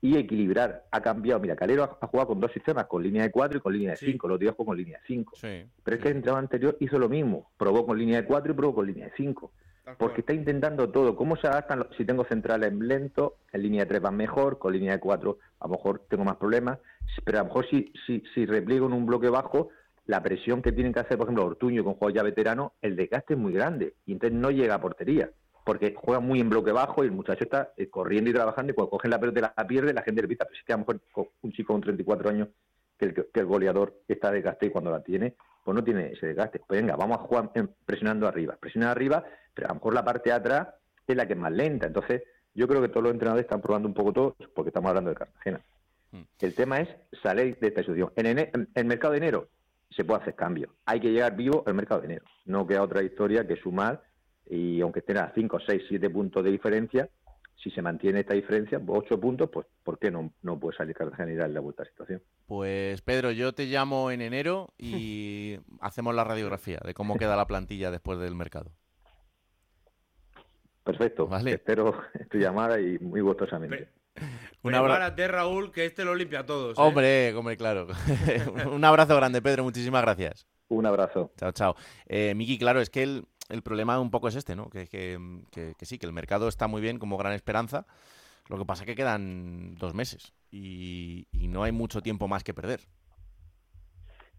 y 0.00 0.16
equilibrar. 0.16 0.84
Ha 0.92 1.00
cambiado. 1.00 1.40
Mira, 1.40 1.56
Calero 1.56 1.98
ha, 2.00 2.06
jugado 2.06 2.28
con 2.28 2.40
dos 2.40 2.52
sistemas, 2.52 2.86
con 2.86 3.02
línea 3.02 3.24
de 3.24 3.32
4 3.32 3.58
y 3.58 3.60
con 3.60 3.72
línea 3.72 3.90
de 3.90 3.96
5. 3.96 4.28
Los 4.28 4.38
días 4.38 4.54
jugó 4.56 4.66
con 4.66 4.76
línea 4.76 5.00
de 5.00 5.06
5. 5.08 5.38
Pero 5.82 5.96
es 5.96 6.00
que 6.00 6.08
el 6.10 6.16
entrenador 6.18 6.44
anterior 6.44 6.76
hizo 6.78 6.96
lo 6.96 7.08
mismo. 7.08 7.50
Probó 7.56 7.84
con 7.84 7.98
línea 7.98 8.22
de 8.22 8.28
4 8.28 8.52
y 8.52 8.54
probó 8.54 8.76
con 8.76 8.86
línea 8.86 9.06
de 9.06 9.12
5. 9.16 9.50
Porque 9.98 10.22
está 10.22 10.32
intentando 10.32 10.90
todo. 10.90 11.14
¿Cómo 11.14 11.36
se 11.36 11.46
adaptan? 11.46 11.86
Si 11.96 12.04
tengo 12.04 12.24
centrales 12.24 12.72
lento, 12.72 13.36
en 13.52 13.62
línea 13.62 13.82
de 13.82 13.88
3 13.88 14.00
van 14.00 14.16
mejor, 14.16 14.58
con 14.58 14.72
línea 14.72 14.92
de 14.92 15.00
4 15.00 15.38
a 15.60 15.66
lo 15.66 15.70
mejor 15.70 16.02
tengo 16.08 16.24
más 16.24 16.36
problemas. 16.36 16.78
Pero 17.24 17.38
a 17.38 17.42
lo 17.42 17.48
mejor 17.48 17.68
si, 17.68 17.92
si, 18.06 18.22
si 18.34 18.46
repliego 18.46 18.86
en 18.86 18.94
un 18.94 19.06
bloque 19.06 19.28
bajo, 19.28 19.68
la 20.06 20.22
presión 20.22 20.62
que 20.62 20.72
tienen 20.72 20.92
que 20.92 21.00
hacer, 21.00 21.16
por 21.16 21.26
ejemplo, 21.26 21.44
Ortuño 21.44 21.84
con 21.84 21.94
jugador 21.94 22.14
ya 22.14 22.22
veterano, 22.22 22.72
el 22.82 22.96
desgaste 22.96 23.34
es 23.34 23.40
muy 23.40 23.52
grande 23.52 23.94
y 24.06 24.12
entonces 24.12 24.38
no 24.38 24.50
llega 24.50 24.74
a 24.74 24.80
portería 24.80 25.30
porque 25.64 25.94
juega 25.96 26.20
muy 26.20 26.40
en 26.40 26.50
bloque 26.50 26.72
bajo 26.72 27.02
y 27.02 27.06
el 27.06 27.12
muchacho 27.12 27.44
está 27.44 27.72
eh, 27.76 27.88
corriendo 27.88 28.30
y 28.30 28.34
trabajando 28.34 28.72
y 28.72 28.74
cuando 28.74 28.90
cogen 28.90 29.10
la 29.10 29.18
pelota 29.18 29.54
la 29.56 29.66
pierde, 29.66 29.94
la 29.94 30.02
gente 30.02 30.20
le 30.22 30.28
pita, 30.28 30.44
pero 30.44 30.56
si 30.56 30.64
que 30.64 30.72
a 30.74 30.76
lo 30.76 30.80
mejor 30.80 31.00
un 31.40 31.52
chico 31.52 31.72
con 31.72 31.80
34 31.80 32.28
años 32.28 32.48
que 32.98 33.06
el, 33.06 33.14
que 33.14 33.40
el 33.40 33.46
goleador 33.46 33.94
está 34.06 34.30
desgaste 34.30 34.66
y 34.66 34.70
cuando 34.70 34.90
la 34.90 35.02
tiene, 35.02 35.34
pues 35.64 35.74
no 35.74 35.82
tiene 35.82 36.12
ese 36.12 36.26
desgaste. 36.26 36.60
Pues 36.66 36.80
venga, 36.80 36.94
vamos 36.94 37.18
a 37.18 37.22
jugar 37.22 37.50
presionando 37.86 38.28
arriba, 38.28 38.56
presionar 38.60 38.90
arriba, 38.90 39.24
pero 39.54 39.66
a 39.66 39.70
lo 39.70 39.76
mejor 39.76 39.94
la 39.94 40.04
parte 40.04 40.30
de 40.30 40.36
atrás 40.36 40.68
es 41.06 41.16
la 41.16 41.26
que 41.26 41.32
es 41.32 41.38
más 41.38 41.52
lenta. 41.52 41.86
Entonces, 41.86 42.22
yo 42.54 42.68
creo 42.68 42.82
que 42.82 42.88
todos 42.88 43.04
los 43.04 43.12
entrenadores 43.12 43.44
están 43.44 43.60
probando 43.60 43.88
un 43.88 43.94
poco 43.94 44.12
todo, 44.12 44.36
porque 44.54 44.68
estamos 44.68 44.90
hablando 44.90 45.10
de 45.10 45.16
Cartagena. 45.16 45.60
Mm. 46.12 46.20
El 46.40 46.54
tema 46.54 46.80
es 46.80 46.88
salir 47.22 47.58
de 47.58 47.68
esta 47.68 47.80
situación. 47.80 48.12
En, 48.16 48.68
el 48.74 48.84
mercado 48.84 49.12
de 49.12 49.18
enero 49.18 49.48
se 49.90 50.04
puede 50.04 50.20
hacer 50.20 50.34
cambio. 50.34 50.74
Hay 50.84 51.00
que 51.00 51.10
llegar 51.10 51.34
vivo 51.34 51.64
al 51.66 51.74
mercado 51.74 52.02
de 52.02 52.06
enero. 52.08 52.24
No 52.44 52.66
queda 52.66 52.82
otra 52.82 53.02
historia 53.02 53.46
que 53.46 53.56
sumar 53.56 54.02
y 54.46 54.80
aunque 54.82 55.00
estén 55.00 55.16
a 55.16 55.32
5, 55.34 55.58
6, 55.66 55.82
7 55.88 56.10
puntos 56.10 56.44
de 56.44 56.50
diferencia, 56.50 57.08
si 57.62 57.70
se 57.70 57.82
mantiene 57.82 58.20
esta 58.20 58.34
diferencia, 58.34 58.80
8 58.86 59.20
puntos, 59.20 59.48
pues 59.50 59.66
¿por 59.82 59.98
qué 59.98 60.10
no, 60.10 60.32
no 60.42 60.58
puede 60.58 60.76
salir 60.76 60.94
Cartagena 60.94 61.32
y 61.32 61.36
darle 61.36 61.54
la 61.54 61.60
vuelta 61.60 61.82
a 61.82 61.86
la 61.86 61.90
situación? 61.90 62.22
Pues 62.46 63.00
Pedro, 63.02 63.30
yo 63.30 63.54
te 63.54 63.66
llamo 63.66 64.10
en 64.10 64.20
enero 64.20 64.74
y 64.78 65.58
hacemos 65.80 66.14
la 66.14 66.24
radiografía 66.24 66.80
de 66.84 66.94
cómo 66.94 67.16
queda 67.16 67.36
la 67.36 67.46
plantilla 67.46 67.90
después 67.90 68.18
del 68.18 68.34
mercado. 68.34 68.72
Perfecto. 70.84 71.26
Vale. 71.26 71.52
Espero 71.52 71.94
tu 72.30 72.38
llamada 72.38 72.78
y 72.78 72.98
muy 72.98 73.20
gustosamente. 73.20 73.88
Un 74.62 74.74
abrazo. 74.74 75.28
Raúl, 75.28 75.72
que 75.72 75.86
este 75.86 76.04
lo 76.04 76.14
limpia 76.14 76.40
a 76.40 76.46
todos. 76.46 76.78
¿eh? 76.78 76.80
Hombre, 76.80 77.34
hombre, 77.34 77.56
claro. 77.56 77.88
un 78.70 78.84
abrazo 78.84 79.16
grande, 79.16 79.42
Pedro. 79.42 79.64
Muchísimas 79.64 80.02
gracias. 80.02 80.46
Un 80.68 80.86
abrazo. 80.86 81.32
Chao, 81.36 81.52
chao. 81.52 81.76
Eh, 82.06 82.34
Miki, 82.34 82.58
claro, 82.58 82.80
es 82.80 82.90
que 82.90 83.02
el, 83.02 83.24
el 83.48 83.62
problema 83.62 84.00
un 84.00 84.10
poco 84.10 84.28
es 84.28 84.36
este, 84.36 84.56
¿no? 84.56 84.70
Que, 84.70 84.86
sí, 85.80 85.98
que 85.98 86.06
el 86.06 86.12
mercado 86.12 86.48
está 86.48 86.66
muy 86.66 86.80
bien 86.80 86.98
como 86.98 87.18
gran 87.18 87.32
esperanza. 87.32 87.86
Lo 88.48 88.58
que 88.58 88.64
pasa 88.64 88.82
es 88.82 88.86
que 88.86 88.94
quedan 88.94 89.74
dos 89.76 89.94
meses 89.94 90.34
y, 90.50 91.26
no 91.48 91.62
hay 91.62 91.72
mucho 91.72 92.00
tiempo 92.00 92.26
más 92.26 92.42
que 92.42 92.52
perder. 92.52 92.80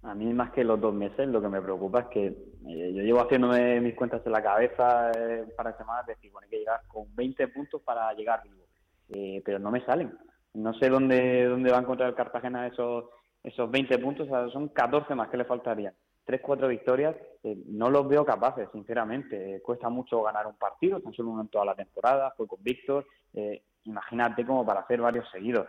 A 0.03 0.13
mí 0.13 0.33
más 0.33 0.51
que 0.51 0.63
los 0.63 0.79
dos 0.81 0.93
meses, 0.93 1.29
lo 1.29 1.41
que 1.41 1.47
me 1.47 1.61
preocupa 1.61 2.01
es 2.01 2.05
que 2.07 2.25
eh, 2.27 2.93
yo 2.93 3.01
llevo 3.01 3.21
haciéndome 3.21 3.79
mis 3.79 3.95
cuentas 3.95 4.21
en 4.25 4.33
la 4.33 4.43
cabeza 4.43 5.11
eh, 5.11 5.45
para 5.55 5.77
semanas, 5.77 6.05
decir, 6.05 6.29
bueno, 6.31 6.45
hay 6.45 6.49
que 6.51 6.59
llegar 6.59 6.81
con 6.87 7.05
20 7.15 7.47
puntos 7.47 7.81
para 7.81 8.13
llegar 8.13 8.43
vivo. 8.43 8.65
Eh, 9.09 9.41
pero 9.45 9.59
no 9.59 9.71
me 9.71 9.83
salen. 9.85 10.15
No 10.53 10.73
sé 10.73 10.89
dónde, 10.89 11.45
dónde 11.45 11.71
va 11.71 11.77
a 11.77 11.81
encontrar 11.81 12.09
el 12.09 12.15
Cartagena 12.15 12.67
esos, 12.67 13.05
esos 13.43 13.71
20 13.71 13.97
puntos, 13.99 14.27
son 14.51 14.67
14 14.69 15.15
más 15.15 15.29
que 15.29 15.37
le 15.37 15.45
faltarían 15.45 15.93
tres, 16.25 16.41
cuatro 16.41 16.67
victorias, 16.67 17.15
eh, 17.43 17.57
no 17.67 17.89
los 17.89 18.07
veo 18.07 18.25
capaces, 18.25 18.67
sinceramente. 18.73 19.55
Eh, 19.55 19.61
cuesta 19.61 19.89
mucho 19.89 20.23
ganar 20.23 20.47
un 20.47 20.55
partido, 20.55 20.99
tan 20.99 21.13
solo 21.13 21.29
uno 21.29 21.41
en 21.41 21.47
toda 21.47 21.65
la 21.65 21.75
temporada, 21.75 22.33
fue 22.35 22.47
con 22.47 22.61
Víctor. 22.61 23.05
Eh, 23.33 23.61
imagínate 23.83 24.45
como 24.45 24.65
para 24.65 24.81
hacer 24.81 24.99
varios 24.99 25.29
seguidos. 25.31 25.67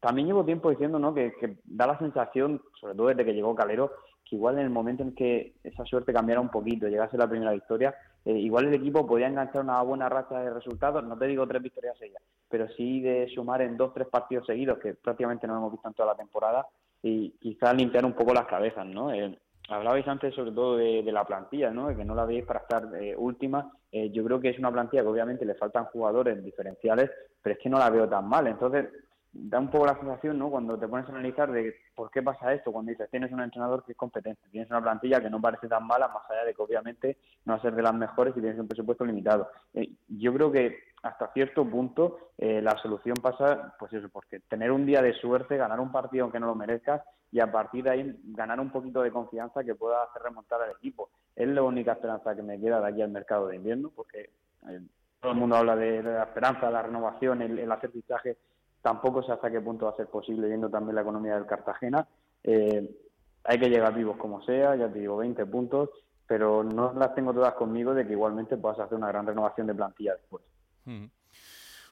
también 0.00 0.26
llevo 0.26 0.44
tiempo 0.44 0.70
diciendo 0.70 0.98
¿no? 0.98 1.12
Que, 1.14 1.32
da 1.64 1.86
la 1.86 1.98
sensación, 1.98 2.62
sobre 2.80 2.94
todo 2.94 3.08
desde 3.08 3.24
que 3.24 3.34
llegó 3.34 3.54
Calero, 3.54 3.92
que 4.24 4.36
igual 4.36 4.58
en 4.58 4.64
el 4.64 4.70
momento 4.70 5.02
en 5.02 5.14
que 5.14 5.54
esa 5.64 5.84
suerte 5.84 6.12
cambiara 6.12 6.40
un 6.40 6.48
poquito, 6.48 6.86
llegase 6.86 7.18
la 7.18 7.28
primera 7.28 7.52
victoria, 7.52 7.94
igual 8.24 8.66
el 8.66 8.74
equipo 8.74 9.06
podía 9.06 9.26
enganchar 9.26 9.62
una 9.62 9.82
buena 9.82 10.08
racha 10.08 10.40
de 10.40 10.50
resultados, 10.50 11.04
no 11.04 11.18
te 11.18 11.26
digo 11.26 11.46
tres 11.46 11.62
victorias 11.62 11.98
seguidas, 11.98 12.22
pero 12.48 12.68
sí 12.76 13.00
de 13.00 13.28
sumar 13.34 13.62
en 13.62 13.76
dos, 13.76 13.92
tres 13.94 14.08
partidos 14.08 14.46
seguidos, 14.46 14.78
que 14.78 14.94
prácticamente 14.94 15.46
no 15.46 15.56
hemos 15.56 15.72
visto 15.72 15.88
en 15.88 15.94
toda 15.94 16.12
la 16.12 16.16
temporada, 16.16 16.66
y 17.02 17.30
quizás 17.40 17.74
limpiar 17.74 18.04
un 18.04 18.12
poco 18.12 18.32
las 18.32 18.46
cabezas, 18.46 18.86
¿no? 18.86 19.10
Hablabais 19.72 20.06
antes 20.06 20.34
sobre 20.34 20.52
todo 20.52 20.76
de, 20.76 21.02
la 21.12 21.24
plantilla, 21.24 21.70
¿no? 21.70 21.88
De 21.88 21.96
que 21.96 22.04
no 22.04 22.14
la 22.14 22.24
veis 22.24 22.44
para 22.44 22.60
estar 22.60 22.88
eh, 23.00 23.14
última. 23.16 23.70
Eh, 23.90 24.10
yo 24.10 24.24
creo 24.24 24.40
que 24.40 24.50
es 24.50 24.58
una 24.58 24.72
plantilla 24.72 25.02
que 25.02 25.08
obviamente 25.08 25.44
le 25.44 25.54
faltan 25.54 25.86
jugadores 25.86 26.42
diferenciales, 26.44 27.10
pero 27.42 27.54
es 27.54 27.60
que 27.60 27.68
no 27.68 27.78
la 27.78 27.90
veo 27.90 28.08
tan 28.08 28.28
mal. 28.28 28.46
Entonces, 28.46 28.88
da 29.32 29.58
un 29.58 29.70
poco 29.70 29.86
la 29.86 29.98
sensación, 29.98 30.38
¿no? 30.38 30.50
Cuando 30.50 30.78
te 30.78 30.86
pones 30.86 31.08
a 31.08 31.12
analizar 31.12 31.50
de 31.50 31.74
por 31.94 32.10
qué 32.10 32.22
pasa 32.22 32.52
esto, 32.52 32.70
cuando 32.70 32.90
dices 32.90 33.08
tienes 33.10 33.32
un 33.32 33.40
entrenador 33.40 33.82
que 33.84 33.92
es 33.92 33.98
competente, 33.98 34.42
tienes 34.50 34.70
una 34.70 34.82
plantilla 34.82 35.20
que 35.20 35.30
no 35.30 35.40
parece 35.40 35.68
tan 35.68 35.86
mala, 35.86 36.08
más 36.08 36.30
allá 36.30 36.44
de 36.44 36.54
que 36.54 36.62
obviamente 36.62 37.16
no 37.46 37.54
va 37.54 37.58
a 37.58 37.62
ser 37.62 37.74
de 37.74 37.82
las 37.82 37.94
mejores 37.94 38.36
y 38.36 38.40
tienes 38.40 38.58
un 38.58 38.68
presupuesto 38.68 39.04
limitado. 39.04 39.48
Eh, 39.72 39.90
yo 40.08 40.34
creo 40.34 40.52
que 40.52 40.76
hasta 41.02 41.32
cierto 41.32 41.68
punto 41.68 42.18
la 42.38 42.76
solución 42.78 43.16
pasa, 43.22 43.74
pues 43.78 43.92
eso, 43.92 44.08
porque 44.08 44.40
tener 44.40 44.72
un 44.72 44.86
día 44.86 45.00
de 45.02 45.14
suerte, 45.14 45.56
ganar 45.56 45.78
un 45.78 45.92
partido 45.92 46.24
aunque 46.24 46.40
no 46.40 46.46
lo 46.46 46.54
merezcas 46.54 47.02
y 47.32 47.40
a 47.40 47.50
partir 47.50 47.84
de 47.84 47.90
ahí 47.90 48.20
ganar 48.24 48.60
un 48.60 48.70
poquito 48.70 49.02
de 49.02 49.10
confianza 49.10 49.64
que 49.64 49.74
pueda 49.74 50.02
hacer 50.04 50.22
remontar 50.22 50.60
al 50.60 50.72
equipo. 50.72 51.08
Es 51.34 51.48
la 51.48 51.62
única 51.62 51.92
esperanza 51.92 52.36
que 52.36 52.42
me 52.42 52.60
queda 52.60 52.80
de 52.80 52.88
aquí 52.88 53.00
al 53.00 53.10
mercado 53.10 53.48
de 53.48 53.56
invierno, 53.56 53.90
porque 53.96 54.30
eh, 54.68 54.80
todo 55.18 55.32
el 55.32 55.38
mundo 55.38 55.56
habla 55.56 55.74
de, 55.74 56.02
la 56.02 56.24
esperanza, 56.24 56.70
la 56.70 56.82
renovación, 56.82 57.40
el, 57.40 57.58
el, 57.58 57.72
hacer 57.72 57.90
fichaje, 57.90 58.36
tampoco 58.82 59.22
sé 59.22 59.32
hasta 59.32 59.50
qué 59.50 59.62
punto 59.62 59.86
va 59.86 59.92
a 59.92 59.96
ser 59.96 60.08
posible 60.08 60.46
viendo 60.46 60.68
también 60.68 60.94
la 60.94 61.00
economía 61.00 61.34
del 61.34 61.46
Cartagena. 61.46 62.06
Eh, 62.44 62.86
hay 63.44 63.58
que 63.58 63.70
llegar 63.70 63.94
vivos 63.94 64.18
como 64.18 64.42
sea, 64.42 64.76
ya 64.76 64.92
te 64.92 64.98
digo, 64.98 65.16
20 65.16 65.46
puntos, 65.46 65.88
pero 66.26 66.62
no 66.62 66.92
las 66.92 67.14
tengo 67.14 67.32
todas 67.32 67.54
conmigo 67.54 67.94
de 67.94 68.06
que 68.06 68.12
igualmente 68.12 68.58
puedas 68.58 68.78
hacer 68.78 68.98
una 68.98 69.08
gran 69.08 69.26
renovación 69.26 69.66
de 69.66 69.74
plantilla 69.74 70.12
después. 70.12 70.44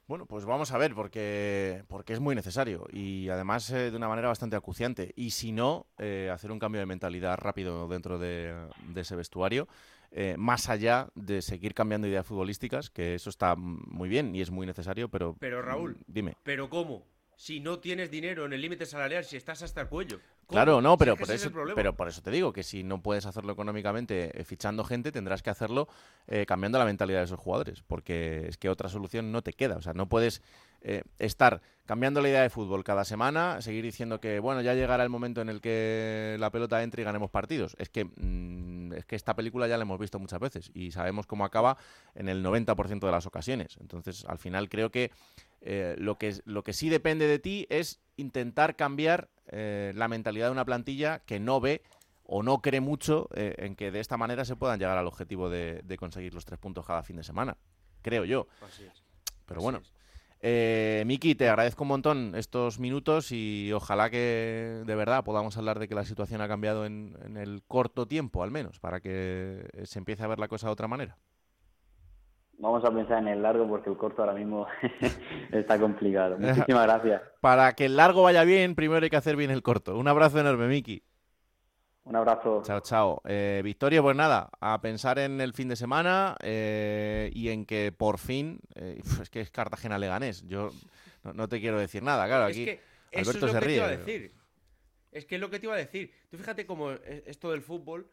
Bueno, 0.07 0.25
pues 0.25 0.43
vamos 0.43 0.71
a 0.73 0.77
ver, 0.77 0.93
porque, 0.93 1.85
porque 1.87 2.11
es 2.11 2.19
muy 2.19 2.35
necesario 2.35 2.85
y 2.91 3.29
además 3.29 3.69
eh, 3.69 3.91
de 3.91 3.95
una 3.95 4.09
manera 4.09 4.27
bastante 4.27 4.57
acuciante. 4.57 5.13
Y 5.15 5.31
si 5.31 5.53
no, 5.53 5.87
eh, 5.99 6.29
hacer 6.33 6.51
un 6.51 6.59
cambio 6.59 6.79
de 6.81 6.85
mentalidad 6.85 7.37
rápido 7.37 7.87
dentro 7.87 8.19
de, 8.19 8.67
ese 8.93 9.15
vestuario, 9.15 9.69
eh, 10.11 10.35
más 10.37 10.67
allá 10.67 11.07
de 11.15 11.41
seguir 11.41 11.73
cambiando 11.73 12.07
ideas 12.07 12.25
futbolísticas, 12.25 12.89
que 12.89 13.15
eso 13.15 13.29
está 13.29 13.55
muy 13.55 14.09
bien 14.09 14.35
y 14.35 14.41
es 14.41 14.51
muy 14.51 14.67
necesario, 14.67 15.07
pero... 15.07 15.37
Pero 15.39 15.61
Raúl, 15.61 15.97
dime. 16.07 16.35
¿Pero 16.43 16.69
cómo? 16.69 17.05
Si 17.41 17.59
no 17.59 17.79
tienes 17.79 18.11
dinero 18.11 18.45
en 18.45 18.53
el 18.53 18.61
límite 18.61 18.85
salarial, 18.85 19.25
si 19.25 19.35
estás 19.35 19.63
hasta 19.63 19.81
el 19.81 19.87
cuello. 19.87 20.19
Claro, 20.47 20.79
no, 20.79 20.95
pero 20.95 21.17
por, 21.17 21.31
eso, 21.31 21.49
pero 21.73 21.97
por 21.97 22.07
eso 22.07 22.21
te 22.21 22.29
digo 22.29 22.53
que 22.53 22.61
si 22.61 22.83
no 22.83 23.01
puedes 23.01 23.25
hacerlo 23.25 23.51
económicamente 23.51 24.39
eh, 24.39 24.43
fichando 24.43 24.83
gente, 24.83 25.11
tendrás 25.11 25.41
que 25.41 25.49
hacerlo 25.49 25.87
eh, 26.27 26.45
cambiando 26.45 26.77
la 26.77 26.85
mentalidad 26.85 27.17
de 27.17 27.25
esos 27.25 27.39
jugadores, 27.39 27.81
porque 27.81 28.45
es 28.47 28.57
que 28.57 28.69
otra 28.69 28.89
solución 28.89 29.31
no 29.31 29.41
te 29.41 29.53
queda. 29.53 29.77
O 29.77 29.81
sea, 29.81 29.93
no 29.93 30.07
puedes 30.07 30.43
eh, 30.81 31.03
estar 31.19 31.61
cambiando 31.85 32.21
la 32.21 32.29
idea 32.29 32.41
de 32.41 32.49
fútbol 32.49 32.83
cada 32.83 33.03
semana, 33.03 33.61
seguir 33.61 33.83
diciendo 33.83 34.21
que, 34.21 34.39
bueno, 34.39 34.61
ya 34.61 34.73
llegará 34.73 35.03
el 35.03 35.09
momento 35.09 35.41
en 35.41 35.49
el 35.49 35.59
que 35.59 36.37
la 36.39 36.49
pelota 36.49 36.81
entre 36.83 37.01
y 37.01 37.05
ganemos 37.05 37.29
partidos. 37.29 37.75
Es 37.79 37.89
que 37.89 38.05
mm, 38.05 38.93
es 38.93 39.05
que 39.05 39.15
esta 39.15 39.35
película 39.35 39.67
ya 39.67 39.77
la 39.77 39.83
hemos 39.83 39.99
visto 39.99 40.19
muchas 40.19 40.39
veces 40.39 40.71
y 40.73 40.91
sabemos 40.91 41.27
cómo 41.27 41.45
acaba 41.45 41.77
en 42.15 42.29
el 42.29 42.43
90% 42.43 42.99
de 42.99 43.11
las 43.11 43.25
ocasiones. 43.25 43.77
Entonces, 43.79 44.25
al 44.25 44.37
final 44.37 44.69
creo 44.69 44.91
que 44.91 45.11
eh, 45.61 45.95
lo 45.97 46.17
que, 46.17 46.41
lo 46.45 46.63
que 46.63 46.73
sí 46.73 46.89
depende 46.89 47.27
de 47.27 47.39
ti 47.39 47.67
es 47.69 47.99
intentar 48.17 48.75
cambiar 48.75 49.29
eh, 49.47 49.91
la 49.95 50.07
mentalidad 50.07 50.47
de 50.47 50.51
una 50.51 50.65
plantilla 50.65 51.19
que 51.19 51.39
no 51.39 51.59
ve 51.59 51.81
o 52.23 52.43
no 52.43 52.61
cree 52.61 52.81
mucho 52.81 53.27
eh, 53.33 53.55
en 53.57 53.75
que 53.75 53.91
de 53.91 53.99
esta 53.99 54.17
manera 54.17 54.45
se 54.45 54.55
puedan 54.55 54.79
llegar 54.79 54.97
al 54.97 55.07
objetivo 55.07 55.49
de, 55.49 55.81
de 55.83 55.97
conseguir 55.97 56.33
los 56.33 56.45
tres 56.45 56.59
puntos 56.59 56.85
cada 56.85 57.03
fin 57.03 57.17
de 57.17 57.23
semana. 57.23 57.57
Creo 58.01 58.25
yo. 58.25 58.47
Así 58.61 58.83
es. 58.83 59.03
Pero 59.45 59.59
Así 59.59 59.63
bueno. 59.63 59.79
es. 59.79 60.00
Eh, 60.43 61.03
Miki, 61.05 61.35
te 61.35 61.49
agradezco 61.49 61.83
un 61.83 61.89
montón 61.89 62.33
estos 62.35 62.79
minutos 62.79 63.31
y 63.31 63.71
ojalá 63.73 64.09
que 64.09 64.81
de 64.85 64.95
verdad 64.95 65.23
podamos 65.23 65.55
hablar 65.57 65.77
de 65.77 65.87
que 65.87 65.93
la 65.93 66.03
situación 66.03 66.41
ha 66.41 66.47
cambiado 66.47 66.85
en, 66.85 67.15
en 67.23 67.37
el 67.37 67.61
corto 67.67 68.07
tiempo, 68.07 68.41
al 68.41 68.49
menos, 68.49 68.79
para 68.79 69.01
que 69.01 69.67
se 69.83 69.99
empiece 69.99 70.23
a 70.23 70.27
ver 70.27 70.39
la 70.39 70.47
cosa 70.47 70.67
de 70.67 70.73
otra 70.73 70.87
manera. 70.87 71.17
Vamos 72.61 72.85
a 72.85 72.91
pensar 72.91 73.17
en 73.17 73.27
el 73.27 73.41
largo 73.41 73.67
porque 73.67 73.89
el 73.89 73.97
corto 73.97 74.21
ahora 74.21 74.35
mismo 74.35 74.67
está 75.51 75.79
complicado. 75.79 76.37
Muchísimas 76.39 76.85
gracias. 76.85 77.21
Para 77.41 77.73
que 77.73 77.85
el 77.85 77.97
largo 77.97 78.21
vaya 78.21 78.43
bien, 78.43 78.75
primero 78.75 79.03
hay 79.03 79.09
que 79.09 79.17
hacer 79.17 79.35
bien 79.35 79.49
el 79.49 79.63
corto. 79.63 79.97
Un 79.97 80.07
abrazo 80.07 80.39
enorme, 80.39 80.67
Miki. 80.67 81.03
Un 82.03 82.15
abrazo. 82.15 82.63
Chao, 82.65 82.79
chao. 82.79 83.21
Eh, 83.25 83.61
Victoria, 83.63 84.01
pues 84.01 84.15
nada, 84.15 84.49
a 84.59 84.81
pensar 84.81 85.19
en 85.19 85.39
el 85.39 85.53
fin 85.53 85.67
de 85.67 85.75
semana 85.75 86.35
eh, 86.41 87.29
y 87.33 87.49
en 87.49 87.65
que 87.65 87.91
por 87.91 88.17
fin, 88.17 88.59
eh, 88.75 88.99
es 89.21 89.29
que 89.29 89.41
es 89.41 89.51
Cartagena 89.51 89.99
Leganés. 89.99 90.43
Yo 90.47 90.71
no, 91.23 91.33
no 91.33 91.47
te 91.47 91.59
quiero 91.59 91.79
decir 91.79 92.01
nada, 92.01 92.25
claro, 92.25 92.45
aquí 92.45 92.61
es 92.63 92.79
que 92.79 92.81
eso 93.11 93.29
Alberto 93.31 93.45
es 93.47 93.53
lo 93.53 93.59
se 93.59 93.59
que 93.59 93.65
te 93.67 93.75
iba 93.75 93.85
a 93.85 93.89
ríe. 93.89 93.97
decir. 93.97 94.33
Es 95.11 95.25
que 95.25 95.35
es 95.35 95.41
lo 95.41 95.49
que 95.49 95.59
te 95.59 95.65
iba 95.67 95.75
a 95.75 95.77
decir. 95.77 96.11
Tú 96.29 96.37
fíjate 96.37 96.65
cómo 96.65 96.91
es- 96.91 97.23
esto 97.27 97.51
del 97.51 97.61
fútbol, 97.61 98.09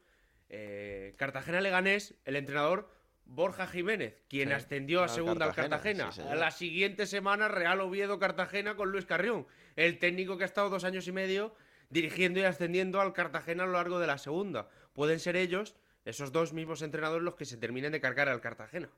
eh, 0.51 1.14
Cartagena 1.16 1.61
Leganés, 1.62 2.14
el 2.26 2.36
entrenador 2.36 2.91
Borja 3.24 3.66
Jiménez, 3.66 4.22
quien 4.28 4.49
Sí, 4.49 4.55
ascendió 4.55 5.03
a 5.03 5.09
segunda 5.09 5.47
al 5.47 5.55
Cartagena, 5.55 6.05
Cartagena. 6.07 6.12
sí, 6.12 6.20
a 6.22 6.34
la 6.34 6.51
siguiente 6.51 7.07
semana 7.07 7.49
Real 7.49 7.80
Oviedo 7.80 8.18
Cartagena 8.18 8.74
con 8.76 8.91
Luis 8.91 9.07
Carrión, 9.07 9.47
el 9.76 9.99
técnico 9.99 10.36
que 10.36 10.45
ha 10.45 10.47
estado 10.47 10.68
dos 10.70 10.84
años 10.84 11.07
y 11.09 11.12
medio 11.12 11.55
dirigiendo 11.91 12.41
y 12.41 12.45
ascendiendo 12.45 13.01
al 13.01 13.12
Cartagena 13.12 13.64
a 13.64 13.66
lo 13.66 13.72
largo 13.72 13.99
de 13.99 14.07
la 14.07 14.18
segunda. 14.18 14.68
Pueden 14.93 15.20
ser 15.20 15.36
ellos, 15.36 15.76
esos 16.05 16.32
dos 16.32 16.53
mismos 16.53 16.82
entrenadores, 16.82 17.24
los 17.24 17.34
que 17.34 17.45
se 17.45 17.57
terminen 17.57 17.93
de 17.93 18.01
cargar 18.01 18.28
al 18.28 18.41
Cartagena 18.41 18.89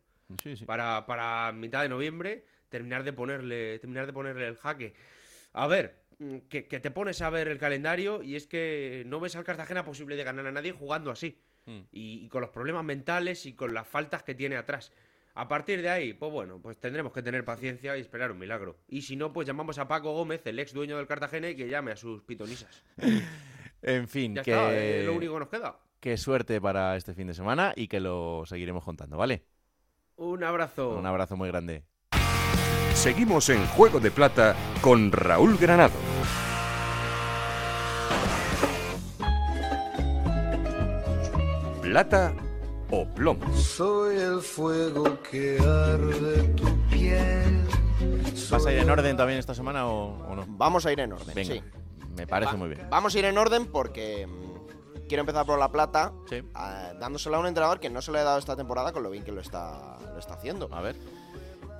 Sí, 0.43 0.57
sí. 0.57 0.65
para, 0.65 1.07
para 1.07 1.53
mitad 1.53 1.83
de 1.83 1.89
noviembre 1.89 2.45
terminar 2.69 3.03
de 3.03 3.13
ponerle 3.13 3.79
terminar 3.81 4.07
de 4.07 4.13
ponerle 4.13 4.47
el 4.47 4.57
jaque. 4.57 4.95
A 5.53 5.67
ver, 5.67 5.97
mm, 6.19 6.39
que, 6.49 6.69
que 6.69 6.79
te 6.79 6.91
pones 6.93 7.21
a 7.21 7.31
ver 7.31 7.49
el 7.49 7.59
calendario 7.59 8.23
y 8.23 8.37
es 8.37 8.47
que 8.47 9.03
no 9.07 9.19
ves 9.19 9.35
al 9.35 9.45
Cartagena 9.45 9.85
posible 9.85 10.15
de 10.17 10.23
ganar 10.25 10.47
a 10.47 10.53
nadie 10.53 10.73
jugando 10.73 11.11
así. 11.11 11.41
Mm. 11.67 11.81
Y, 11.91 12.25
y 12.25 12.29
con 12.29 12.41
los 12.43 12.51
problemas 12.51 12.85
mentales 12.85 13.45
y 13.47 13.55
con 13.55 13.75
las 13.75 13.89
faltas 13.89 14.23
que 14.23 14.35
tiene 14.35 14.57
atrás. 14.57 14.93
A 15.35 15.49
partir 15.49 15.81
de 15.81 15.89
ahí, 15.89 16.13
pues 16.13 16.31
bueno, 16.33 16.61
pues 16.61 16.79
tendremos 16.79 17.13
que 17.13 17.23
tener 17.23 17.45
paciencia 17.45 17.97
y 17.97 18.01
esperar 18.01 18.33
un 18.33 18.39
milagro. 18.39 18.77
Y 18.89 19.03
si 19.03 19.17
no, 19.17 19.33
pues 19.33 19.47
llamamos 19.47 19.79
a 19.79 19.87
Paco 19.89 20.13
Gómez, 20.13 20.43
el 20.47 20.59
ex 20.59 20.73
dueño 20.73 20.97
del 20.97 21.07
Cartagena, 21.07 21.49
y 21.49 21.57
que 21.57 21.69
llame 21.69 21.93
a 21.93 21.97
sus 21.97 22.23
pitonisas. 22.23 22.83
En 23.83 24.09
fin, 24.09 24.35
Ya 24.35 24.43
que, 24.43 24.51
está, 24.51 24.77
es 24.77 25.07
lo 25.07 25.15
único 25.15 25.33
que 25.33 25.41
nos 25.41 25.49
queda. 25.49 25.79
que 26.01 26.19
suerte 26.19 26.61
para 26.61 26.97
este 26.97 27.15
fin 27.15 27.29
de 27.29 27.33
semana 27.33 27.73
y 27.75 27.89
que 27.89 27.99
lo 27.99 28.43
seguiremos 28.45 28.85
contando, 28.85 29.17
¿vale? 29.17 29.47
Un 30.17 30.45
abrazo. 30.45 30.99
Un 30.99 31.07
abrazo 31.07 31.35
muy 31.39 31.49
grande. 31.49 31.83
Seguimos 32.93 33.49
en 33.49 33.65
Juego 33.69 33.99
de 33.99 34.11
Plata 34.11 34.55
con 34.83 35.11
Raúl 35.13 35.57
Granado. 35.57 35.95
Plata 41.83 42.35
o 42.91 43.05
plomo. 43.07 43.53
Soy 43.57 44.17
el 44.17 44.41
fuego 44.41 45.19
que 45.23 45.59
arde 45.61 46.43
tu 46.55 46.67
piel. 46.89 47.63
¿Vas 48.51 48.67
a 48.67 48.73
ir 48.73 48.79
en 48.79 48.91
orden 48.91 49.17
también 49.17 49.39
esta 49.39 49.55
semana 49.55 49.87
o, 49.87 50.17
o 50.29 50.35
no? 50.35 50.45
Vamos 50.49 50.85
a 50.87 50.93
ir 50.93 51.01
en 51.01 51.13
orden, 51.13 51.35
Venga, 51.35 51.55
sí. 51.55 51.63
me 52.17 52.27
parece 52.27 52.53
Va- 52.53 52.59
muy 52.59 52.69
bien. 52.69 52.87
Vamos 52.91 53.15
a 53.15 53.19
ir 53.19 53.25
en 53.27 53.39
orden 53.39 53.67
porque 53.67 54.27
mm, 54.27 55.07
quiero 55.09 55.21
empezar 55.21 55.47
por 55.47 55.59
La 55.59 55.71
Plata, 55.71 56.13
Sí. 56.29 56.43
dándosela 56.99 57.37
a 57.37 57.41
un 57.41 57.47
entrenador 57.47 57.79
que 57.79 57.91
no 57.91 58.03
se 58.03 58.11
le 58.11 58.19
ha 58.19 58.25
dado 58.25 58.39
esta 58.39 58.57
temporada 58.57 58.93
con 58.93 59.03
lo 59.03 59.11
bien 59.11 59.23
que 59.25 59.33
lo 59.33 59.41
está, 59.41 59.99
lo 60.13 60.19
está 60.19 60.35
haciendo. 60.35 60.69
A 60.73 60.81
ver. 60.81 60.97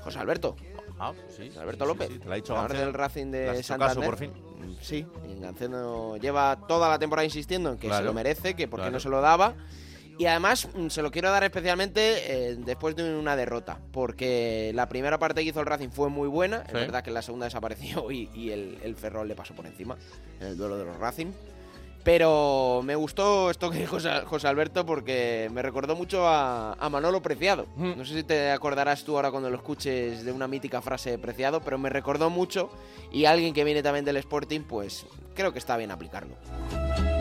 José 0.05 0.19
Alberto. 0.19 0.57
Ah, 0.99 1.13
sí. 1.35 1.49
José 1.49 1.61
Alberto 1.61 1.85
sí, 1.85 1.89
López. 1.89 2.09
sí, 2.09 2.19
te 2.19 2.29
la 2.29 2.35
ha 2.35 2.37
dicho 2.37 2.55
del 2.69 2.95
Racing 2.95 3.31
de 3.31 3.51
hecho 3.59 3.63
Santander. 3.69 3.97
caso, 3.97 4.07
por 4.11 4.17
fin. 4.19 4.33
Sí, 4.81 5.07
y 5.29 5.41
Ganceno 5.41 6.17
lleva 6.19 6.57
toda 6.69 6.89
la 6.89 6.99
temporada 6.99 7.25
insistiendo 7.25 7.71
en 7.71 7.77
que 7.77 7.83
se 7.87 7.89
Claro, 7.89 8.05
lo 8.07 8.13
merece, 8.15 8.55
que 8.55 8.69
por 8.69 8.79
qué 8.81 8.85
claro. 8.85 8.93
no 8.93 9.01
se 9.01 9.09
lo 9.09 9.21
daba. 9.21 9.55
Y 10.21 10.27
además 10.27 10.69
mm, 10.75 10.89
se 10.89 11.01
lo 11.01 11.11
quiero 11.11 11.31
dar 11.31 11.45
especialmente 11.45 12.51
eh, 12.51 12.57
después 12.59 12.95
de 12.95 13.15
una 13.17 13.37
derrota, 13.37 13.79
porque 13.91 14.71
la 14.75 14.87
primera 14.87 15.19
parte 15.19 15.43
que 15.43 15.49
hizo 15.49 15.61
el 15.61 15.67
Racing 15.67 15.89
fue 15.89 16.11
muy 16.11 16.29
buena, 16.29 16.59
es 16.59 16.67
Sí. 16.73 16.75
verdad 16.75 17.03
que 17.03 17.11
la 17.11 17.23
segunda 17.23 17.47
desapareció 17.47 18.11
y, 18.13 18.29
y 18.35 18.51
el, 18.51 18.77
el 18.83 18.97
Ferrol 18.97 19.27
le 19.29 19.35
pasó 19.35 19.55
por 19.55 19.65
encima 19.67 19.97
en 20.39 20.49
el 20.49 20.59
duelo 20.59 20.77
de 20.77 20.85
los 20.85 20.99
Racing. 20.99 21.29
Pero 22.05 22.83
me 22.85 22.95
gustó 22.97 23.51
esto 23.51 23.71
que 23.71 23.79
dijo 23.79 23.93
José 23.97 24.11
José 24.27 24.49
Alberto 24.49 24.85
porque 24.85 25.49
me 25.53 25.63
recordó 25.63 25.97
mucho 25.97 26.27
a, 26.29 26.75
a 26.75 26.89
Manolo 26.91 27.23
Preciado. 27.23 27.67
Mm. 27.77 27.93
No 27.97 28.05
sé 28.05 28.15
si 28.15 28.23
te 28.23 28.51
acordarás 28.51 29.05
tú 29.05 29.17
ahora 29.17 29.31
cuando 29.31 29.49
lo 29.49 29.57
escuches 29.57 30.23
de 30.25 30.33
una 30.33 30.49
mítica 30.49 30.83
frase 30.83 31.13
de 31.13 31.19
Preciado, 31.19 31.61
pero 31.63 31.79
me 31.79 31.89
recordó 31.89 32.29
mucho 32.29 32.71
y 33.11 33.25
alguien 33.25 33.55
que 33.55 33.65
viene 33.65 33.83
también 33.83 34.05
del 34.05 34.19
Sporting, 34.19 34.61
pues 34.69 35.07
creo 35.35 35.53
que 35.55 35.59
está 35.59 35.79
bien 35.79 35.91
aplicarlo. 35.91 36.35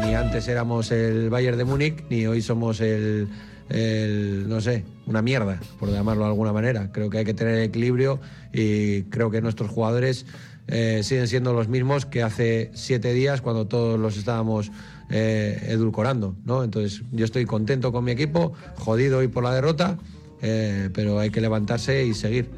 Ni 0.01 0.15
antes 0.15 0.47
éramos 0.47 0.91
el 0.91 1.29
Bayern 1.29 1.57
de 1.57 1.65
Múnich, 1.65 2.03
ni 2.09 2.25
hoy 2.25 2.41
somos 2.41 2.81
el, 2.81 3.27
no 4.47 4.61
sé, 4.61 4.85
una 5.05 5.21
mierda, 5.21 5.59
por 5.79 5.91
llamarlo 5.91 6.23
de 6.23 6.29
alguna 6.29 6.53
manera. 6.53 6.91
Creo 6.91 7.09
que 7.09 7.19
hay 7.19 7.25
que 7.25 7.33
tener 7.33 7.59
equilibrio 7.59 8.19
y 8.53 9.03
creo 9.03 9.29
que 9.29 9.41
nuestros 9.41 9.69
jugadores 9.69 10.25
eh, 10.67 11.01
siguen 11.03 11.27
siendo 11.27 11.53
los 11.53 11.67
mismos 11.67 12.05
que 12.05 12.23
hace 12.23 12.71
siete 12.73 13.13
días 13.13 13.41
cuando 13.41 13.67
todos 13.67 13.99
los 13.99 14.17
estábamos 14.17 14.71
eh, 15.09 15.67
edulcorando. 15.67 16.35
¿no? 16.45 16.63
Entonces 16.63 17.01
yo 17.11 17.25
estoy 17.25 17.45
contento 17.45 17.91
con 17.91 18.03
mi 18.03 18.11
equipo, 18.11 18.53
jodido 18.75 19.19
hoy 19.19 19.27
por 19.27 19.43
la 19.43 19.53
derrota, 19.53 19.97
eh, 20.41 20.89
pero 20.93 21.19
hay 21.19 21.29
que 21.31 21.41
levantarse 21.41 22.03
y 22.05 22.13
seguir. 22.13 22.49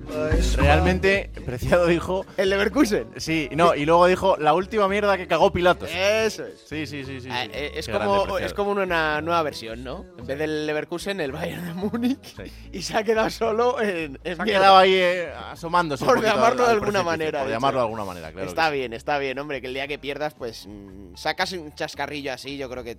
Realmente, 0.56 1.32
Preciado 1.46 1.88
dijo. 1.88 2.26
¿El 2.38 2.50
Leverkusen? 2.50 3.08
Sí, 3.18 3.50
no, 3.54 3.74
y 3.74 3.86
luego 3.86 4.06
dijo 4.08 4.38
la 4.38 4.54
última 4.54 4.88
mierda 4.88 5.18
que 5.18 5.28
cagó 5.28 5.52
Pilatos. 5.52 5.90
Eso 5.92 6.46
es. 6.46 6.62
Sí, 6.68 6.86
sí, 6.86 7.04
sí, 7.04 7.22
sí. 7.22 7.30
Ah, 7.32 7.44
sí. 7.46 7.52
eh, 7.54 7.72
es, 7.76 7.88
Qué 7.88 7.92
como, 7.94 8.24
grande 8.26 8.46
es 8.46 8.54
como 8.54 8.72
una 8.72 9.22
nueva 9.22 9.42
versión, 9.44 9.84
¿no? 9.84 10.06
En 10.18 10.28
vez 10.28 10.38
del 10.38 10.68
Leverkusen, 10.68 11.20
el 11.22 11.32
Bayern 11.32 11.66
de 11.66 11.74
Múnich. 11.74 12.24
Sí. 12.24 12.52
Y 12.72 12.82
se 12.84 12.98
ha 12.98 13.04
quedado 13.04 13.30
solo 13.30 13.82
en. 13.82 14.20
en 14.24 14.36
Se 14.36 14.42
ha 14.42 14.46
quedado 14.46 14.78
ahí 14.78 14.94
eh, 14.94 15.32
asomándose. 15.50 16.06
Por 16.06 16.22
llamarlo 16.22 16.64
de 16.64 16.70
al 16.70 16.76
alguna 16.78 17.04
manera, 17.04 17.42
Por 17.42 17.50
llamarlo 17.50 17.80
de 17.80 17.86
alguna 17.86 18.06
manera, 18.06 18.32
claro. 18.32 18.48
está 18.48 18.70
sí. 18.70 18.78
bien, 18.78 18.94
está 18.94 19.18
bien, 19.18 19.40
hombre, 19.40 19.60
que 19.60 19.68
el 19.68 19.74
día 19.74 19.88
que 19.88 19.98
pierdas, 19.98 20.34
pues 20.36 20.68
mm, 20.68 21.16
sacas 21.16 21.52
un 21.54 21.74
chascarrillo 21.74 22.32
así, 22.34 22.58
yo 22.58 22.70
creo 22.70 22.84
que 22.84 22.98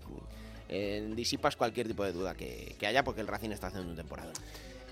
eh, 0.68 1.06
disipas 1.14 1.54
cualquier 1.54 1.86
tipo 1.86 2.02
de 2.04 2.12
duda 2.12 2.34
que, 2.34 2.74
que 2.78 2.86
haya 2.86 3.04
porque 3.04 3.20
el 3.20 3.26
Racing 3.28 3.50
está 3.50 3.68
haciendo 3.68 3.90
un 3.90 3.96
temporada. 3.96 4.32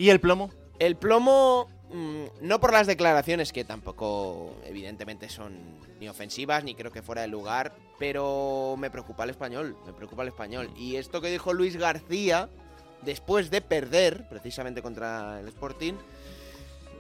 ¿Y 0.00 0.08
el 0.08 0.18
plomo? 0.18 0.48
El 0.78 0.96
plomo, 0.96 1.68
mm, 1.92 2.24
no 2.40 2.58
por 2.58 2.72
las 2.72 2.86
declaraciones 2.86 3.52
que 3.52 3.64
tampoco 3.64 4.56
evidentemente 4.64 5.28
son 5.28 5.78
ni 6.00 6.08
ofensivas 6.08 6.64
ni 6.64 6.74
creo 6.74 6.90
que 6.90 7.02
fuera 7.02 7.20
de 7.20 7.28
lugar, 7.28 7.74
pero 7.98 8.76
me 8.78 8.88
preocupa 8.90 9.24
el 9.24 9.30
español, 9.30 9.76
me 9.84 9.92
preocupa 9.92 10.22
el 10.22 10.28
español. 10.28 10.70
Y 10.74 10.96
esto 10.96 11.20
que 11.20 11.30
dijo 11.30 11.52
Luis 11.52 11.76
García 11.76 12.48
después 13.02 13.50
de 13.50 13.60
perder 13.60 14.26
precisamente 14.30 14.80
contra 14.80 15.38
el 15.40 15.48
Sporting, 15.48 15.92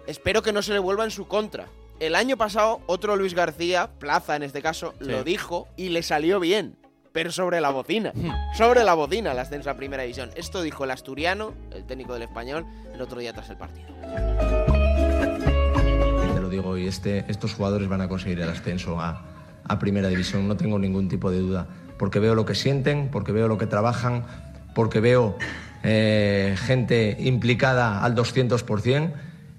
espero 0.06 0.42
que 0.42 0.52
no 0.52 0.60
se 0.60 0.74
le 0.74 0.78
vuelva 0.78 1.04
en 1.04 1.10
su 1.10 1.26
contra. 1.26 1.68
El 2.00 2.14
año 2.14 2.36
pasado 2.36 2.82
otro 2.86 3.16
Luis 3.16 3.32
García, 3.32 3.90
Plaza 3.98 4.36
en 4.36 4.42
este 4.42 4.60
caso, 4.60 4.92
Sí. 5.00 5.06
lo 5.06 5.24
dijo 5.24 5.68
y 5.78 5.88
le 5.88 6.02
salió 6.02 6.38
bien. 6.38 6.76
Pero 7.12 7.32
sobre 7.32 7.60
la 7.60 7.70
bocina. 7.70 8.12
sobre 8.56 8.84
la 8.84 8.94
bocina 8.94 9.32
el 9.32 9.38
ascenso 9.38 9.70
a 9.70 9.74
primera 9.74 10.02
división. 10.02 10.30
Esto 10.36 10.62
dijo 10.62 10.84
el 10.84 10.90
asturiano, 10.90 11.54
el 11.72 11.84
técnico 11.84 12.14
del 12.14 12.22
español, 12.22 12.66
el 12.94 13.00
otro 13.00 13.20
día 13.20 13.32
tras 13.32 13.50
el 13.50 13.56
partido. 13.56 13.88
Te 16.34 16.40
lo 16.40 16.48
digo, 16.48 16.76
y 16.78 16.86
este, 16.86 17.24
estos 17.28 17.54
jugadores 17.54 17.88
van 17.88 18.00
a 18.00 18.08
conseguir 18.08 18.40
el 18.40 18.48
ascenso 18.48 19.00
a, 19.00 19.24
a 19.64 19.78
Primera 19.78 20.08
División, 20.08 20.46
no 20.48 20.56
tengo 20.56 20.78
ningún 20.78 21.08
tipo 21.08 21.30
de 21.30 21.38
duda, 21.38 21.66
porque 21.98 22.18
veo 22.18 22.34
lo 22.34 22.44
que 22.44 22.54
sienten, 22.54 23.08
porque 23.10 23.32
veo 23.32 23.48
lo 23.48 23.58
que 23.58 23.66
trabajan, 23.66 24.24
porque 24.74 25.00
veo 25.00 25.36
eh, 25.82 26.56
gente 26.58 27.16
implicada 27.20 28.04
al 28.04 28.14
200% 28.14 29.12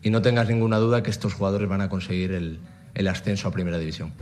y 0.04 0.10
no 0.10 0.22
tengas 0.22 0.47
ninguna 0.47 0.78
duda 0.78 1.04
que 1.04 1.10
estos 1.12 1.34
jugadores 1.34 1.68
van 1.68 1.82
a 1.82 1.89
conseguir 1.89 2.32
el, 2.32 2.60
el 2.93 3.08
ascenso 3.08 3.47
a 3.47 3.52
Primera 3.52 3.78
División. 3.78 4.14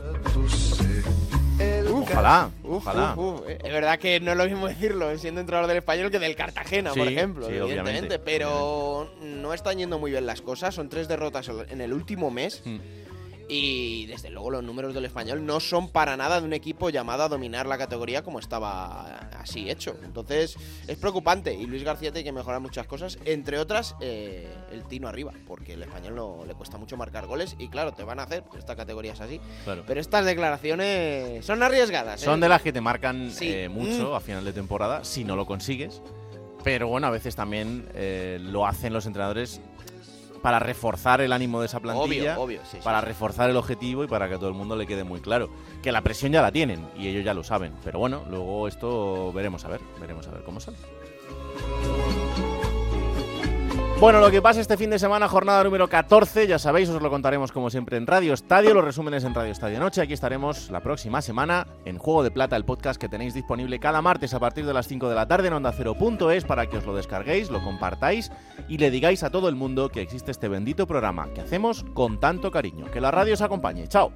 Ojalá, 2.12 2.50
Uf, 2.64 2.86
ojalá. 2.86 3.14
uf, 3.16 3.40
uf. 3.40 3.48
Es 3.48 3.72
verdad 3.72 3.98
que 3.98 4.20
no 4.20 4.32
es 4.32 4.36
lo 4.36 4.44
mismo 4.44 4.68
decirlo 4.68 5.16
siendo 5.18 5.40
entrenador 5.40 5.68
del 5.68 5.78
español 5.78 6.10
que 6.10 6.18
del 6.18 6.34
Cartagena, 6.36 6.92
por 6.92 7.06
ejemplo, 7.08 7.46
sí, 7.46 7.52
evidentemente. 7.52 7.82
obviamente, 7.90 8.18
pero 8.18 9.10
no 9.22 9.54
están 9.54 9.78
yendo 9.78 9.98
muy 9.98 10.10
bien 10.10 10.26
las 10.26 10.40
cosas. 10.42 10.74
Son 10.74 10.88
tres 10.88 11.08
derrotas 11.08 11.50
en 11.68 11.80
el 11.80 11.92
último 11.92 12.30
mes. 12.30 12.62
Mm. 12.64 12.78
Y 13.52 14.06
desde 14.06 14.30
luego 14.30 14.48
los 14.52 14.62
números 14.62 14.94
del 14.94 15.04
español 15.06 15.44
no 15.44 15.58
son 15.58 15.88
para 15.88 16.16
nada 16.16 16.38
de 16.40 16.46
un 16.46 16.52
equipo 16.52 16.88
llamado 16.88 17.24
a 17.24 17.28
dominar 17.28 17.66
la 17.66 17.76
categoría 17.78 18.22
como 18.22 18.38
estaba 18.38 19.16
así 19.40 19.68
hecho. 19.68 19.96
Entonces 20.04 20.54
es 20.86 20.96
preocupante 20.98 21.52
y 21.52 21.66
Luis 21.66 21.82
García 21.82 22.12
tiene 22.12 22.22
que 22.22 22.30
mejorar 22.32 22.60
muchas 22.60 22.86
cosas, 22.86 23.18
entre 23.24 23.58
otras 23.58 23.96
eh, 24.00 24.48
el 24.70 24.84
tino 24.84 25.08
arriba, 25.08 25.32
porque 25.48 25.72
el 25.72 25.82
español 25.82 26.14
no 26.14 26.44
le 26.46 26.54
cuesta 26.54 26.78
mucho 26.78 26.96
marcar 26.96 27.26
goles 27.26 27.56
y 27.58 27.66
claro, 27.66 27.92
te 27.92 28.04
van 28.04 28.20
a 28.20 28.22
hacer, 28.22 28.44
esta 28.56 28.76
categoría 28.76 29.14
es 29.14 29.20
así. 29.20 29.40
Claro. 29.64 29.82
Pero 29.84 30.00
estas 30.00 30.24
declaraciones 30.24 31.44
son 31.44 31.60
arriesgadas. 31.64 32.22
¿eh? 32.22 32.24
Son 32.24 32.38
de 32.38 32.48
las 32.48 32.62
que 32.62 32.72
te 32.72 32.80
marcan 32.80 33.32
Sí. 33.32 33.48
eh, 33.50 33.68
mucho 33.68 34.12
Mm. 34.12 34.14
a 34.14 34.20
final 34.20 34.44
de 34.44 34.52
temporada 34.52 35.02
si 35.04 35.24
no 35.24 35.34
lo 35.34 35.44
consigues. 35.44 36.00
Pero 36.62 36.86
bueno, 36.86 37.08
a 37.08 37.10
veces 37.10 37.34
también 37.34 37.88
eh, 37.94 38.38
lo 38.40 38.64
hacen 38.64 38.92
los 38.92 39.06
entrenadores 39.06 39.60
para 40.42 40.58
reforzar 40.58 41.20
el 41.20 41.32
ánimo 41.32 41.60
de 41.60 41.66
esa 41.66 41.80
plantilla, 41.80 42.38
Obvio, 42.38 42.58
obvio, 42.58 42.60
sí, 42.64 42.78
sí, 42.78 42.84
para 42.84 43.00
sí. 43.00 43.06
reforzar 43.06 43.50
el 43.50 43.56
objetivo 43.56 44.04
y 44.04 44.06
para 44.06 44.28
que 44.28 44.34
a 44.34 44.38
todo 44.38 44.48
el 44.48 44.54
mundo 44.54 44.76
le 44.76 44.86
quede 44.86 45.04
muy 45.04 45.20
claro 45.20 45.50
que 45.82 45.92
la 45.92 46.02
presión 46.02 46.32
ya 46.32 46.42
la 46.42 46.52
tienen 46.52 46.86
y 46.96 47.08
ellos 47.08 47.24
ya 47.24 47.34
lo 47.34 47.44
saben. 47.44 47.72
Pero 47.84 47.98
bueno, 47.98 48.24
luego 48.28 48.68
esto 48.68 49.32
veremos 49.32 49.64
a 49.64 49.68
ver, 49.68 49.80
veremos 50.00 50.26
a 50.28 50.30
ver 50.32 50.42
cómo 50.42 50.60
sale. 50.60 50.78
Bueno, 54.00 54.20
lo 54.20 54.30
que 54.30 54.40
pasa 54.40 54.62
este 54.62 54.78
fin 54.78 54.88
de 54.88 54.98
semana, 54.98 55.28
jornada 55.28 55.62
número 55.62 55.86
14, 55.86 56.46
ya 56.46 56.58
sabéis, 56.58 56.88
os 56.88 57.02
lo 57.02 57.10
contaremos 57.10 57.52
como 57.52 57.68
siempre 57.68 57.98
en 57.98 58.06
Radio 58.06 58.32
Estadio, 58.32 58.72
los 58.72 58.82
resúmenes 58.82 59.24
en 59.24 59.34
Radio 59.34 59.52
Estadio 59.52 59.78
Noche. 59.78 60.00
Aquí 60.00 60.14
estaremos 60.14 60.70
la 60.70 60.80
próxima 60.80 61.20
semana 61.20 61.66
en 61.84 61.98
Juego 61.98 62.22
de 62.22 62.30
Plata, 62.30 62.56
el 62.56 62.64
podcast 62.64 62.98
que 62.98 63.10
tenéis 63.10 63.34
disponible 63.34 63.78
cada 63.78 64.00
martes 64.00 64.32
a 64.32 64.40
partir 64.40 64.64
de 64.64 64.72
las 64.72 64.88
5 64.88 65.10
de 65.10 65.14
la 65.14 65.28
tarde 65.28 65.48
en 65.48 65.52
onda 65.52 65.72
Cero.es 65.72 66.44
para 66.46 66.64
que 66.66 66.78
os 66.78 66.86
lo 66.86 66.96
descarguéis, 66.96 67.50
lo 67.50 67.62
compartáis 67.62 68.32
y 68.70 68.78
le 68.78 68.90
digáis 68.90 69.22
a 69.22 69.28
todo 69.28 69.50
el 69.50 69.54
mundo 69.54 69.90
que 69.90 70.00
existe 70.00 70.30
este 70.30 70.48
bendito 70.48 70.86
programa 70.86 71.28
que 71.34 71.42
hacemos 71.42 71.84
con 71.92 72.18
tanto 72.18 72.50
cariño. 72.50 72.86
Que 72.90 73.02
la 73.02 73.10
radio 73.10 73.34
os 73.34 73.42
acompañe. 73.42 73.86
Chao. 73.86 74.12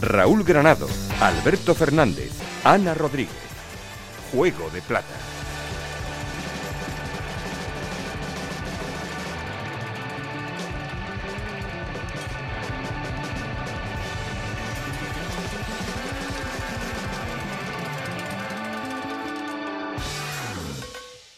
Raúl 0.00 0.44
Granado, 0.44 0.86
Alberto 1.20 1.74
Fernández, 1.74 2.30
Ana 2.62 2.94
Rodríguez. 2.94 3.47
Juego 4.32 4.70
de 4.70 4.82
Plata. 4.82 5.37